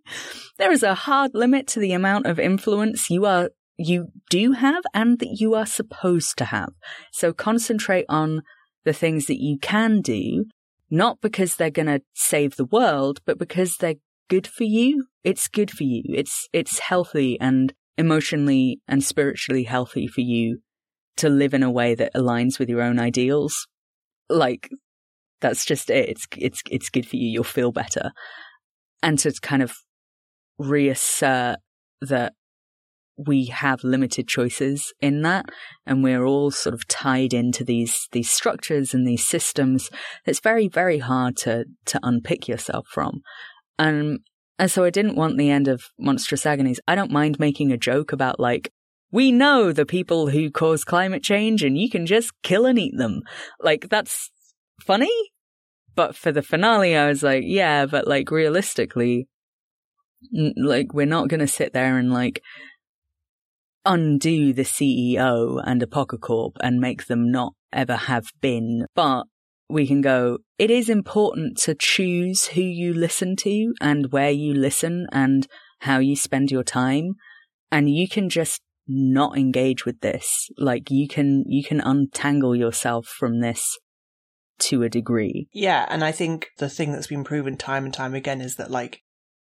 there 0.58 0.72
is 0.72 0.82
a 0.82 0.94
hard 0.94 1.32
limit 1.34 1.66
to 1.68 1.80
the 1.80 1.92
amount 1.92 2.26
of 2.26 2.38
influence 2.38 3.08
you 3.08 3.26
are 3.26 3.50
you 3.80 4.08
do 4.28 4.52
have 4.52 4.82
and 4.92 5.18
that 5.20 5.36
you 5.40 5.54
are 5.54 5.66
supposed 5.66 6.36
to 6.38 6.46
have. 6.46 6.70
So 7.12 7.32
concentrate 7.32 8.04
on 8.08 8.42
the 8.84 8.92
things 8.92 9.26
that 9.26 9.40
you 9.40 9.58
can 9.58 10.00
do, 10.00 10.44
not 10.90 11.20
because 11.20 11.56
they're 11.56 11.70
going 11.70 11.86
to 11.86 12.02
save 12.14 12.56
the 12.56 12.66
world, 12.66 13.20
but 13.24 13.38
because 13.38 13.76
they're 13.76 13.94
good 14.28 14.46
for 14.46 14.64
you. 14.64 15.06
It's 15.24 15.48
good 15.48 15.70
for 15.70 15.84
you. 15.84 16.02
It's, 16.08 16.48
it's 16.52 16.78
healthy 16.78 17.38
and 17.40 17.72
emotionally 17.96 18.80
and 18.86 19.02
spiritually 19.02 19.64
healthy 19.64 20.06
for 20.06 20.20
you 20.20 20.60
to 21.16 21.28
live 21.28 21.54
in 21.54 21.62
a 21.62 21.70
way 21.70 21.94
that 21.94 22.14
aligns 22.14 22.58
with 22.58 22.68
your 22.68 22.82
own 22.82 22.98
ideals. 22.98 23.66
Like, 24.28 24.70
that's 25.40 25.64
just 25.64 25.90
it. 25.90 26.08
It's, 26.08 26.26
it's, 26.36 26.62
it's 26.70 26.90
good 26.90 27.06
for 27.06 27.16
you. 27.16 27.28
You'll 27.28 27.44
feel 27.44 27.72
better. 27.72 28.12
And 29.02 29.18
to 29.20 29.32
kind 29.40 29.62
of 29.62 29.72
reassert 30.58 31.56
that 32.02 32.34
we 33.26 33.46
have 33.46 33.84
limited 33.84 34.26
choices 34.26 34.92
in 35.00 35.22
that 35.22 35.46
and 35.86 36.02
we're 36.02 36.24
all 36.24 36.50
sort 36.50 36.74
of 36.74 36.86
tied 36.88 37.34
into 37.34 37.64
these 37.64 38.08
these 38.12 38.30
structures 38.30 38.94
and 38.94 39.06
these 39.06 39.26
systems 39.26 39.90
it's 40.24 40.40
very 40.40 40.68
very 40.68 40.98
hard 40.98 41.36
to 41.36 41.64
to 41.86 42.00
unpick 42.02 42.48
yourself 42.48 42.86
from. 42.90 43.22
And 43.78 44.20
and 44.58 44.70
so 44.70 44.84
I 44.84 44.90
didn't 44.90 45.16
want 45.16 45.38
the 45.38 45.50
end 45.50 45.68
of 45.68 45.82
monstrous 45.98 46.44
agonies. 46.44 46.80
I 46.86 46.94
don't 46.94 47.10
mind 47.10 47.38
making 47.38 47.72
a 47.72 47.78
joke 47.78 48.12
about 48.12 48.38
like 48.38 48.72
we 49.10 49.32
know 49.32 49.72
the 49.72 49.86
people 49.86 50.28
who 50.28 50.50
cause 50.50 50.84
climate 50.84 51.22
change 51.22 51.62
and 51.62 51.76
you 51.76 51.90
can 51.90 52.06
just 52.06 52.32
kill 52.42 52.66
and 52.66 52.78
eat 52.78 52.96
them. 52.96 53.22
Like 53.60 53.88
that's 53.88 54.30
funny 54.80 55.12
but 55.94 56.16
for 56.16 56.32
the 56.32 56.42
finale 56.42 56.96
I 56.96 57.08
was 57.08 57.22
like 57.22 57.42
yeah 57.44 57.84
but 57.84 58.06
like 58.06 58.30
realistically 58.30 59.28
like 60.56 60.92
we're 60.92 61.06
not 61.06 61.28
going 61.28 61.40
to 61.40 61.46
sit 61.46 61.72
there 61.72 61.98
and 61.98 62.12
like 62.12 62.42
undo 63.84 64.52
the 64.52 64.62
CEO 64.62 65.60
and 65.64 65.82
Apocacorp 65.82 66.52
and 66.60 66.80
make 66.80 67.06
them 67.06 67.30
not 67.30 67.54
ever 67.72 67.96
have 67.96 68.26
been. 68.40 68.86
But 68.94 69.24
we 69.68 69.86
can 69.86 70.00
go, 70.00 70.38
it 70.58 70.70
is 70.70 70.88
important 70.88 71.56
to 71.58 71.74
choose 71.74 72.48
who 72.48 72.62
you 72.62 72.92
listen 72.92 73.36
to 73.36 73.72
and 73.80 74.12
where 74.12 74.30
you 74.30 74.52
listen 74.52 75.06
and 75.12 75.46
how 75.80 75.98
you 75.98 76.16
spend 76.16 76.50
your 76.50 76.64
time. 76.64 77.14
And 77.72 77.88
you 77.88 78.08
can 78.08 78.28
just 78.28 78.60
not 78.88 79.38
engage 79.38 79.84
with 79.84 80.00
this. 80.00 80.48
Like 80.58 80.90
you 80.90 81.06
can, 81.06 81.44
you 81.46 81.62
can 81.62 81.80
untangle 81.80 82.56
yourself 82.56 83.06
from 83.06 83.40
this 83.40 83.78
to 84.60 84.82
a 84.82 84.88
degree. 84.88 85.48
Yeah. 85.52 85.86
And 85.88 86.04
I 86.04 86.12
think 86.12 86.48
the 86.58 86.68
thing 86.68 86.92
that's 86.92 87.06
been 87.06 87.24
proven 87.24 87.56
time 87.56 87.84
and 87.84 87.94
time 87.94 88.14
again 88.14 88.40
is 88.40 88.56
that 88.56 88.70
like 88.70 89.00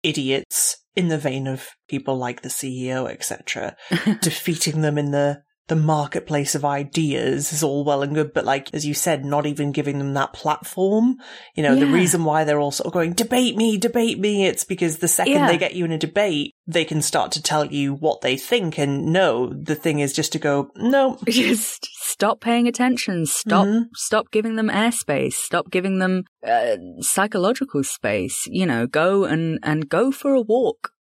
idiots 0.04 0.78
in 0.98 1.10
the 1.10 1.18
vein 1.20 1.46
of 1.46 1.70
people 1.88 2.18
like 2.18 2.42
the 2.42 2.50
CEO, 2.50 3.08
etc., 3.08 3.78
defeating 4.22 4.82
them 4.82 4.98
in 4.98 5.12
the 5.12 5.44
the 5.68 5.76
marketplace 5.76 6.56
of 6.56 6.64
ideas 6.64 7.52
is 7.52 7.62
all 7.62 7.84
well 7.84 8.02
and 8.02 8.16
good, 8.16 8.34
but 8.34 8.46
like, 8.46 8.74
as 8.74 8.86
you 8.86 8.94
said, 8.94 9.26
not 9.26 9.46
even 9.46 9.74
giving 9.74 9.98
them 9.98 10.14
that 10.14 10.32
platform. 10.32 11.18
You 11.56 11.64
know, 11.64 11.74
yeah. 11.74 11.82
the 11.82 11.92
reason 11.92 12.24
why 12.24 12.46
they're 12.46 12.60
all 12.60 12.72
sort 12.72 12.88
of 12.88 12.94
going, 12.94 13.14
debate 13.14 13.58
me, 13.58 13.78
debate 13.78 14.18
me, 14.18 14.46
it's 14.46 14.64
because 14.64 15.00
the 15.00 15.10
second 15.10 15.34
yeah. 15.34 15.48
they 15.48 15.58
get 15.58 15.76
you 15.76 15.84
in 15.84 15.92
a 15.92 15.98
debate, 15.98 16.56
they 16.68 16.86
can 16.86 17.02
start 17.02 17.34
to 17.34 17.42
tell 17.42 17.66
you 17.66 17.94
what 17.94 18.22
they 18.22 18.38
think. 18.38 18.78
And 18.78 19.08
no, 19.08 19.52
the 19.54 19.76
thing 19.76 20.00
is 20.00 20.14
just 20.14 20.32
to 20.34 20.40
go, 20.40 20.72
no. 20.78 21.20
Just 21.28 21.86
stop 22.00 22.40
paying 22.40 22.68
attention. 22.68 23.26
Stop, 23.26 23.68
mm-hmm. 23.68 23.84
stop 23.94 24.32
giving 24.32 24.56
them 24.56 24.70
airspace. 24.70 25.34
Stop 25.34 25.70
giving 25.70 26.00
them 26.00 26.24
uh, 26.46 26.78
psychological 27.00 27.84
space. 27.84 28.46
You 28.48 28.66
know, 28.66 28.88
go 28.88 29.26
and, 29.26 29.60
and 29.64 29.90
go 29.90 30.12
for 30.12 30.34
a 30.34 30.42
walk. 30.42 30.92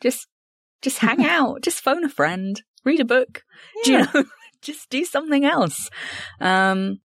Just, 0.00 0.26
just 0.80 0.98
hang 0.98 1.24
out. 1.26 1.62
Just 1.62 1.82
phone 1.82 2.04
a 2.04 2.08
friend 2.08 2.62
read 2.86 3.00
a 3.00 3.04
book. 3.04 3.44
Yeah. 3.84 3.84
Do 3.84 3.92
you 3.92 4.22
know? 4.22 4.30
Just 4.62 4.88
do 4.88 5.04
something 5.04 5.44
else. 5.44 5.90
Um, 6.40 7.00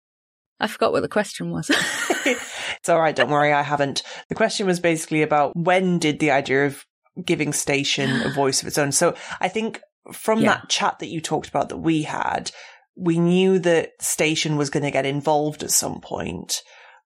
I 0.58 0.66
forgot 0.66 0.92
what 0.92 1.02
the 1.02 1.08
question 1.08 1.52
was. 1.52 1.70
it's 1.70 2.88
all 2.88 3.00
right. 3.00 3.14
Don't 3.14 3.30
worry. 3.30 3.52
I 3.52 3.62
haven't. 3.62 4.02
The 4.28 4.34
question 4.34 4.66
was 4.66 4.80
basically 4.80 5.22
about 5.22 5.54
when 5.54 5.98
did 5.98 6.18
the 6.18 6.32
idea 6.32 6.66
of 6.66 6.84
giving 7.24 7.52
station 7.52 8.22
a 8.22 8.30
voice 8.34 8.60
of 8.60 8.68
its 8.68 8.78
own. 8.78 8.92
So 8.92 9.14
I 9.40 9.48
think 9.48 9.80
from 10.12 10.40
yeah. 10.40 10.54
that 10.54 10.68
chat 10.68 10.98
that 10.98 11.08
you 11.08 11.20
talked 11.20 11.48
about 11.48 11.68
that 11.68 11.78
we 11.78 12.02
had, 12.02 12.50
we 12.96 13.18
knew 13.18 13.58
that 13.60 13.90
station 14.00 14.56
was 14.56 14.70
going 14.70 14.84
to 14.84 14.90
get 14.90 15.06
involved 15.06 15.62
at 15.62 15.70
some 15.70 16.00
point. 16.00 16.62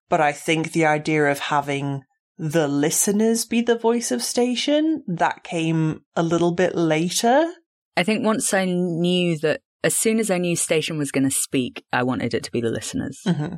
But 0.09 0.21
I 0.21 0.33
think 0.33 0.73
the 0.73 0.87
idea 0.87 1.31
of 1.31 1.39
having 1.39 2.03
the 2.39 2.67
listeners 2.67 3.45
be 3.45 3.61
the 3.61 3.79
voice 3.79 4.11
of 4.11 4.23
station, 4.23 5.05
that 5.07 5.45
came 5.45 6.01
a 6.17 6.23
little 6.23 6.53
bit 6.53 6.75
later. 6.75 7.53
I 8.01 8.03
think 8.03 8.25
once 8.25 8.55
I 8.55 8.65
knew 8.65 9.37
that, 9.41 9.61
as 9.85 9.95
soon 9.95 10.19
as 10.19 10.31
I 10.31 10.39
knew 10.39 10.57
Station 10.57 10.97
was 10.97 11.13
going 11.13 11.29
to 11.29 11.31
speak, 11.31 11.85
I 11.93 12.03
wanted 12.03 12.33
it 12.33 12.43
to 12.45 12.51
be 12.51 12.63
the 12.63 12.71
listeners. 12.71 13.21
Mm-hmm. 13.27 13.57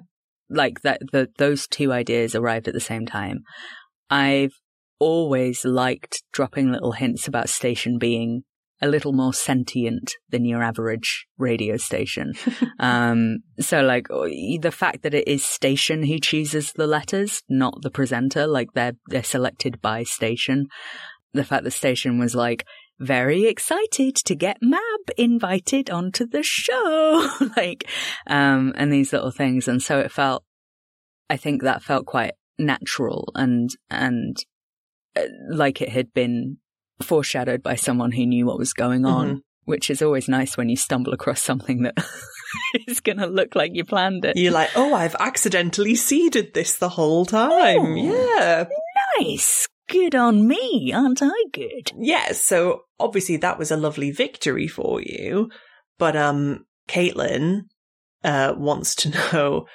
Like 0.50 0.80
that, 0.80 1.00
the, 1.12 1.28
those 1.38 1.68
two 1.68 1.92
ideas 1.92 2.34
arrived 2.34 2.66
at 2.66 2.74
the 2.74 2.80
same 2.80 3.06
time. 3.06 3.44
I've 4.10 4.50
always 4.98 5.64
liked 5.64 6.24
dropping 6.32 6.72
little 6.72 6.90
hints 6.90 7.28
about 7.28 7.50
Station 7.50 7.98
being 7.98 8.42
a 8.80 8.88
little 8.88 9.12
more 9.12 9.32
sentient 9.32 10.16
than 10.30 10.44
your 10.44 10.60
average 10.60 11.26
radio 11.38 11.76
station. 11.76 12.32
um, 12.80 13.38
so 13.60 13.80
like 13.80 14.08
the 14.08 14.74
fact 14.76 15.04
that 15.04 15.14
it 15.14 15.28
is 15.28 15.44
station 15.44 16.02
who 16.02 16.18
chooses 16.18 16.72
the 16.72 16.88
letters, 16.88 17.44
not 17.48 17.80
the 17.82 17.92
presenter, 17.92 18.44
like 18.48 18.72
they're, 18.74 18.94
they're 19.06 19.22
selected 19.22 19.80
by 19.80 20.02
station. 20.02 20.66
The 21.32 21.44
fact 21.44 21.62
that 21.62 21.70
station 21.70 22.18
was 22.18 22.34
like, 22.34 22.66
very 23.02 23.46
excited 23.46 24.14
to 24.14 24.34
get 24.34 24.58
Mab 24.62 24.80
invited 25.16 25.90
onto 25.90 26.26
the 26.26 26.42
show. 26.42 27.28
like, 27.56 27.88
um, 28.26 28.72
and 28.76 28.92
these 28.92 29.12
little 29.12 29.32
things. 29.32 29.68
And 29.68 29.82
so 29.82 29.98
it 29.98 30.12
felt, 30.12 30.44
I 31.28 31.36
think 31.36 31.62
that 31.62 31.82
felt 31.82 32.06
quite 32.06 32.32
natural 32.58 33.32
and, 33.34 33.70
and 33.90 34.36
uh, 35.16 35.22
like 35.50 35.82
it 35.82 35.88
had 35.88 36.12
been 36.14 36.58
foreshadowed 37.02 37.62
by 37.62 37.74
someone 37.74 38.12
who 38.12 38.24
knew 38.24 38.46
what 38.46 38.58
was 38.58 38.72
going 38.72 39.04
on, 39.04 39.26
mm-hmm. 39.26 39.38
which 39.64 39.90
is 39.90 40.00
always 40.00 40.28
nice 40.28 40.56
when 40.56 40.68
you 40.68 40.76
stumble 40.76 41.12
across 41.12 41.42
something 41.42 41.82
that 41.82 41.94
is 42.86 43.00
going 43.00 43.18
to 43.18 43.26
look 43.26 43.56
like 43.56 43.72
you 43.74 43.84
planned 43.84 44.24
it. 44.24 44.36
You're 44.36 44.52
like, 44.52 44.70
oh, 44.76 44.94
I've 44.94 45.16
accidentally 45.18 45.96
seeded 45.96 46.54
this 46.54 46.76
the 46.76 46.90
whole 46.90 47.26
time. 47.26 47.80
Oh, 47.80 47.94
yeah. 47.96 48.64
Nice 49.18 49.68
good 49.88 50.14
on 50.14 50.46
me, 50.46 50.92
aren't 50.94 51.22
I 51.22 51.44
good? 51.52 51.92
Yeah, 51.98 52.32
so 52.32 52.82
obviously 52.98 53.36
that 53.38 53.58
was 53.58 53.70
a 53.70 53.76
lovely 53.76 54.10
victory 54.10 54.68
for 54.68 55.00
you. 55.00 55.50
But 55.98 56.16
um 56.16 56.66
Caitlin 56.88 57.62
uh 58.24 58.54
wants 58.56 58.94
to 58.96 59.10
know 59.32 59.66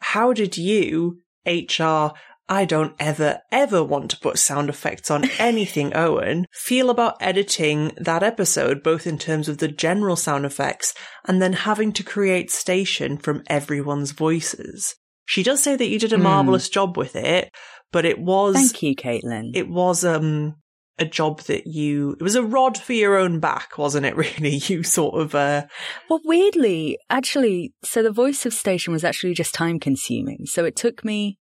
how 0.00 0.32
did 0.32 0.56
you, 0.56 1.20
HR, 1.46 2.10
I 2.48 2.64
don't 2.66 2.94
ever, 2.98 3.40
ever 3.50 3.82
want 3.82 4.10
to 4.10 4.18
put 4.18 4.38
sound 4.38 4.68
effects 4.68 5.10
on 5.10 5.30
anything, 5.38 5.96
Owen, 5.96 6.46
feel 6.52 6.90
about 6.90 7.16
editing 7.20 7.92
that 7.96 8.22
episode, 8.22 8.82
both 8.82 9.06
in 9.06 9.16
terms 9.16 9.48
of 9.48 9.58
the 9.58 9.68
general 9.68 10.16
sound 10.16 10.44
effects 10.44 10.92
and 11.24 11.40
then 11.40 11.52
having 11.52 11.92
to 11.92 12.02
create 12.02 12.50
station 12.50 13.16
from 13.16 13.42
everyone's 13.46 14.10
voices. 14.10 14.96
She 15.24 15.42
does 15.42 15.62
say 15.62 15.76
that 15.76 15.88
you 15.88 15.98
did 15.98 16.12
a 16.12 16.18
mm. 16.18 16.22
marvelous 16.22 16.68
job 16.68 16.98
with 16.98 17.16
it, 17.16 17.50
but 17.92 18.04
it 18.04 18.18
was 18.18 18.54
Thank 18.54 18.82
you, 18.82 18.96
Caitlin. 18.96 19.50
It 19.54 19.68
was 19.68 20.04
um 20.04 20.56
a 20.98 21.04
job 21.04 21.40
that 21.42 21.66
you 21.66 22.16
it 22.18 22.22
was 22.22 22.34
a 22.34 22.42
rod 22.42 22.76
for 22.78 22.92
your 22.92 23.16
own 23.16 23.40
back, 23.40 23.78
wasn't 23.78 24.06
it? 24.06 24.16
Really, 24.22 24.56
you 24.66 24.82
sort 24.82 25.20
of 25.20 25.34
uh 25.34 25.66
Well, 26.08 26.20
weirdly, 26.24 26.98
actually, 27.08 27.72
so 27.84 28.02
the 28.02 28.12
voice 28.12 28.44
of 28.46 28.52
station 28.52 28.92
was 28.92 29.04
actually 29.04 29.34
just 29.34 29.54
time 29.54 29.78
consuming. 29.78 30.46
So 30.46 30.64
it 30.64 30.76
took 30.76 31.04
me 31.04 31.38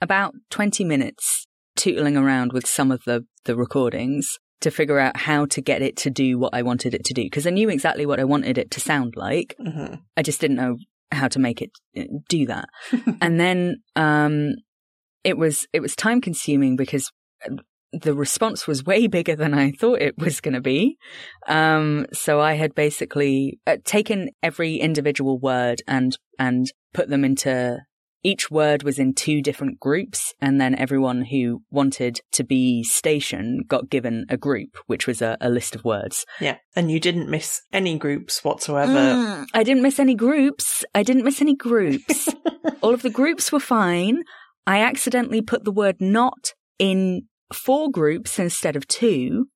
about 0.00 0.34
20 0.50 0.84
minutes 0.84 1.46
tootling 1.76 2.16
around 2.16 2.52
with 2.52 2.66
some 2.66 2.90
of 2.90 3.02
the, 3.04 3.24
the 3.44 3.56
recordings 3.56 4.38
to 4.60 4.70
figure 4.70 4.98
out 4.98 5.16
how 5.16 5.46
to 5.46 5.60
get 5.60 5.82
it 5.82 5.96
to 5.96 6.10
do 6.10 6.38
what 6.38 6.54
I 6.54 6.62
wanted 6.62 6.94
it 6.94 7.04
to 7.06 7.14
do. 7.14 7.22
Because 7.22 7.46
I 7.46 7.50
knew 7.50 7.70
exactly 7.70 8.06
what 8.06 8.20
I 8.20 8.24
wanted 8.24 8.58
it 8.58 8.70
to 8.72 8.80
sound 8.80 9.14
like. 9.16 9.54
mhm. 9.60 10.00
I 10.16 10.22
just 10.22 10.40
didn't 10.40 10.56
know 10.56 10.76
how 11.12 11.28
to 11.28 11.38
make 11.38 11.62
it 11.62 11.70
uh, 11.96 12.04
do 12.28 12.46
that. 12.46 12.68
and 13.20 13.40
then 13.40 13.76
um, 13.96 14.54
it 15.24 15.36
was 15.36 15.66
it 15.72 15.80
was 15.80 15.96
time 15.96 16.20
consuming 16.20 16.76
because 16.76 17.10
uh, 17.44 17.56
the 17.92 18.14
response 18.14 18.66
was 18.66 18.84
way 18.84 19.06
bigger 19.06 19.34
than 19.34 19.52
I 19.52 19.72
thought 19.72 20.00
it 20.00 20.16
was 20.16 20.40
going 20.40 20.54
to 20.54 20.60
be. 20.60 20.96
Um, 21.48 22.06
so 22.12 22.40
I 22.40 22.54
had 22.54 22.74
basically 22.74 23.58
uh, 23.66 23.78
taken 23.84 24.30
every 24.42 24.76
individual 24.76 25.38
word 25.38 25.82
and 25.88 26.16
and 26.38 26.66
put 26.92 27.08
them 27.08 27.24
into 27.24 27.78
each 28.22 28.50
word 28.50 28.82
was 28.82 28.98
in 28.98 29.14
two 29.14 29.40
different 29.40 29.80
groups, 29.80 30.34
and 30.40 30.60
then 30.60 30.74
everyone 30.74 31.22
who 31.22 31.62
wanted 31.70 32.20
to 32.32 32.44
be 32.44 32.82
station 32.82 33.62
got 33.66 33.88
given 33.88 34.26
a 34.28 34.36
group, 34.36 34.76
which 34.86 35.06
was 35.06 35.22
a, 35.22 35.38
a 35.40 35.48
list 35.48 35.74
of 35.74 35.84
words. 35.84 36.26
yeah, 36.40 36.58
and 36.76 36.90
you 36.90 37.00
didn't 37.00 37.30
miss 37.30 37.62
any 37.72 37.98
groups 37.98 38.44
whatsoever. 38.44 38.92
Mm, 38.92 39.46
I 39.54 39.62
didn't 39.62 39.82
miss 39.82 39.98
any 39.98 40.14
groups. 40.14 40.84
I 40.94 41.02
didn't 41.02 41.24
miss 41.24 41.40
any 41.40 41.56
groups. 41.56 42.28
All 42.82 42.94
of 42.94 43.02
the 43.02 43.10
groups 43.10 43.50
were 43.52 43.60
fine. 43.60 44.22
I 44.66 44.80
accidentally 44.80 45.42
put 45.42 45.64
the 45.64 45.72
word 45.72 45.96
not 46.00 46.54
in 46.78 47.22
four 47.52 47.90
groups 47.90 48.38
instead 48.38 48.76
of 48.76 48.86
two. 48.86 49.48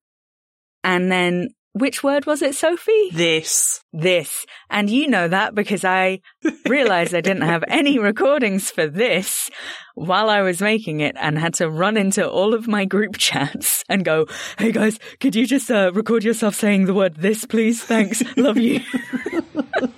And 0.82 1.11
then, 1.11 1.48
which 1.72 2.05
word 2.05 2.26
was 2.26 2.42
it, 2.42 2.55
Sophie? 2.55 3.11
This 3.12 3.82
This. 3.92 4.46
And 4.70 4.88
you 4.90 5.09
know 5.09 5.28
that 5.28 5.55
because 5.55 5.84
I 5.84 6.20
realized 6.68 7.14
I 7.14 7.20
didn't 7.20 7.42
have 7.42 7.64
any 7.68 7.98
recordings 8.11 8.70
for 8.70 8.86
this 8.86 9.50
while 9.94 10.28
I 10.28 10.42
was 10.42 10.61
making 10.61 11.00
it 11.00 11.16
and 11.18 11.38
had 11.38 11.55
to 11.55 11.70
run 11.70 11.96
into 11.96 12.28
all 12.28 12.55
of 12.55 12.68
my 12.68 12.84
group 12.84 13.16
chats 13.16 13.82
and 13.88 14.05
go, 14.05 14.26
Hey 14.59 14.72
guys, 14.72 14.98
could 15.20 15.34
you 15.34 15.46
just 15.46 15.70
uh, 15.70 15.90
record 15.94 16.22
yourself 16.22 16.55
saying 16.55 16.84
the 16.84 16.94
word 16.94 17.16
this, 17.16 17.44
please? 17.44 17.82
Thanks. 17.82 18.22
Love 18.36 18.59
you. 18.59 18.80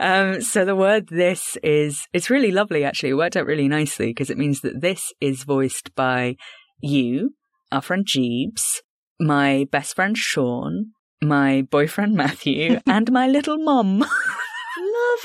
um, 0.00 0.40
so 0.40 0.64
the 0.64 0.76
word 0.76 1.08
this 1.08 1.56
is, 1.62 2.06
it's 2.12 2.30
really 2.30 2.50
lovely 2.50 2.84
actually. 2.84 3.10
It 3.10 3.14
worked 3.14 3.36
out 3.36 3.46
really 3.46 3.68
nicely 3.68 4.08
because 4.08 4.30
it 4.30 4.38
means 4.38 4.60
that 4.60 4.80
this 4.80 5.12
is 5.20 5.44
voiced 5.44 5.94
by 5.94 6.36
you, 6.80 7.34
our 7.72 7.82
friend 7.82 8.04
Jeeves, 8.06 8.82
my 9.18 9.66
best 9.70 9.94
friend 9.94 10.16
Sean, 10.16 10.92
my 11.22 11.62
boyfriend 11.70 12.14
Matthew, 12.14 12.80
and 12.86 13.10
my 13.12 13.26
little 13.28 13.58
mum. 13.58 14.04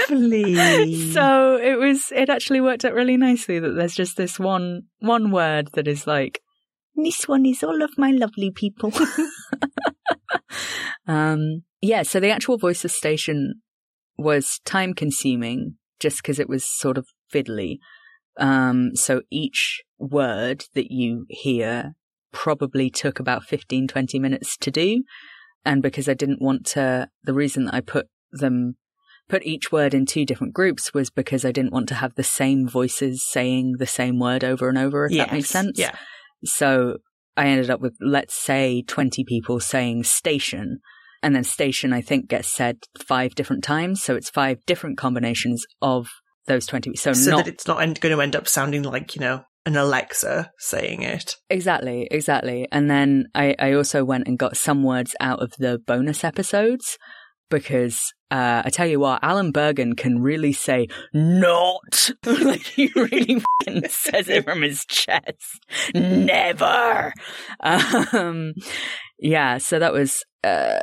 lovely. 0.10 1.12
so 1.12 1.58
it 1.58 1.78
was 1.78 2.12
it 2.14 2.30
actually 2.30 2.62
worked 2.62 2.86
out 2.86 2.93
really 2.93 3.18
nicely 3.18 3.60
that 3.60 3.72
there's 3.72 3.95
just 3.95 4.18
this 4.18 4.39
one 4.39 4.84
one 4.99 5.32
word 5.32 5.70
that 5.74 5.88
is 5.88 6.06
like 6.06 6.41
this 6.95 7.28
one 7.28 7.45
is 7.45 7.64
all 7.64 7.82
of 7.82 7.91
my 7.97 8.12
lovely 8.12 8.51
people. 8.51 8.91
um 11.08 11.64
yeah, 11.82 12.03
so 12.03 12.20
the 12.20 12.32
actual 12.32 12.58
voice 12.58 12.84
of 12.86 12.91
station 12.91 13.62
was 14.18 14.59
time 14.66 14.93
consuming 14.93 15.76
just 15.99 16.18
because 16.18 16.39
it 16.39 16.49
was 16.49 16.66
sort 16.66 16.97
of 16.97 17.07
fiddly. 17.34 17.78
Um 18.38 18.95
so 18.95 19.22
each 19.32 19.84
word 19.97 20.66
that 20.74 20.91
you 20.91 21.26
hear 21.30 21.95
probably 22.32 22.89
took 22.89 23.20
about 23.20 23.43
15 23.43 23.88
20 23.88 24.20
minutes 24.20 24.57
to 24.57 24.70
do 24.70 25.03
and 25.63 25.82
because 25.82 26.09
I 26.09 26.13
didn't 26.13 26.41
want 26.41 26.66
to 26.68 27.09
the 27.24 27.34
reason 27.34 27.66
that 27.66 27.76
I 27.76 27.82
put 27.82 28.07
them 28.32 28.76
put 29.28 29.45
each 29.45 29.72
word 29.72 29.93
in 29.93 30.05
two 30.05 30.26
different 30.26 30.53
groups 30.53 30.93
was 30.93 31.09
because 31.09 31.45
I 31.45 31.51
didn't 31.51 31.74
want 31.74 31.88
to 31.89 31.95
have 31.95 32.16
the 32.16 32.24
same 32.24 32.68
voices 32.68 33.24
saying 33.28 33.76
the 33.80 33.88
same 33.88 34.20
word 34.20 34.43
over 34.43 34.70
and 34.70 34.78
over, 34.78 35.05
if 35.05 35.18
that 35.18 35.32
makes 35.32 35.49
sense. 35.49 35.80
Yeah. 35.80 35.95
So 36.43 36.97
I 37.36 37.47
ended 37.47 37.70
up 37.70 37.82
with, 37.82 37.95
let's 37.99 38.36
say, 38.36 38.84
20 38.84 39.24
people 39.24 39.59
saying 39.59 40.03
station. 40.03 40.80
And 41.26 41.36
then 41.36 41.43
station, 41.43 41.91
I 41.91 42.01
think, 42.01 42.28
gets 42.28 42.47
said 42.47 42.78
five 43.03 43.34
different 43.34 43.63
times. 43.63 44.03
So 44.03 44.15
it's 44.15 44.30
five 44.30 44.63
different 44.67 44.99
combinations 44.99 45.65
of 45.82 46.07
those 46.45 46.67
20. 46.67 46.95
So, 46.95 47.13
So 47.13 47.32
not 47.32 47.45
that 47.45 47.53
it's 47.55 47.67
not 47.67 47.82
en- 47.82 47.93
going 47.93 48.15
to 48.15 48.21
end 48.21 48.36
up 48.36 48.47
sounding 48.47 48.84
like, 48.84 49.15
you 49.15 49.21
know, 49.21 49.41
an 49.65 49.76
Alexa 49.76 50.51
saying 50.59 51.01
it. 51.01 51.36
Exactly, 51.49 52.07
exactly. 52.11 52.67
And 52.71 52.91
then 52.91 53.26
I, 53.34 53.55
I 53.57 53.71
also 53.73 54.05
went 54.05 54.28
and 54.28 54.38
got 54.38 54.55
some 54.55 54.84
words 54.84 55.15
out 55.19 55.41
of 55.41 55.51
the 55.57 55.80
bonus 55.88 56.23
episodes 56.23 56.99
because 57.49 58.13
uh, 58.30 58.61
I 58.63 58.69
tell 58.69 58.86
you 58.86 58.99
what, 58.99 59.19
Alan 59.23 59.51
Bergen 59.51 59.95
can 59.95 60.21
really 60.21 60.53
say 60.53 60.88
not. 61.11 62.11
like 62.26 62.61
he 62.61 62.91
really 62.95 63.41
fucking 63.63 63.89
says 63.89 64.30
it 64.30 64.43
from 64.43 64.61
his 64.61 64.86
chest. 64.86 65.59
Never. 65.95 67.13
Um, 67.61 68.53
yeah, 69.17 69.57
so 69.57 69.80
that 69.80 69.93
was 69.93 70.23
uh, 70.46 70.80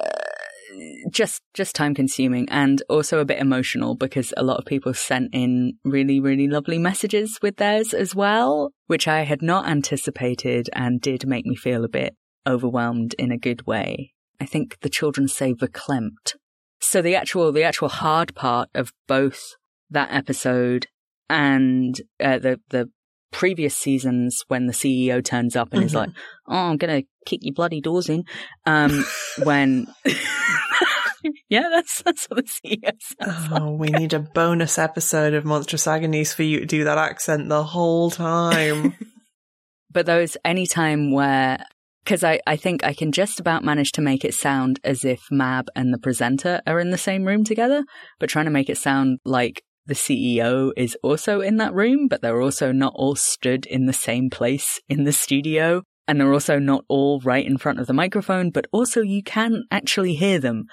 just 1.11 1.43
just 1.55 1.75
time 1.75 1.95
consuming 1.95 2.49
and 2.49 2.83
also 2.89 3.19
a 3.19 3.25
bit 3.25 3.39
emotional 3.39 3.95
because 3.95 4.33
a 4.37 4.43
lot 4.43 4.59
of 4.59 4.65
people 4.65 4.95
sent 4.95 5.31
in 5.33 5.75
really 5.85 6.19
really 6.21 6.49
lovely 6.49 6.79
messages 6.79 7.39
with 7.43 7.57
theirs 7.57 7.95
as 7.95 8.15
well, 8.15 8.73
which 8.87 9.07
I 9.07 9.23
had 9.23 9.43
not 9.43 9.69
anticipated 9.69 10.69
and 10.73 11.01
did 11.01 11.27
make 11.27 11.47
me 11.47 11.55
feel 11.55 11.85
a 11.85 11.89
bit 11.89 12.17
overwhelmed 12.47 13.15
in 13.19 13.31
a 13.31 13.39
good 13.39 13.67
way. 13.67 14.13
I 14.41 14.47
think 14.47 14.79
the 14.81 14.89
children 14.89 15.29
say 15.29 15.55
verklempt. 15.55 16.35
So 16.81 17.01
the 17.01 17.15
actual 17.15 17.53
the 17.53 17.63
actual 17.63 17.89
hard 17.89 18.35
part 18.35 18.69
of 18.75 18.93
both 19.07 19.55
that 19.91 20.13
episode 20.13 20.87
and 21.29 22.01
uh, 22.19 22.39
the 22.39 22.61
the 22.71 22.91
previous 23.33 23.76
seasons 23.76 24.45
when 24.49 24.66
the 24.66 24.72
CEO 24.72 25.24
turns 25.24 25.57
up 25.57 25.72
and 25.72 25.83
is 25.83 25.93
Mhm. 25.93 25.97
like, 25.97 26.11
"Oh, 26.47 26.55
I'm 26.55 26.76
gonna 26.76 27.03
kick 27.26 27.41
your 27.43 27.55
bloody 27.55 27.80
doors 27.80 28.09
in," 28.09 28.24
um, 28.66 29.05
when 29.43 29.87
yeah, 31.49 31.68
that's 31.70 32.03
that's 32.03 32.26
what 32.26 32.45
the 32.47 32.51
CEO 32.53 32.93
says. 33.01 33.49
Oh, 33.53 33.72
we 33.72 33.89
need 33.89 34.12
a 34.12 34.18
bonus 34.20 34.78
episode 34.78 35.35
of 35.35 35.45
Monstrous 35.45 35.87
Agonies 35.87 36.35
for 36.35 36.43
you 36.43 36.61
to 36.61 36.66
do 36.66 36.85
that 36.85 36.99
accent 36.99 37.49
the 37.49 37.62
whole 37.64 38.11
time. 38.11 38.95
but 39.91 40.07
those 40.07 40.37
any 40.45 40.66
time 40.66 41.12
where 41.12 41.64
because 42.05 42.24
I, 42.24 42.41
I 42.49 42.57
think 42.57 42.83
I 42.83 42.95
can 42.95 43.12
just 43.12 43.39
about 43.39 43.62
manage 43.62 43.93
to 43.93 44.01
make 44.01 44.24
it 44.24 44.35
sound 44.35 44.80
as 44.83 45.05
if 45.05 45.22
Mab 45.30 45.68
and 45.76 45.95
the 45.95 45.99
presenter 45.99 46.61
are 46.66 46.80
in 46.80 46.91
the 46.91 46.99
same 46.99 47.24
room 47.24 47.45
together, 47.45 47.85
but 48.18 48.28
trying 48.28 48.47
to 48.47 48.51
make 48.51 48.68
it 48.68 48.76
sound 48.76 49.20
like 49.24 49.62
the 49.87 49.95
CEO 49.95 50.70
is 50.76 50.97
also 51.03 51.41
in 51.41 51.57
that 51.57 51.74
room, 51.74 52.09
but 52.09 52.22
they're 52.22 52.41
also 52.41 52.72
not 52.72 52.93
all 52.97 53.16
stood 53.16 53.66
in 53.66 53.87
the 53.87 53.93
same 53.93 54.30
place 54.30 54.80
in 54.89 55.05
the 55.05 55.12
studio. 55.12 55.83
And 56.09 56.20
they're 56.20 56.33
also 56.33 56.59
not 56.59 56.85
all 56.89 57.20
right 57.20 57.47
in 57.47 57.59
front 57.59 57.80
of 57.80 57.87
the 57.87 57.93
microphone, 57.93 58.51
but 58.51 58.66
also 58.72 59.01
you 59.03 59.22
can 59.22 59.64
actually 59.70 60.14
hear 60.14 60.39
them. 60.39 60.64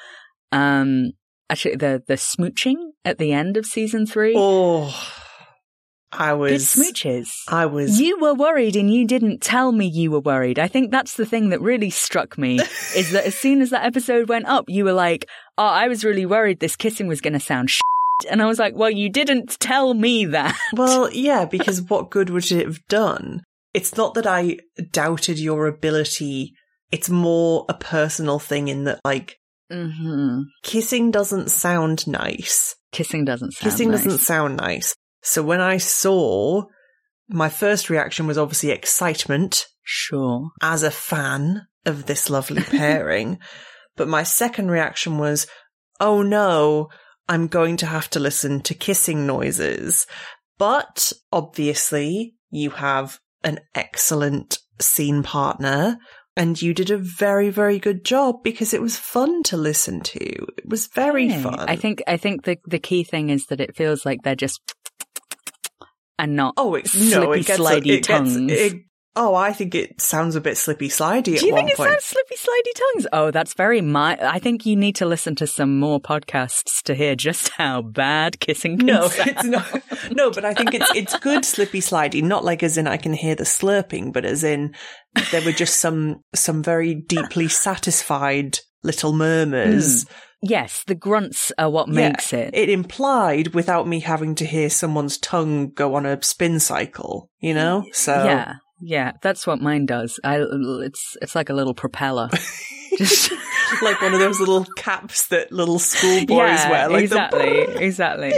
Um, 0.51 1.11
actually, 1.49 1.75
the, 1.75 2.03
the 2.07 2.15
smooching 2.15 2.75
at 3.05 3.19
the 3.19 3.31
end 3.31 3.55
of 3.55 3.65
season 3.65 4.05
three. 4.05 4.33
oh, 4.35 4.93
I 6.11 6.31
Good 6.31 6.39
was. 6.39 6.65
smooches. 6.65 7.29
I 7.47 7.67
was. 7.67 8.01
You 8.01 8.19
were 8.19 8.33
worried 8.33 8.75
and 8.75 8.91
you 8.91 9.05
didn't 9.05 9.41
tell 9.41 9.71
me 9.71 9.85
you 9.85 10.09
were 10.09 10.19
worried. 10.19 10.57
I 10.57 10.67
think 10.67 10.91
that's 10.91 11.13
the 11.13 11.25
thing 11.25 11.49
that 11.49 11.61
really 11.61 11.91
struck 11.91 12.35
me 12.37 12.55
is 12.95 13.11
that 13.11 13.25
as 13.25 13.35
soon 13.35 13.61
as 13.61 13.69
that 13.69 13.85
episode 13.85 14.27
went 14.27 14.47
up, 14.47 14.65
you 14.67 14.83
were 14.83 14.93
like, 14.93 15.27
Oh, 15.57 15.65
I 15.65 15.87
was 15.87 16.03
really 16.03 16.25
worried 16.25 16.59
this 16.59 16.75
kissing 16.75 17.07
was 17.07 17.21
going 17.21 17.33
to 17.33 17.39
sound 17.39 17.69
shit. 17.69 17.81
And 18.29 18.41
I 18.41 18.45
was 18.47 18.59
like, 18.59 18.75
Well, 18.75 18.89
you 18.89 19.09
didn't 19.09 19.59
tell 19.59 19.93
me 19.93 20.25
that. 20.25 20.57
Well, 20.73 21.11
yeah, 21.11 21.45
because 21.45 21.81
what 21.83 22.09
good 22.11 22.29
would 22.29 22.51
it 22.51 22.65
have 22.65 22.85
done? 22.87 23.43
It's 23.73 23.95
not 23.95 24.15
that 24.15 24.25
I 24.27 24.57
doubted 24.91 25.37
your 25.39 25.67
ability. 25.67 26.53
It's 26.91 27.09
more 27.09 27.65
a 27.69 27.73
personal 27.75 28.39
thing 28.39 28.67
in 28.67 28.85
that, 28.85 28.99
like, 29.05 29.35
Mm-hmm. 29.71 30.39
kissing 30.63 31.11
doesn't 31.11 31.51
sound 31.51 32.07
nice. 32.07 32.75
Kissing 32.91 33.23
doesn't 33.23 33.51
sound 33.51 33.71
Kissing 33.71 33.91
nice. 33.91 34.03
doesn't 34.03 34.19
sound 34.19 34.57
nice. 34.57 34.95
So 35.21 35.43
when 35.43 35.61
I 35.61 35.77
saw, 35.77 36.63
my 37.27 37.49
first 37.49 37.87
reaction 37.91 38.25
was 38.25 38.39
obviously 38.39 38.71
excitement 38.71 39.67
Sure. 39.83 40.49
as 40.63 40.81
a 40.81 40.89
fan 40.89 41.67
of 41.85 42.07
this 42.07 42.31
lovely 42.31 42.63
pairing. 42.77 43.37
But 43.95 44.07
my 44.07 44.23
second 44.23 44.71
reaction 44.71 45.19
was, 45.19 45.45
oh 45.99 46.23
no, 46.23 46.89
I'm 47.29 47.47
going 47.47 47.77
to 47.77 47.85
have 47.85 48.09
to 48.11 48.19
listen 48.19 48.59
to 48.61 48.73
kissing 48.73 49.25
noises. 49.25 50.05
But 50.57 51.13
obviously, 51.31 52.35
you 52.49 52.71
have 52.71 53.19
an 53.43 53.59
excellent 53.75 54.59
scene 54.81 55.23
partner. 55.23 55.97
And 56.35 56.61
you 56.61 56.73
did 56.73 56.89
a 56.89 56.97
very, 56.97 57.49
very 57.49 57.79
good 57.79 58.05
job 58.05 58.43
because 58.43 58.73
it 58.73 58.81
was 58.81 58.95
fun 58.95 59.43
to 59.43 59.57
listen 59.57 59.99
to. 60.01 60.19
It 60.57 60.67
was 60.67 60.87
very 60.87 61.25
Yeah. 61.25 61.41
fun. 61.41 61.59
I 61.67 61.75
think 61.75 62.01
I 62.07 62.15
think 62.17 62.43
the 62.45 62.57
the 62.65 62.79
key 62.79 63.03
thing 63.03 63.29
is 63.29 63.45
that 63.47 63.59
it 63.59 63.75
feels 63.75 64.05
like 64.05 64.19
they're 64.23 64.35
just 64.35 64.61
and 66.17 66.35
not 66.37 66.53
Oh, 66.57 66.75
it's 66.75 66.91
slippy 66.91 67.25
no, 67.25 67.31
it 67.33 67.45
gets 67.45 67.59
slidey 67.59 67.87
it 67.97 68.07
gets- 68.07 68.35
it- 68.35 68.83
Oh, 69.21 69.35
I 69.35 69.51
think 69.51 69.75
it 69.75 69.99
sounds 69.99 70.37
a 70.37 70.41
bit 70.41 70.57
slippy 70.57 70.87
slidey 70.87 71.37
Do 71.37 71.45
you 71.45 71.53
think 71.53 71.69
it 71.69 71.75
point. 71.75 71.89
sounds 71.89 72.05
slippy 72.05 72.35
slidey 72.35 72.79
tongues? 72.93 73.07
Oh, 73.11 73.31
that's 73.31 73.53
very 73.53 73.81
my. 73.81 74.17
I 74.21 74.39
think 74.39 74.65
you 74.65 74.77
need 74.77 74.95
to 74.95 75.05
listen 75.05 75.35
to 75.35 75.45
some 75.45 75.77
more 75.77 75.99
podcasts 75.99 76.81
to 76.83 76.95
hear 76.95 77.15
just 77.17 77.49
how 77.57 77.81
bad 77.81 78.39
kissing 78.39 78.77
can 78.77 78.85
no, 78.85 79.09
sound. 79.09 79.29
it's 79.31 79.43
not. 79.43 80.13
No, 80.13 80.31
but 80.31 80.45
I 80.45 80.53
think 80.53 80.73
it's 80.73 80.89
it's 80.95 81.19
good 81.19 81.43
slippy 81.43 81.81
slidey, 81.81 82.23
not 82.23 82.45
like 82.45 82.63
as 82.63 82.77
in 82.77 82.87
I 82.87 82.95
can 82.95 83.11
hear 83.11 83.35
the 83.35 83.43
slurping, 83.43 84.13
but 84.13 84.23
as 84.23 84.45
in 84.45 84.73
there 85.31 85.43
were 85.43 85.51
just 85.51 85.81
some 85.81 86.23
some 86.33 86.63
very 86.63 86.93
deeply 86.95 87.49
satisfied 87.49 88.59
little 88.83 89.11
murmurs. 89.11 90.03
Hmm. 90.03 90.13
Yes, 90.41 90.85
the 90.87 90.95
grunts 90.95 91.51
are 91.57 91.69
what 91.69 91.89
Yeah, 91.89 92.09
makes 92.11 92.31
it. 92.31 92.51
It 92.53 92.69
implied 92.69 93.53
without 93.53 93.85
me 93.85 93.99
having 93.99 94.35
to 94.35 94.45
hear 94.45 94.69
someone's 94.69 95.17
tongue 95.17 95.71
go 95.71 95.95
on 95.95 96.05
a 96.05 96.23
spin 96.23 96.61
cycle, 96.61 97.29
you 97.39 97.53
know? 97.53 97.83
So 97.91 98.13
Yeah, 98.13 98.53
yeah, 98.81 99.13
that's 99.21 99.45
what 99.45 99.61
mine 99.61 99.85
does. 99.85 100.19
I 100.23 100.39
it's 100.41 101.17
it's 101.21 101.35
like 101.35 101.49
a 101.49 101.53
little 101.53 101.73
propeller. 101.73 102.29
Just 102.97 103.31
like 103.81 104.01
one 104.01 104.13
of 104.13 104.19
those 104.19 104.39
little 104.39 104.65
caps 104.75 105.27
that 105.27 105.51
little 105.51 105.79
schoolboys 105.79 106.27
yeah, 106.29 106.69
wear. 106.69 106.89
Like 106.89 107.03
exactly, 107.03 107.65
The- 107.65 107.83
exactly. 107.83 108.33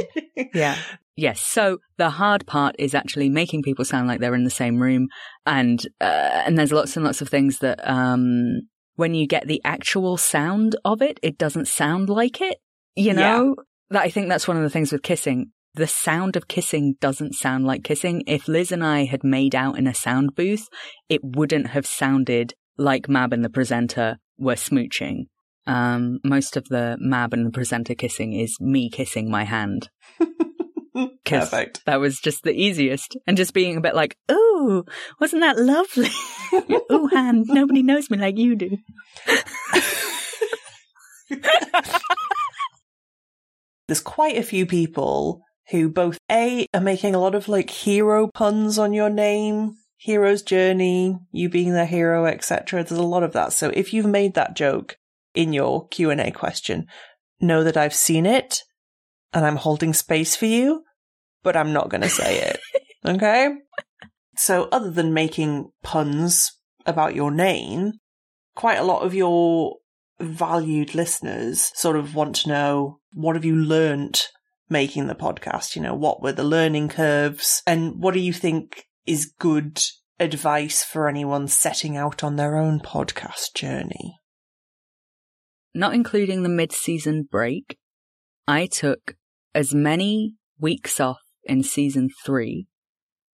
Yeah. 0.54 0.78
Yes. 1.16 1.42
So 1.42 1.80
the 1.98 2.10
hard 2.10 2.46
part 2.48 2.76
is 2.80 2.96
actually 2.96 3.30
making 3.30 3.64
people 3.64 3.86
sound 3.86 4.08
like 4.08 4.20
they're 4.20 4.36
in 4.36 4.44
the 4.44 4.50
same 4.50 4.82
room, 4.82 5.08
and 5.46 5.82
uh, 6.00 6.44
and 6.46 6.58
there's 6.58 6.72
lots 6.72 6.96
and 6.96 7.06
lots 7.06 7.22
of 7.22 7.30
things 7.30 7.60
that 7.60 7.80
um 7.88 8.62
when 8.96 9.14
you 9.14 9.28
get 9.28 9.48
the 9.48 9.62
actual 9.64 10.18
sound 10.18 10.76
of 10.86 11.02
it, 11.02 11.20
it 11.24 11.38
doesn't 11.38 11.68
sound 11.68 12.10
like 12.10 12.42
it. 12.42 12.58
You 12.96 13.14
know 13.14 13.56
that 13.90 14.02
I 14.02 14.10
think 14.10 14.30
that's 14.30 14.48
one 14.48 14.58
of 14.58 14.64
the 14.64 14.70
things 14.70 14.92
with 14.92 15.02
kissing. 15.04 15.52
The 15.74 15.88
sound 15.88 16.36
of 16.36 16.50
kissing 16.50 16.96
doesn't 17.00 17.34
sound 17.34 17.66
like 17.66 17.84
kissing. 17.84 18.24
If 18.28 18.50
Liz 18.50 18.74
and 18.74 18.84
I 18.84 19.06
had 19.06 19.24
made 19.24 19.56
out 19.56 19.78
in 19.78 19.88
a 19.88 19.94
sound 19.94 20.36
booth, 20.36 20.68
it 21.08 21.22
wouldn't 21.24 21.68
have 21.68 21.86
sounded 21.86 22.54
like 22.78 23.08
Mab 23.08 23.32
and 23.32 23.44
the 23.44 23.50
presenter 23.50 24.18
were 24.38 24.56
smooching. 24.56 25.28
Um, 25.66 26.20
most 26.26 26.58
of 26.58 26.68
the 26.68 26.98
Mab 27.00 27.34
and 27.34 27.46
the 27.46 27.52
presenter 27.52 27.96
kissing 27.96 28.34
is 28.34 28.58
me 28.60 28.90
kissing 28.90 29.32
my 29.32 29.46
hand. 29.46 29.90
Perfect. 31.26 31.86
That 31.86 32.02
was 32.02 32.20
just 32.20 32.44
the 32.44 32.52
easiest. 32.52 33.16
And 33.26 33.38
just 33.38 33.54
being 33.54 33.78
a 33.78 33.82
bit 33.82 33.96
like, 33.96 34.18
ooh, 34.30 34.84
wasn't 35.22 35.42
that 35.42 35.58
lovely? 35.58 36.10
ooh, 36.92 37.08
hand, 37.14 37.46
nobody 37.48 37.82
knows 37.82 38.10
me 38.10 38.18
like 38.18 38.38
you 38.38 38.58
do. 38.58 38.78
There's 43.88 44.02
quite 44.02 44.38
a 44.38 44.44
few 44.44 44.66
people 44.66 45.42
who 45.72 45.90
both 45.90 46.18
A 46.30 46.68
are 46.74 46.82
making 46.82 47.16
a 47.16 47.20
lot 47.20 47.36
of 47.36 47.48
like 47.48 47.70
hero 47.70 48.28
puns 48.28 48.78
on 48.78 48.94
your 48.94 49.10
name, 49.10 49.76
hero's 49.98 50.42
journey, 50.42 51.18
you 51.32 51.50
being 51.50 51.74
the 51.74 51.86
hero, 51.86 52.26
etc. 52.26 52.84
There's 52.84 53.00
a 53.00 53.04
lot 53.04 53.24
of 53.24 53.34
that. 53.34 53.54
So 53.54 53.72
if 53.74 53.94
you've 53.94 54.06
made 54.06 54.34
that 54.34 54.56
joke 54.56 54.98
in 55.34 55.54
your 55.54 55.88
Q&A 55.88 56.32
question, 56.32 56.88
know 57.40 57.64
that 57.64 57.78
I've 57.78 57.94
seen 57.94 58.26
it 58.26 58.64
and 59.34 59.46
I'm 59.46 59.56
holding 59.56 59.94
space 59.94 60.36
for 60.36 60.46
you, 60.46 60.84
but 61.42 61.56
I'm 61.56 61.74
not 61.74 61.90
going 61.90 62.02
to 62.02 62.10
say 62.10 62.40
it. 62.40 62.60
Okay? 63.04 63.50
So 64.36 64.70
other 64.72 64.92
than 64.92 65.12
making 65.12 65.72
puns 65.82 66.52
about 66.86 67.16
your 67.16 67.32
name, 67.32 67.94
quite 68.56 68.78
a 68.78 68.84
lot 68.84 69.02
of 69.02 69.16
your 69.16 69.78
valued 70.20 70.94
listeners 70.94 71.72
sort 71.74 71.96
of 71.96 72.14
want 72.14 72.36
to 72.36 72.50
know 72.50 73.00
what 73.14 73.36
have 73.36 73.44
you 73.44 73.56
learnt 73.56 74.28
making 74.72 75.08
the 75.08 75.16
podcast? 75.16 75.76
You 75.76 75.84
know, 75.84 75.94
what 75.94 76.24
were 76.24 76.32
the 76.32 76.44
learning 76.44 76.90
curves 76.90 77.62
and 77.68 78.02
what 78.02 78.14
do 78.14 78.20
you 78.20 78.34
think 78.34 78.86
is 79.06 79.34
good 79.38 79.84
advice 80.20 80.84
for 80.84 81.08
anyone 81.08 81.48
setting 81.48 81.98
out 81.98 82.24
on 82.24 82.38
their 82.38 82.56
own 82.56 82.80
podcast 82.80 83.54
journey? 83.54 84.18
Not 85.76 85.94
including 85.94 86.44
the 86.44 86.50
mid 86.50 86.72
season 86.72 87.28
break, 87.30 87.78
I 88.48 88.66
took 88.66 89.16
as 89.54 89.74
many 89.74 90.36
weeks 90.60 91.00
off 91.00 91.22
in 91.44 91.64
season 91.64 92.10
three 92.26 92.68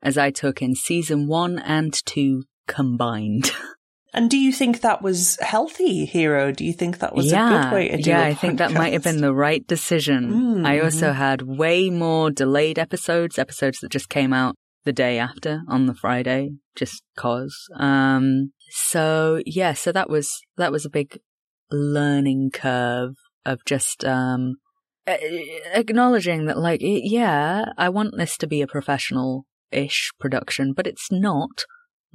as 0.02 0.18
I 0.18 0.32
took 0.32 0.62
in 0.62 0.76
season 0.76 1.28
one 1.28 1.60
and 1.60 1.94
two 2.06 2.44
combined. 2.68 3.52
And 4.18 4.32
do 4.32 4.38
you 4.40 4.52
think 4.52 4.82
that 4.82 5.04
was 5.04 5.38
healthy, 5.42 6.06
Hero? 6.06 6.52
Do 6.52 6.66
you 6.66 6.74
think 6.74 6.98
that 7.00 7.14
was 7.14 7.32
a 7.32 7.36
good 7.36 7.72
way 7.72 7.90
to 7.90 7.98
do 7.98 8.10
yeah, 8.10 8.22
I 8.22 8.30
I 8.30 8.34
think 8.34 8.58
that 8.58 8.74
might 8.74 8.94
have 8.94 9.04
been 9.04 9.22
the 9.22 9.32
right 9.32 9.66
decision. 9.68 10.32
Mm, 10.32 10.66
I 10.66 10.80
also 10.80 11.14
had 11.14 11.44
way 11.44 11.92
more 11.92 12.32
delayed 12.32 12.80
episodes, 12.80 13.38
episodes 13.38 13.78
that 13.82 13.92
just 13.92 14.10
came 14.10 14.34
out 14.34 14.56
the 14.86 14.92
day 14.92 15.20
after 15.20 15.62
on 15.68 15.86
the 15.86 15.94
Friday, 15.94 16.50
just 16.76 17.04
cause. 17.16 17.56
Um, 17.76 18.54
so 18.72 19.44
yeah, 19.46 19.74
so 19.74 19.92
that 19.92 20.10
was, 20.10 20.34
that 20.56 20.72
was 20.72 20.84
a 20.84 20.90
big 20.90 21.20
learning 21.70 22.50
curve 22.52 23.14
of 23.46 23.60
just, 23.68 24.04
um, 24.04 24.56
acknowledging 25.06 26.48
that 26.48 26.58
like, 26.58 26.80
yeah, 26.82 27.66
I 27.78 27.90
want 27.90 28.18
this 28.18 28.36
to 28.38 28.48
be 28.48 28.64
a 28.64 28.68
professional-ish 28.68 30.12
production, 30.20 30.74
but 30.74 30.88
it's 30.88 31.12
not. 31.12 31.66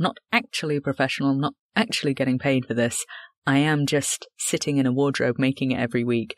Not 0.03 0.17
actually 0.33 0.77
a 0.77 0.81
professional, 0.81 1.33
not 1.35 1.55
actually 1.77 2.13
getting 2.13 2.39
paid 2.39 2.67
for 2.67 2.75
this. 2.75 3.05
I 3.47 3.59
am 3.59 3.87
just 3.87 4.27
sitting 4.37 4.77
in 4.77 4.87
a 4.87 4.93
wardrobe 4.93 5.37
making 5.39 5.71
it 5.71 5.79
every 5.81 6.03
week. 6.05 6.35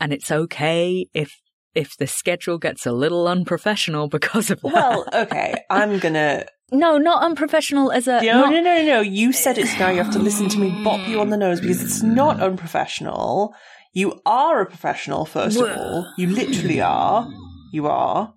And 0.00 0.12
it's 0.12 0.30
okay 0.30 1.06
if 1.14 1.30
if 1.74 1.96
the 1.96 2.06
schedule 2.06 2.58
gets 2.58 2.84
a 2.86 2.92
little 2.92 3.28
unprofessional 3.28 4.08
because 4.16 4.50
of 4.50 4.60
that. 4.62 4.72
Well, 4.72 5.06
okay, 5.12 5.54
I'm 5.70 5.98
gonna. 5.98 6.46
no, 6.70 6.96
not 6.98 7.22
unprofessional 7.22 7.92
as 7.92 8.08
a 8.08 8.20
No, 8.22 8.40
not- 8.42 8.50
no, 8.50 8.60
no, 8.62 8.82
no. 8.84 9.00
You 9.00 9.32
said 9.32 9.58
it, 9.58 9.68
so 9.68 9.78
now 9.78 9.90
you 9.90 10.02
have 10.02 10.12
to 10.14 10.18
listen 10.18 10.48
to 10.48 10.58
me 10.58 10.82
bop 10.82 11.06
you 11.06 11.20
on 11.20 11.28
the 11.30 11.36
nose 11.36 11.60
because 11.60 11.82
it's 11.82 12.02
not 12.02 12.40
unprofessional. 12.40 13.54
You 13.94 14.20
are 14.24 14.62
a 14.62 14.66
professional, 14.66 15.26
first 15.26 15.58
of 15.60 15.76
all. 15.76 16.10
You 16.16 16.28
literally 16.28 16.80
are. 16.80 17.28
You 17.72 17.86
are. 17.88 18.32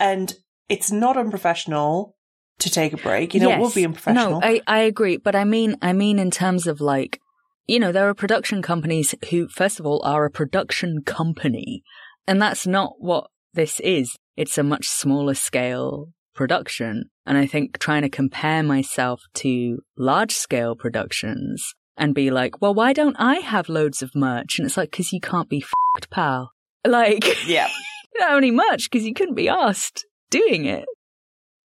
And 0.00 0.32
it's 0.70 0.90
not 0.90 1.16
unprofessional 1.18 2.16
to 2.60 2.70
take 2.70 2.92
a 2.92 2.96
break. 2.96 3.34
You 3.34 3.40
know, 3.40 3.50
it 3.50 3.60
would 3.60 3.74
be 3.74 3.84
unprofessional. 3.84 4.40
No, 4.40 4.46
I, 4.46 4.60
I 4.66 4.80
agree, 4.80 5.16
but 5.16 5.34
I 5.34 5.44
mean, 5.44 5.76
I 5.82 5.92
mean 5.92 6.18
in 6.18 6.30
terms 6.30 6.66
of 6.66 6.80
like, 6.80 7.20
you 7.66 7.78
know, 7.78 7.92
there 7.92 8.08
are 8.08 8.14
production 8.14 8.62
companies 8.62 9.14
who, 9.30 9.48
first 9.48 9.80
of 9.80 9.86
all, 9.86 10.02
are 10.04 10.24
a 10.24 10.30
production 10.30 11.02
company, 11.04 11.82
and 12.26 12.40
that's 12.40 12.66
not 12.66 12.94
what 12.98 13.28
this 13.54 13.80
is. 13.80 14.16
It's 14.36 14.58
a 14.58 14.62
much 14.62 14.86
smaller 14.86 15.34
scale 15.34 16.08
production, 16.34 17.04
and 17.24 17.38
I 17.38 17.46
think 17.46 17.78
trying 17.78 18.02
to 18.02 18.08
compare 18.08 18.62
myself 18.62 19.22
to 19.34 19.78
large 19.96 20.32
scale 20.32 20.74
productions 20.74 21.74
and 21.96 22.14
be 22.14 22.30
like, 22.30 22.60
well, 22.60 22.74
why 22.74 22.92
don't 22.92 23.16
I 23.18 23.36
have 23.36 23.68
loads 23.68 24.02
of 24.02 24.14
merch? 24.14 24.58
And 24.58 24.66
it's 24.66 24.76
like, 24.76 24.90
because 24.90 25.12
you 25.12 25.20
can't 25.20 25.48
be 25.48 25.60
fucked, 25.60 26.10
pal. 26.10 26.50
Like, 26.86 27.46
yeah. 27.46 27.68
you 28.14 28.20
don't 28.20 28.30
have 28.30 28.38
any 28.38 28.50
merch 28.50 28.90
because 28.90 29.06
you 29.06 29.14
couldn't 29.14 29.36
be 29.36 29.48
asked 29.48 30.04
doing 30.30 30.66
it. 30.66 30.84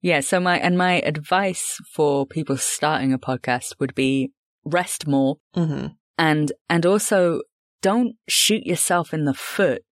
Yeah. 0.07 0.21
So 0.21 0.39
my, 0.39 0.57
and 0.61 0.79
my 0.79 1.01
advice 1.01 1.81
for 1.93 2.27
people 2.27 2.57
starting 2.59 3.13
a 3.13 3.19
podcast 3.19 3.75
would 3.81 3.93
be 3.97 4.31
rest 4.65 5.09
more 5.09 5.39
hmm 5.53 5.87
and, 6.17 6.53
and 6.71 6.87
also 6.87 7.43
don't 7.83 8.15
shoot 8.29 8.65
yourself 8.65 9.13
in 9.13 9.25
the 9.25 9.35
foot 9.35 9.83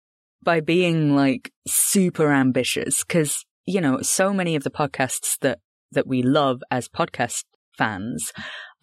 by 0.41 0.61
being 0.61 1.17
like 1.17 1.51
super 1.67 2.33
ambitious. 2.33 3.03
Cause, 3.03 3.45
you 3.67 3.81
know, 3.81 4.03
so 4.03 4.33
many 4.33 4.55
of 4.55 4.63
the 4.63 4.71
podcasts 4.71 5.37
that, 5.41 5.59
that 5.91 6.07
we 6.07 6.23
love 6.23 6.63
as 6.71 6.89
podcast 6.89 7.43
fans 7.77 8.33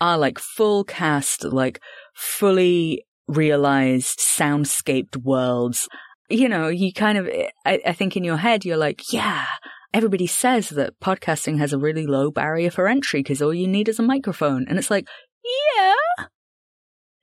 are 0.02 0.18
like 0.18 0.38
full 0.38 0.84
cast, 0.84 1.46
like 1.46 1.80
fully 2.14 3.06
realized 3.30 4.20
soundscaped 4.20 5.16
worlds. 5.16 5.88
You 6.30 6.50
know, 6.50 6.68
you 6.68 6.92
kind 6.92 7.18
of, 7.18 7.30
I, 7.66 7.80
I 7.86 7.94
think 7.94 8.18
in 8.18 8.26
your 8.26 8.38
head, 8.38 8.66
you're 8.66 8.76
like, 8.76 9.14
yeah, 9.14 9.46
everybody 9.94 10.28
says 10.28 10.70
that 10.70 11.00
podcasting 11.00 11.58
has 11.60 11.74
a 11.74 11.78
really 11.78 12.06
low 12.06 12.32
barrier 12.32 12.72
for 12.72 12.88
entry 12.88 13.20
because 13.22 13.42
all 13.42 13.54
you 13.54 13.68
need 13.68 13.89
is 13.89 14.00
a 14.00 14.04
microphone. 14.04 14.66
And 14.68 14.78
it's 14.78 14.89
like, 14.92 15.08
yeah. 15.44 16.26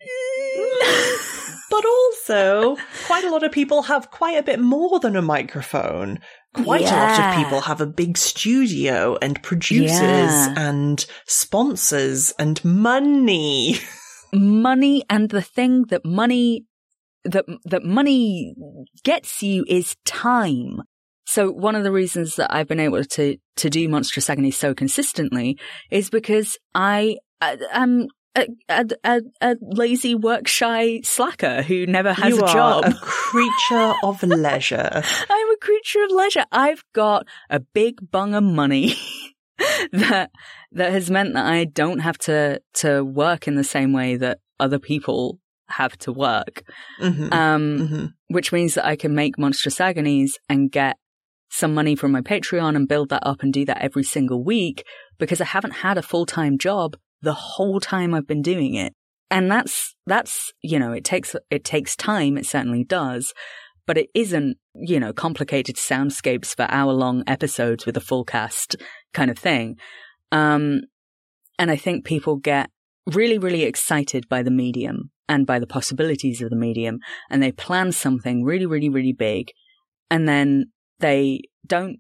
But 1.71 1.85
also, 1.85 2.77
quite 3.07 3.25
a 3.25 3.31
lot 3.31 3.43
of 3.43 3.53
people 3.53 3.83
have 3.83 4.11
quite 4.11 4.39
a 4.39 4.43
bit 4.43 4.59
more 4.59 4.99
than 5.01 5.17
a 5.17 5.23
microphone. 5.23 6.19
Quite 6.55 6.83
a 6.83 6.95
lot 6.95 7.19
of 7.21 7.37
people 7.45 7.61
have 7.61 7.81
a 7.83 7.87
big 7.87 8.17
studio 8.17 9.19
and 9.21 9.41
producers 9.43 10.01
Yeah. 10.01 10.55
and 10.57 11.05
sponsors 11.27 12.33
and 12.39 12.65
money. 12.65 13.77
money 14.33 15.05
and 15.11 15.29
the 15.29 15.43
thing 15.43 15.85
that 15.91 16.05
money 16.05 16.65
that 17.25 17.45
that 17.67 17.85
money 17.85 18.55
gets 19.05 19.43
you 19.43 19.65
is 19.69 19.95
time. 20.07 20.83
So 21.31 21.51
one 21.51 21.75
of 21.77 21.85
the 21.85 21.93
reasons 21.93 22.37
that 22.37 22.53
I've 22.55 22.67
been 22.69 22.81
able 22.81 23.05
to 23.05 23.37
to 23.57 23.69
do 23.71 23.87
monstrous 23.89 24.31
agony 24.31 24.51
so 24.51 24.75
consistently 24.75 25.59
is 25.91 26.09
because 26.11 26.57
I 26.75 27.19
I- 27.41 27.59
am 27.73 28.09
a, 28.35 28.47
a, 28.69 28.85
a, 29.05 29.21
a 29.43 29.57
lazy 29.61 30.15
work 30.15 30.47
shy 30.49 31.01
slacker 31.03 31.61
who 31.63 31.87
never 31.87 32.13
has 32.13 32.37
you 32.37 32.45
a 32.45 32.49
job. 32.53 32.85
a 32.87 32.95
creature 32.95 33.93
of 34.03 34.23
leisure. 34.23 35.03
I'm 35.31 35.51
a 35.51 35.57
creature 35.61 36.03
of 36.05 36.11
leisure. 36.13 36.45
I've 36.53 36.83
got 36.95 37.27
a 37.51 37.61
big 37.61 37.95
bung 38.11 38.35
of 38.35 38.45
money. 38.45 38.95
that 39.93 40.31
that 40.73 40.93
has 40.93 41.11
meant 41.11 41.35
that 41.35 41.45
I 41.47 41.65
don't 41.65 41.99
have 42.01 42.19
to 42.19 42.61
to 42.75 43.05
work 43.05 43.47
in 43.49 43.55
the 43.57 43.65
same 43.65 43.93
way 43.93 44.17
that 44.17 44.39
other 44.61 44.79
people 44.79 45.39
have 45.69 45.97
to 45.99 46.13
work. 46.13 46.63
Mhm. 47.03 47.33
Um, 47.33 47.79
Mhm. 47.79 48.13
which 48.29 48.53
means 48.53 48.75
that 48.75 48.87
I 48.87 48.97
can 48.97 49.15
make 49.15 49.39
Monstrous 49.39 49.79
Agonies 49.81 50.39
and 50.49 50.71
get 50.71 50.97
some 51.49 51.75
money 51.75 51.97
from 51.97 52.13
my 52.13 52.21
Patreon 52.21 52.77
and 52.77 52.89
build 52.89 53.09
that 53.09 53.27
up 53.27 53.43
and 53.43 53.53
do 53.53 53.65
that 53.65 53.83
every 53.83 54.05
single 54.05 54.43
week 54.45 54.85
because 55.19 55.41
I 55.41 55.47
haven't 55.47 55.73
had 55.73 55.99
a 55.99 56.03
full 56.03 56.27
time 56.27 56.59
job 56.59 56.97
the 57.23 57.35
whole 57.35 57.81
time 57.81 58.15
I've 58.15 58.27
been 58.27 58.43
doing 58.43 58.75
it. 58.75 58.93
And 59.31 59.51
that's, 59.51 59.95
that's, 60.07 60.53
you 60.63 60.79
know, 60.79 60.93
it 60.93 61.05
takes, 61.05 61.35
it 61.51 61.65
takes 61.65 61.97
time. 61.97 62.39
It 62.39 62.47
certainly 62.47 62.85
does, 62.85 63.35
but 63.87 63.99
it 63.99 64.09
isn't, 64.15 64.57
you 64.75 64.99
know, 64.99 65.13
complicated 65.13 65.77
soundscapes 65.77 66.55
for 66.55 66.67
hour 66.71 66.93
long 66.93 67.25
episodes 67.27 67.85
with 67.85 67.97
a 67.97 68.01
full 68.01 68.25
cast 68.25 68.77
kind 69.13 69.31
of 69.31 69.39
thing. 69.39 69.77
Um, 70.33 70.83
and 71.59 71.71
I 71.71 71.77
think 71.77 72.05
people 72.05 72.37
get 72.37 72.71
really, 73.07 73.39
really 73.39 73.63
excited 73.63 74.29
by 74.29 74.43
the 74.43 74.51
medium 74.51 75.11
and 75.29 75.47
by 75.47 75.59
the 75.59 75.67
possibilities 75.67 76.41
of 76.41 76.51
the 76.51 76.57
medium 76.57 76.99
and 77.29 77.43
they 77.43 77.53
plan 77.53 77.93
something 77.93 78.45
really, 78.45 78.67
really, 78.67 78.89
really 78.89 79.13
big 79.13 79.51
and 80.11 80.29
then 80.29 80.67
they 81.01 81.41
don't 81.67 81.99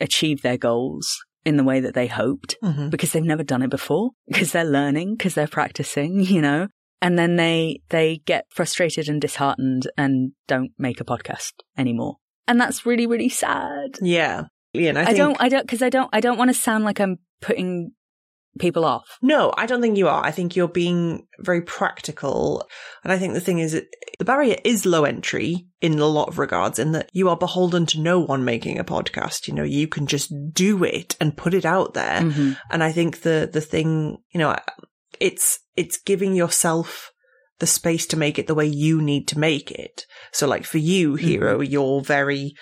achieve 0.00 0.42
their 0.42 0.56
goals 0.58 1.16
in 1.44 1.56
the 1.56 1.64
way 1.64 1.78
that 1.80 1.94
they 1.94 2.06
hoped 2.06 2.56
Mhm. 2.62 2.90
because 2.90 3.12
they've 3.12 3.22
never 3.22 3.44
done 3.44 3.62
it 3.62 3.70
before, 3.70 4.10
because 4.26 4.52
they're 4.52 4.64
learning, 4.64 5.14
because 5.16 5.34
they're 5.34 5.46
practicing, 5.46 6.20
you 6.20 6.40
know, 6.40 6.68
and 7.02 7.18
then 7.18 7.36
they, 7.36 7.80
they 7.90 8.22
get 8.24 8.46
frustrated 8.50 9.08
and 9.08 9.20
disheartened 9.20 9.86
and 9.96 10.32
don't 10.48 10.70
make 10.78 11.00
a 11.00 11.04
podcast 11.04 11.52
anymore. 11.76 12.16
And 12.48 12.60
that's 12.60 12.86
really, 12.86 13.06
really 13.06 13.28
sad. 13.28 13.98
Yeah. 14.00 14.44
Yeah. 14.72 14.90
And 14.90 14.98
I, 14.98 15.02
I, 15.02 15.04
think, 15.06 15.16
don't, 15.18 15.36
I 15.40 15.48
don't, 15.48 15.68
cause 15.68 15.82
I 15.82 15.88
don't, 15.90 16.10
I 16.12 16.20
don't 16.20 16.38
want 16.38 16.48
to 16.48 16.54
sound 16.54 16.84
like 16.84 17.00
I'm 17.00 17.16
putting 17.40 17.92
people 18.58 18.84
off. 18.84 19.18
No, 19.20 19.52
I 19.56 19.66
don't 19.66 19.82
think 19.82 19.98
you 19.98 20.08
are. 20.08 20.24
I 20.24 20.30
think 20.30 20.54
you're 20.54 20.68
being 20.68 21.26
very 21.40 21.62
practical. 21.62 22.66
And 23.02 23.12
I 23.12 23.18
think 23.18 23.34
the 23.34 23.40
thing 23.40 23.58
is, 23.58 23.80
the 24.18 24.24
barrier 24.24 24.56
is 24.64 24.86
low 24.86 25.04
entry 25.04 25.66
in 25.80 25.98
a 25.98 26.06
lot 26.06 26.28
of 26.28 26.38
regards, 26.38 26.78
in 26.78 26.92
that 26.92 27.10
you 27.12 27.28
are 27.28 27.36
beholden 27.36 27.86
to 27.86 28.00
no 28.00 28.20
one 28.20 28.44
making 28.44 28.78
a 28.78 28.84
podcast. 28.84 29.48
You 29.48 29.54
know, 29.54 29.64
you 29.64 29.88
can 29.88 30.06
just 30.06 30.32
do 30.52 30.84
it 30.84 31.16
and 31.20 31.36
put 31.36 31.54
it 31.54 31.64
out 31.64 31.94
there. 31.94 32.20
Mhm. 32.20 32.56
And 32.70 32.84
I 32.84 32.92
think 32.92 33.22
the, 33.22 33.48
the 33.52 33.60
thing, 33.60 34.18
you 34.32 34.38
know, 34.38 34.56
it's, 35.20 35.58
it's 35.76 35.98
giving 35.98 36.34
yourself 36.34 37.10
the 37.60 37.66
space 37.66 38.06
to 38.06 38.16
make 38.16 38.38
it 38.38 38.46
the 38.46 38.54
way 38.54 38.66
you 38.66 39.00
need 39.00 39.28
to 39.28 39.38
make 39.38 39.70
it. 39.70 40.06
So 40.32 40.46
like 40.46 40.64
for 40.64 40.78
you, 40.78 41.14
hero, 41.14 41.60
you're 41.60 42.00
very, 42.00 42.54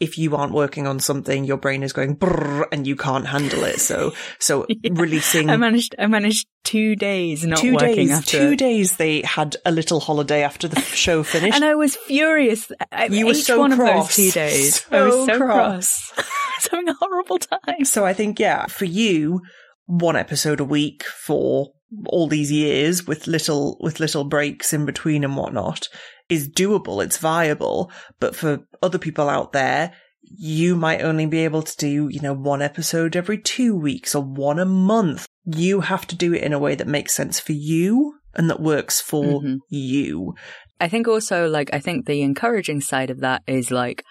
if 0.00 0.18
you 0.18 0.34
aren't 0.36 0.52
working 0.52 0.86
on 0.86 0.98
something, 1.00 1.44
your 1.44 1.56
brain 1.56 1.82
is 1.82 1.92
going 1.92 2.16
brrr 2.16 2.64
and 2.72 2.86
you 2.86 2.96
can't 2.96 3.26
handle 3.26 3.64
it. 3.64 3.80
So, 3.80 4.12
so 4.38 4.66
Yeah. 4.68 4.90
releasing 4.94 5.50
I 5.50 5.56
managed, 5.56 5.94
I 5.98 6.06
managed 6.06 6.46
two 6.64 6.96
days 6.96 7.44
not 7.46 7.58
two 7.58 7.74
working 7.74 7.94
days. 7.96 8.10
after. 8.10 8.38
Two 8.38 8.56
days 8.56 8.96
they 8.96 9.22
had 9.22 9.56
a 9.64 9.70
little 9.70 10.00
holiday 10.00 10.42
after 10.42 10.66
the 10.68 10.80
show 11.04 11.22
finished. 11.22 11.54
And 11.54 11.64
I 11.64 11.74
was 11.74 11.94
furious. 11.96 12.70
I- 12.90 13.06
You 13.06 13.26
were 13.26 13.32
each 13.32 13.44
so 13.44 13.58
one 13.58 13.72
of 13.72 13.78
cross. 13.78 14.08
those 14.08 14.16
two 14.16 14.30
days. 14.32 14.86
I 14.90 15.02
was 15.02 15.14
So 15.14 15.26
so 15.26 15.38
cross. 15.38 16.10
cross. 16.12 16.68
Having 16.70 16.88
a 16.88 16.94
horrible 16.94 17.38
time. 17.38 17.84
so 17.84 18.04
I 18.04 18.14
think, 18.14 18.40
yeah, 18.40 18.66
for 18.66 18.86
you, 18.86 19.42
one 19.86 20.16
episode 20.16 20.60
a 20.60 20.64
week 20.64 21.04
for 21.04 21.72
all 22.06 22.26
these 22.26 22.50
years 22.50 23.06
with 23.06 23.26
little 23.28 23.76
with 23.80 24.00
little 24.00 24.24
breaks 24.24 24.72
in 24.72 24.84
between 24.86 25.22
and 25.22 25.36
whatnot 25.36 25.86
is 26.28 26.48
doable. 26.48 27.04
It's 27.04 27.18
viable. 27.18 27.90
But 28.20 28.34
for 28.34 28.60
other 28.82 28.98
people 28.98 29.28
out 29.28 29.52
there, 29.52 29.92
you 30.22 30.74
might 30.74 31.02
only 31.02 31.26
be 31.26 31.40
able 31.44 31.62
to 31.62 31.76
do, 31.76 32.08
you 32.08 32.20
know, 32.20 32.32
one 32.32 32.62
episode 32.62 33.14
every 33.14 33.38
two 33.38 33.76
weeks 33.76 34.14
or 34.14 34.22
one 34.22 34.58
a 34.58 34.64
month. 34.64 35.26
You 35.44 35.80
have 35.82 36.06
to 36.08 36.16
do 36.16 36.32
it 36.32 36.42
in 36.42 36.52
a 36.52 36.58
way 36.58 36.74
that 36.74 36.86
makes 36.86 37.14
sense 37.14 37.38
for 37.38 37.52
you 37.52 38.14
and 38.34 38.48
that 38.48 38.60
works 38.60 39.00
for 39.00 39.42
Mhm. 39.42 39.58
you. 39.68 40.34
I 40.80 40.88
think 40.88 41.06
also, 41.06 41.48
like, 41.48 41.70
I 41.72 41.78
think 41.78 42.06
the 42.06 42.22
encouraging 42.22 42.80
side 42.80 43.10
of 43.10 43.20
that 43.20 43.42
is 43.46 43.70
like, 43.70 44.02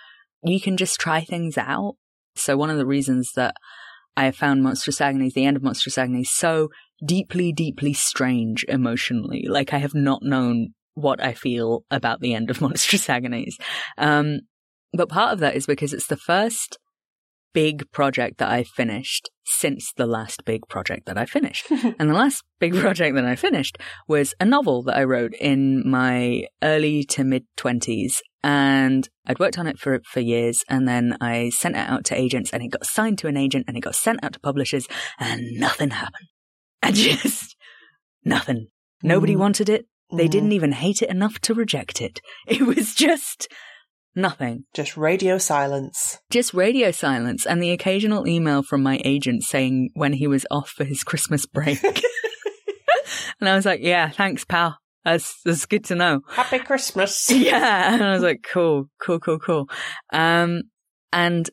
you 0.43 0.61
can 0.61 0.77
just 0.77 0.99
try 0.99 1.21
things 1.21 1.57
out. 1.57 1.95
So 2.35 2.55
one 2.57 2.69
of 2.69 2.77
the 2.77 2.85
reasons 2.85 3.31
that 3.35 3.55
I 4.15 4.25
have 4.25 4.35
found 4.35 4.61
Monstrous 4.63 5.01
Agonies, 5.01 5.33
the 5.33 5.45
end 5.45 5.57
of 5.57 5.63
Monstrous 5.63 5.97
Agonies, 5.97 6.31
so 6.31 6.69
deeply, 7.03 7.51
deeply 7.51 7.93
strange 7.93 8.63
emotionally. 8.69 9.45
Like, 9.49 9.73
I 9.73 9.79
have 9.79 9.95
not 9.95 10.21
known 10.21 10.73
what 10.95 11.23
I 11.23 11.33
feel 11.33 11.83
about 11.91 12.19
the 12.21 12.33
end 12.33 12.49
of 12.49 12.61
Monstrous 12.61 13.09
Agonies. 13.09 13.57
Um, 13.97 14.41
but 14.93 15.09
part 15.09 15.33
of 15.33 15.39
that 15.39 15.55
is 15.55 15.65
because 15.65 15.93
it's 15.93 16.07
the 16.07 16.17
first 16.17 16.77
big 17.53 17.89
project 17.91 18.39
that 18.39 18.49
I 18.49 18.63
finished 18.63 19.29
since 19.45 19.91
the 19.95 20.07
last 20.07 20.43
big 20.43 20.61
project 20.69 21.05
that 21.05 21.17
I 21.17 21.25
finished. 21.25 21.69
and 21.71 22.09
the 22.09 22.13
last 22.15 22.43
big 22.59 22.73
project 22.75 23.15
that 23.15 23.25
I 23.25 23.35
finished 23.35 23.77
was 24.07 24.33
a 24.39 24.45
novel 24.45 24.81
that 24.83 24.97
I 24.97 25.03
wrote 25.03 25.33
in 25.39 25.87
my 25.87 26.45
early 26.63 27.03
to 27.05 27.23
mid 27.23 27.45
20s. 27.57 28.17
And 28.43 29.07
I'd 29.25 29.39
worked 29.39 29.57
on 29.57 29.67
it 29.67 29.79
for, 29.79 30.01
for 30.05 30.19
years. 30.19 30.63
And 30.67 30.87
then 30.87 31.15
I 31.21 31.49
sent 31.49 31.75
it 31.75 31.87
out 31.87 32.03
to 32.05 32.19
agents 32.19 32.51
and 32.51 32.61
it 32.63 32.69
got 32.69 32.85
signed 32.85 33.17
to 33.19 33.27
an 33.27 33.37
agent 33.37 33.65
and 33.67 33.77
it 33.77 33.81
got 33.81 33.95
sent 33.95 34.23
out 34.23 34.33
to 34.33 34.39
publishers 34.39 34.87
and 35.19 35.41
nothing 35.53 35.91
happened. 35.91 36.27
And 36.81 36.95
just 36.95 37.55
nothing. 38.25 38.67
Nobody 39.01 39.35
Mm. 39.35 39.39
wanted 39.39 39.69
it. 39.69 39.85
They 40.15 40.27
Mm. 40.27 40.31
didn't 40.31 40.51
even 40.51 40.71
hate 40.73 41.01
it 41.01 41.09
enough 41.09 41.39
to 41.39 41.53
reject 41.53 42.01
it. 42.01 42.21
It 42.47 42.61
was 42.61 42.93
just 42.95 43.47
nothing. 44.15 44.65
Just 44.73 44.95
radio 44.95 45.37
silence. 45.37 46.19
Just 46.29 46.53
radio 46.53 46.91
silence 46.91 47.45
and 47.45 47.61
the 47.61 47.71
occasional 47.71 48.27
email 48.27 48.61
from 48.63 48.83
my 48.83 49.01
agent 49.03 49.43
saying 49.43 49.89
when 49.95 50.13
he 50.13 50.27
was 50.27 50.45
off 50.51 50.69
for 50.69 50.83
his 50.83 51.03
Christmas 51.03 51.45
break. 51.45 51.81
and 53.39 53.49
I 53.49 53.55
was 53.55 53.65
like, 53.65 53.79
yeah, 53.81 54.09
thanks, 54.09 54.45
pal. 54.45 54.77
That's, 55.05 55.41
that's 55.43 55.65
good 55.65 55.83
to 55.85 55.95
know. 55.95 56.21
Happy 56.29 56.59
Christmas. 56.59 57.29
Yeah. 57.29 57.93
And 57.93 58.03
I 58.03 58.13
was 58.13 58.21
like, 58.23 58.45
cool, 58.49 58.89
cool, 59.01 59.19
cool, 59.19 59.39
cool. 59.39 59.69
Um, 60.13 60.61
and 61.11 61.49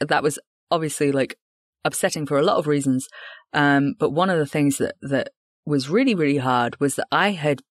that 0.00 0.22
was 0.22 0.38
obviously 0.70 1.10
like 1.12 1.36
upsetting 1.84 2.26
for 2.26 2.38
a 2.38 2.42
lot 2.42 2.58
of 2.58 2.66
reasons. 2.66 3.08
Um, 3.52 3.94
but 3.98 4.10
one 4.10 4.30
of 4.30 4.38
the 4.38 4.46
things 4.46 4.78
that, 4.78 4.94
that 5.02 5.30
was 5.66 5.88
really, 5.88 6.14
really 6.14 6.38
hard 6.38 6.78
was 6.80 6.94
that 6.96 7.06
I 7.10 7.30
had 7.32 7.62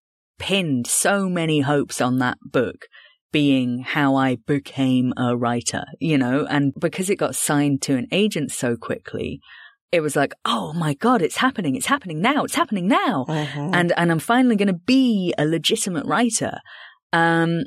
pinned 0.42 0.88
so 0.88 1.30
many 1.30 1.62
hopes 1.62 2.02
on 2.02 2.18
that 2.18 2.38
book 2.44 2.88
being 3.32 3.80
how 3.80 4.16
I 4.16 4.38
became 4.48 5.14
a 5.16 5.38
writer, 5.38 5.84
you 6.00 6.18
know, 6.18 6.46
and 6.50 6.74
because 6.78 7.10
it 7.10 7.16
got 7.16 7.36
signed 7.36 7.82
to 7.84 7.96
an 7.96 8.08
agent 8.12 8.52
so 8.52 8.76
quickly, 8.76 9.40
it 9.92 10.02
was 10.02 10.16
like, 10.16 10.34
oh 10.44 10.74
my 10.74 10.94
God, 10.96 11.22
it's 11.22 11.38
happening. 11.38 11.76
It's 11.76 11.86
happening 11.86 12.20
now. 12.22 12.44
It's 12.44 12.56
happening 12.56 12.88
now 12.88 13.26
Mhm. 13.30 13.70
and 13.78 13.94
and 13.96 14.12
I'm 14.12 14.20
finally 14.20 14.56
going 14.56 14.68
to 14.76 14.86
be 14.98 15.34
a 15.38 15.46
legitimate 15.46 16.06
writer. 16.06 16.60
Um, 17.14 17.64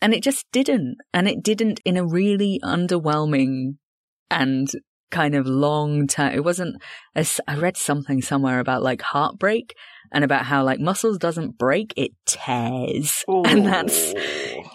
and 0.00 0.14
it 0.14 0.22
just 0.22 0.46
didn't, 0.52 0.96
and 1.12 1.28
it 1.28 1.42
didn't 1.42 1.80
in 1.84 1.96
a 1.96 2.06
really 2.06 2.60
underwhelming 2.64 3.76
and 4.30 4.68
kind 5.10 5.34
of 5.34 5.46
long 5.46 6.06
time. 6.06 6.32
It 6.34 6.44
wasn't. 6.44 6.76
As 7.14 7.40
I 7.46 7.56
read 7.56 7.76
something 7.76 8.20
somewhere 8.22 8.60
about 8.60 8.82
like 8.82 9.02
heartbreak 9.02 9.74
and 10.12 10.24
about 10.24 10.44
how 10.46 10.64
like 10.64 10.80
muscles 10.80 11.18
doesn't 11.18 11.58
break, 11.58 11.92
it 11.96 12.12
tears, 12.26 13.24
and 13.28 13.66
that's. 13.66 14.14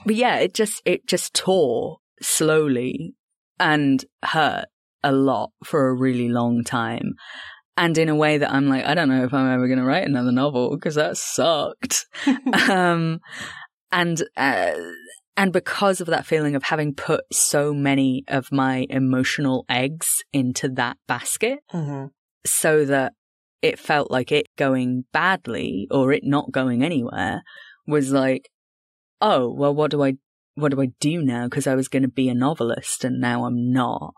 But 0.05 0.15
yeah, 0.15 0.37
it 0.37 0.53
just 0.53 0.81
it 0.85 1.05
just 1.07 1.33
tore 1.33 1.97
slowly 2.21 3.13
and 3.59 4.03
hurt 4.23 4.65
a 5.03 5.11
lot 5.11 5.51
for 5.63 5.87
a 5.87 5.93
really 5.93 6.29
long 6.29 6.63
time. 6.63 7.13
And 7.77 7.97
in 7.97 8.09
a 8.09 8.15
way 8.15 8.37
that 8.37 8.51
I'm 8.51 8.67
like, 8.67 8.83
I 8.83 8.93
don't 8.93 9.07
know 9.07 9.23
if 9.23 9.33
I'm 9.33 9.49
ever 9.49 9.67
going 9.67 9.79
to 9.79 9.85
write 9.85 10.05
another 10.05 10.33
novel 10.33 10.71
because 10.75 10.95
that 10.95 11.15
sucked. 11.15 12.05
um, 12.69 13.19
and, 13.89 14.21
uh, 14.35 14.71
and 15.37 15.53
because 15.53 16.01
of 16.01 16.07
that 16.07 16.25
feeling 16.25 16.55
of 16.55 16.63
having 16.63 16.93
put 16.93 17.23
so 17.31 17.73
many 17.73 18.25
of 18.27 18.51
my 18.51 18.85
emotional 18.89 19.63
eggs 19.69 20.23
into 20.33 20.67
that 20.69 20.97
basket 21.07 21.59
Mhm. 21.73 22.09
so 22.45 22.83
that 22.83 23.13
it 23.61 23.79
felt 23.79 24.09
like 24.11 24.31
it 24.31 24.47
going 24.57 25.05
badly 25.11 25.87
or 25.91 26.13
it 26.13 26.23
not 26.23 26.51
going 26.51 26.83
anywhere 26.83 27.41
was 27.87 28.11
like, 28.11 28.49
oh, 29.21 29.51
well, 29.51 29.73
what 29.73 29.91
do 29.91 30.03
I, 30.03 30.13
what 30.55 30.71
do 30.71 30.81
I 30.81 30.91
do 30.99 31.21
now? 31.21 31.45
Because 31.45 31.67
I 31.67 31.75
was 31.75 31.87
going 31.87 32.03
to 32.03 32.09
be 32.09 32.29
a 32.29 32.33
novelist 32.33 33.03
and 33.03 33.19
now 33.19 33.45
I'm 33.45 33.71
not. 33.71 34.13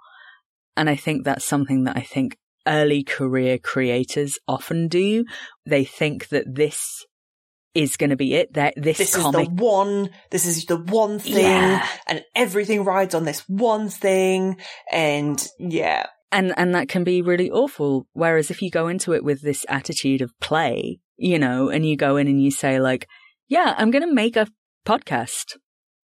And 0.78 0.90
I 0.90 0.96
think 0.96 1.26
that's 1.26 1.46
something 1.46 1.84
that 1.86 1.98
I 1.98 2.02
think 2.02 2.38
early 2.68 3.04
career 3.04 3.58
creators 3.58 4.38
often 4.48 4.88
do. 4.88 5.26
They 5.66 5.84
think 5.84 6.30
that 6.30 6.46
this 6.56 7.06
is 7.74 7.98
going 7.98 8.10
to 8.10 8.16
be 8.16 8.34
it. 8.36 8.54
That 8.54 8.74
this, 8.78 8.98
This 8.98 9.16
comic 9.16 9.50
is 9.50 9.56
the 9.56 9.64
one. 9.64 10.10
This 10.30 10.46
is 10.46 10.66
the 10.66 10.78
one 10.78 11.20
thing, 11.20 11.44
Yeah. 11.46 11.88
and 12.08 12.24
everything 12.36 12.84
rides 12.84 13.16
on 13.16 13.24
this 13.24 13.44
one 13.48 13.90
thing. 13.90 14.58
And 14.92 15.46
yeah, 15.60 16.08
and 16.32 16.54
and 16.58 16.74
that 16.74 16.88
can 16.90 17.04
be 17.04 17.22
really 17.22 17.50
awful 17.50 18.08
whereas 18.14 18.52
if 18.52 18.62
you 18.62 18.70
go 18.70 18.88
into 18.88 19.14
it 19.14 19.24
with 19.24 19.42
this 19.42 19.66
attitude 19.70 20.22
of 20.22 20.38
play 20.40 21.00
you 21.18 21.38
know 21.38 21.70
and 21.70 21.86
you 21.86 21.96
go 21.96 22.18
in 22.18 22.28
and 22.28 22.42
you 22.42 22.52
say 22.52 22.80
like 22.80 23.08
yeah 23.48 23.76
i'm 23.78 23.92
going 23.92 24.08
to 24.08 24.14
make 24.14 24.36
a 24.36 24.48
podcast 24.86 25.56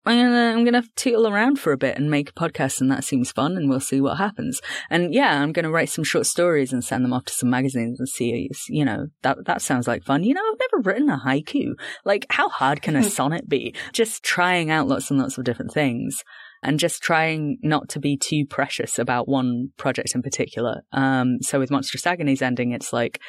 I'm 0.07 0.17
gonna 0.17 0.53
I'm 0.55 0.63
gonna 0.63 0.84
tootle 0.95 1.28
around 1.28 1.59
for 1.59 1.73
a 1.73 1.78
bit 1.78 1.97
and 1.97 2.09
make 2.09 2.30
a 2.30 2.34
podcast, 2.34 2.80
and 2.80 2.89
that 2.89 3.03
seems 3.03 3.32
fun, 3.34 3.57
and 3.57 3.69
we'll 3.69 3.82
see 3.82 3.99
what 3.99 4.17
happens. 4.17 4.61
And 4.89 5.13
yeah, 5.13 5.41
I'm 5.41 5.51
gonna 5.51 5.69
write 5.69 5.89
some 5.89 6.05
short 6.05 6.25
stories 6.25 6.71
and 6.71 6.82
send 6.82 7.03
them 7.03 7.11
off 7.11 7.25
to 7.25 7.34
some 7.34 7.49
magazines 7.49 7.99
and 7.99 8.07
see. 8.07 8.49
You 8.69 8.86
know, 8.86 9.07
that 9.23 9.45
that 9.45 9.61
sounds 9.61 9.86
like 9.86 10.05
fun. 10.05 10.23
You 10.23 10.34
know, 10.34 10.41
I've 10.41 10.59
never 10.59 10.89
written 10.89 11.09
a 11.09 11.19
haiku. 11.19 11.73
Like, 12.05 12.25
how 12.30 12.47
hard 12.47 12.82
can 12.82 12.95
a 12.95 13.01
hmm. 13.01 13.09
sonnet 13.09 13.49
be? 13.49 13.75
Just 13.91 14.23
trying 14.23 14.71
out 14.71 14.88
lots 14.88 15.11
and 15.11 15.19
lots 15.19 15.38
of 15.38 15.43
different 15.43 15.73
things. 15.73 16.23
And 16.64 16.80
just 16.80 17.01
trying 17.01 17.58
not 17.62 17.88
to 17.89 17.99
be 17.99 18.18
too 18.18 18.45
precious 18.49 18.97
about 18.97 19.28
one 19.28 19.70
project 19.78 20.16
in 20.16 20.22
particular. 20.22 20.82
Um, 20.91 21.38
so 21.41 21.60
with 21.60 21.72
Monstrous 21.72 22.08
Agonies 22.08 22.41
ending, 22.41 22.72
it's 22.72 22.91
like, 22.91 23.20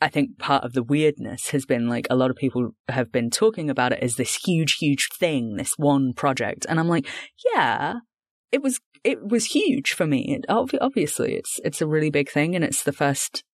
I 0.00 0.08
think 0.08 0.38
part 0.38 0.64
of 0.64 0.72
the 0.72 0.82
weirdness 0.82 1.48
has 1.48 1.64
been 1.64 1.88
like 1.88 2.06
a 2.10 2.16
lot 2.16 2.30
of 2.30 2.36
people 2.36 2.70
have 2.88 3.10
been 3.10 3.30
talking 3.30 3.70
about 3.70 3.92
it 3.92 4.00
as 4.02 4.16
this 4.16 4.36
huge, 4.44 4.74
huge 4.74 5.08
thing, 5.18 5.56
this 5.56 5.74
one 5.76 6.12
project. 6.12 6.66
And 6.68 6.78
I'm 6.78 6.88
like, 6.88 7.06
yeah, 7.54 7.94
it 8.52 8.62
was, 8.62 8.80
it 9.02 9.26
was 9.26 9.46
huge 9.46 9.92
for 9.92 10.06
me. 10.06 10.36
It, 10.38 10.44
obviously 10.48 11.34
it's, 11.36 11.58
it's 11.64 11.80
a 11.80 11.86
really 11.86 12.10
big 12.10 12.30
thing 12.30 12.54
and 12.54 12.64
it's 12.64 12.82
the 12.82 12.92
first 12.92 13.44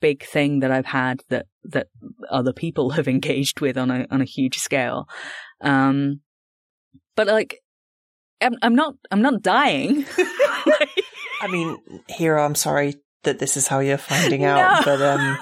big 0.00 0.24
thing 0.24 0.60
that 0.60 0.70
I've 0.70 0.86
had 0.86 1.22
that, 1.28 1.46
that 1.64 1.88
other 2.30 2.52
people 2.52 2.90
have 2.96 3.08
engaged 3.08 3.60
with 3.60 3.76
on 3.76 3.90
a, 3.90 4.06
on 4.10 4.22
a 4.22 4.26
huge 4.26 4.56
scale. 4.56 5.06
Um, 5.60 6.20
but 7.14 7.26
like, 7.26 7.59
I'm, 8.40 8.54
I'm 8.62 8.74
not, 8.74 8.94
I'm 9.10 9.22
not 9.22 9.42
dying. 9.42 10.04
I 11.42 11.48
mean, 11.48 11.78
Hero, 12.08 12.44
I'm 12.44 12.54
sorry 12.54 12.96
that 13.22 13.38
this 13.38 13.56
is 13.56 13.66
how 13.66 13.80
you're 13.80 13.98
finding 13.98 14.44
out, 14.44 14.84
no. 14.86 14.96
but, 14.96 15.02
um, 15.02 15.38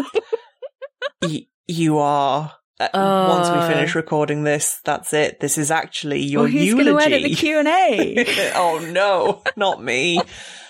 y- 1.22 1.46
you 1.66 1.98
are. 1.98 2.52
Uh, 2.80 2.88
uh, 2.94 3.26
once 3.36 3.50
we 3.50 3.74
finish 3.74 3.94
recording 3.96 4.44
this, 4.44 4.80
that's 4.84 5.12
it. 5.12 5.40
This 5.40 5.58
is 5.58 5.70
actually 5.72 6.20
your 6.20 6.42
well, 6.44 6.52
who's 6.52 6.64
eulogy. 6.64 6.84
Going 6.90 6.98
to 6.98 7.04
edit 7.04 7.22
the 7.24 7.34
Q 7.34 7.58
and 7.58 7.68
A? 7.68 8.52
oh 8.54 8.78
no, 8.92 9.42
not 9.56 9.82
me. 9.82 10.20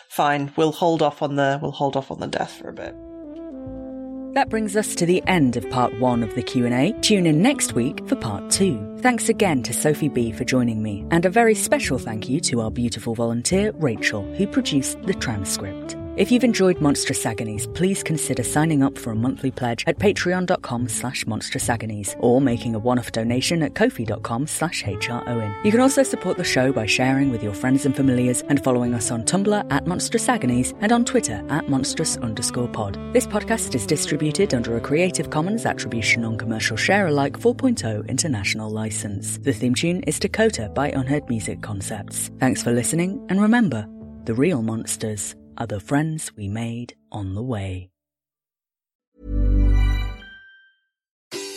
Fine, 0.09 0.53
we'll 0.57 0.73
hold 0.73 1.03
off 1.03 1.21
on 1.21 1.37
the 1.37 1.59
we'll 1.61 1.71
hold 1.71 1.97
off 1.97 2.11
on 2.11 2.19
the 2.19 2.27
death 2.27 2.53
for 2.53 2.71
a 2.71 2.73
bit. 2.73 2.95
That 4.33 4.51
brings 4.51 4.77
us 4.77 4.95
to 4.97 5.07
the 5.07 5.23
end 5.27 5.57
of 5.57 5.69
part 5.71 5.99
one 5.99 6.23
of 6.23 6.35
the 6.35 6.43
Q&A. 6.43 6.93
Tune 7.01 7.27
in 7.27 7.43
next 7.43 7.75
week 7.75 8.07
for 8.07 8.17
part 8.17 8.51
two. 8.51 8.79
Thanks 9.01 9.29
again 9.29 9.63
to 9.65 9.73
Sophie 9.73 10.09
B 10.09 10.33
for 10.33 10.45
joining 10.45 10.83
me, 10.83 11.05
and 11.11 11.25
a 11.25 11.31
very 11.31 11.55
special 11.55 11.99
thank 11.99 12.29
you 12.29 12.41
to 12.43 12.61
our 12.61 12.71
beautiful 12.71 13.15
volunteer, 13.15 13.73
Rachel, 13.77 14.23
who 14.35 14.47
produced 14.47 15.01
the 15.03 15.15
transcript. 15.15 15.97
If 16.19 16.33
you've 16.33 16.43
enjoyed 16.43 16.81
Monstrous 16.81 17.25
Agonies, 17.25 17.69
please 17.75 18.03
consider 18.03 18.43
signing 18.43 18.83
up 18.83 18.99
for 18.99 19.13
a 19.13 19.15
monthly 19.15 19.53
pledge 19.53 19.85
at 19.87 20.01
patreon.com 20.01 20.89
slash 20.89 21.25
monstrous 21.29 21.71
or 22.19 22.41
making 22.41 22.75
a 22.75 22.79
one-off 22.81 23.13
donation 23.13 23.63
at 23.63 23.75
kofi.com 23.75 24.49
slash 24.49 24.83
hrowen. 24.83 25.65
You 25.65 25.71
can 25.71 25.79
also 25.79 26.03
support 26.03 26.37
the 26.37 26.43
show 26.43 26.73
by 26.73 26.87
sharing 26.87 27.31
with 27.31 27.41
your 27.41 27.55
friends 27.55 27.87
and 27.87 27.95
familiars 27.95 28.43
and 28.49 28.65
following 28.65 28.95
us 28.95 29.13
on 29.13 29.23
Tumblr 29.23 29.65
at 29.71 29.87
Monstrous 29.87 30.29
Agonies 30.29 30.75
and 30.81 30.91
on 30.91 31.05
Twitter 31.05 31.41
at 31.51 31.69
monstrous 31.69 32.17
underscore 32.17 32.67
pod. 32.67 32.99
This 33.13 33.29
podcast 33.29 33.77
is 33.77 33.87
distributed 33.87 34.55
under 34.55 34.77
a 34.77 34.81
Creative 34.81 35.31
Commons 35.31 35.67
Attribution 35.67 36.23
Non-Commercial 36.23 36.77
Share 36.77 37.07
Alike 37.07 37.39
4.0 37.39 38.09
international 38.09 38.71
license. 38.71 39.39
The 39.39 39.53
theme 39.53 39.77
tune 39.77 40.03
is 40.03 40.19
Dakota 40.19 40.69
by 40.75 40.91
Unheard 40.91 41.29
Music 41.29 41.63
Concepts. 41.63 42.29
Thanks 42.41 42.61
for 42.61 42.73
listening, 42.73 43.25
and 43.29 43.41
remember, 43.41 43.87
the 44.25 44.35
real 44.35 44.63
monsters 44.63 45.37
are 45.59 45.67
the 45.67 45.81
friends 45.81 46.33
we 46.37 46.49
made 46.49 46.95
on 47.13 47.35
the 47.35 47.43
way. 47.43 47.91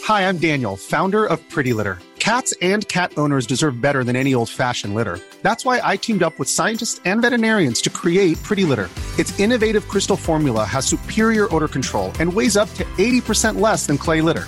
Hi, 0.05 0.27
I'm 0.27 0.39
Daniel, 0.39 0.75
founder 0.75 1.25
of 1.25 1.47
Pretty 1.49 1.73
Litter. 1.73 1.99
Cats 2.17 2.53
and 2.61 2.87
cat 2.87 3.13
owners 3.17 3.47
deserve 3.47 3.79
better 3.81 4.03
than 4.03 4.15
any 4.15 4.33
old 4.33 4.49
fashioned 4.49 4.93
litter. 4.93 5.19
That's 5.41 5.63
why 5.63 5.79
I 5.83 5.97
teamed 5.97 6.23
up 6.23 6.37
with 6.37 6.49
scientists 6.49 6.99
and 7.05 7.21
veterinarians 7.21 7.81
to 7.81 7.89
create 7.89 8.41
Pretty 8.43 8.63
Litter. 8.63 8.89
Its 9.17 9.39
innovative 9.39 9.87
crystal 9.87 10.17
formula 10.17 10.65
has 10.65 10.85
superior 10.85 11.53
odor 11.53 11.67
control 11.67 12.11
and 12.19 12.33
weighs 12.33 12.57
up 12.57 12.69
to 12.73 12.83
80% 12.97 13.59
less 13.59 13.85
than 13.85 13.97
clay 13.97 14.21
litter. 14.21 14.47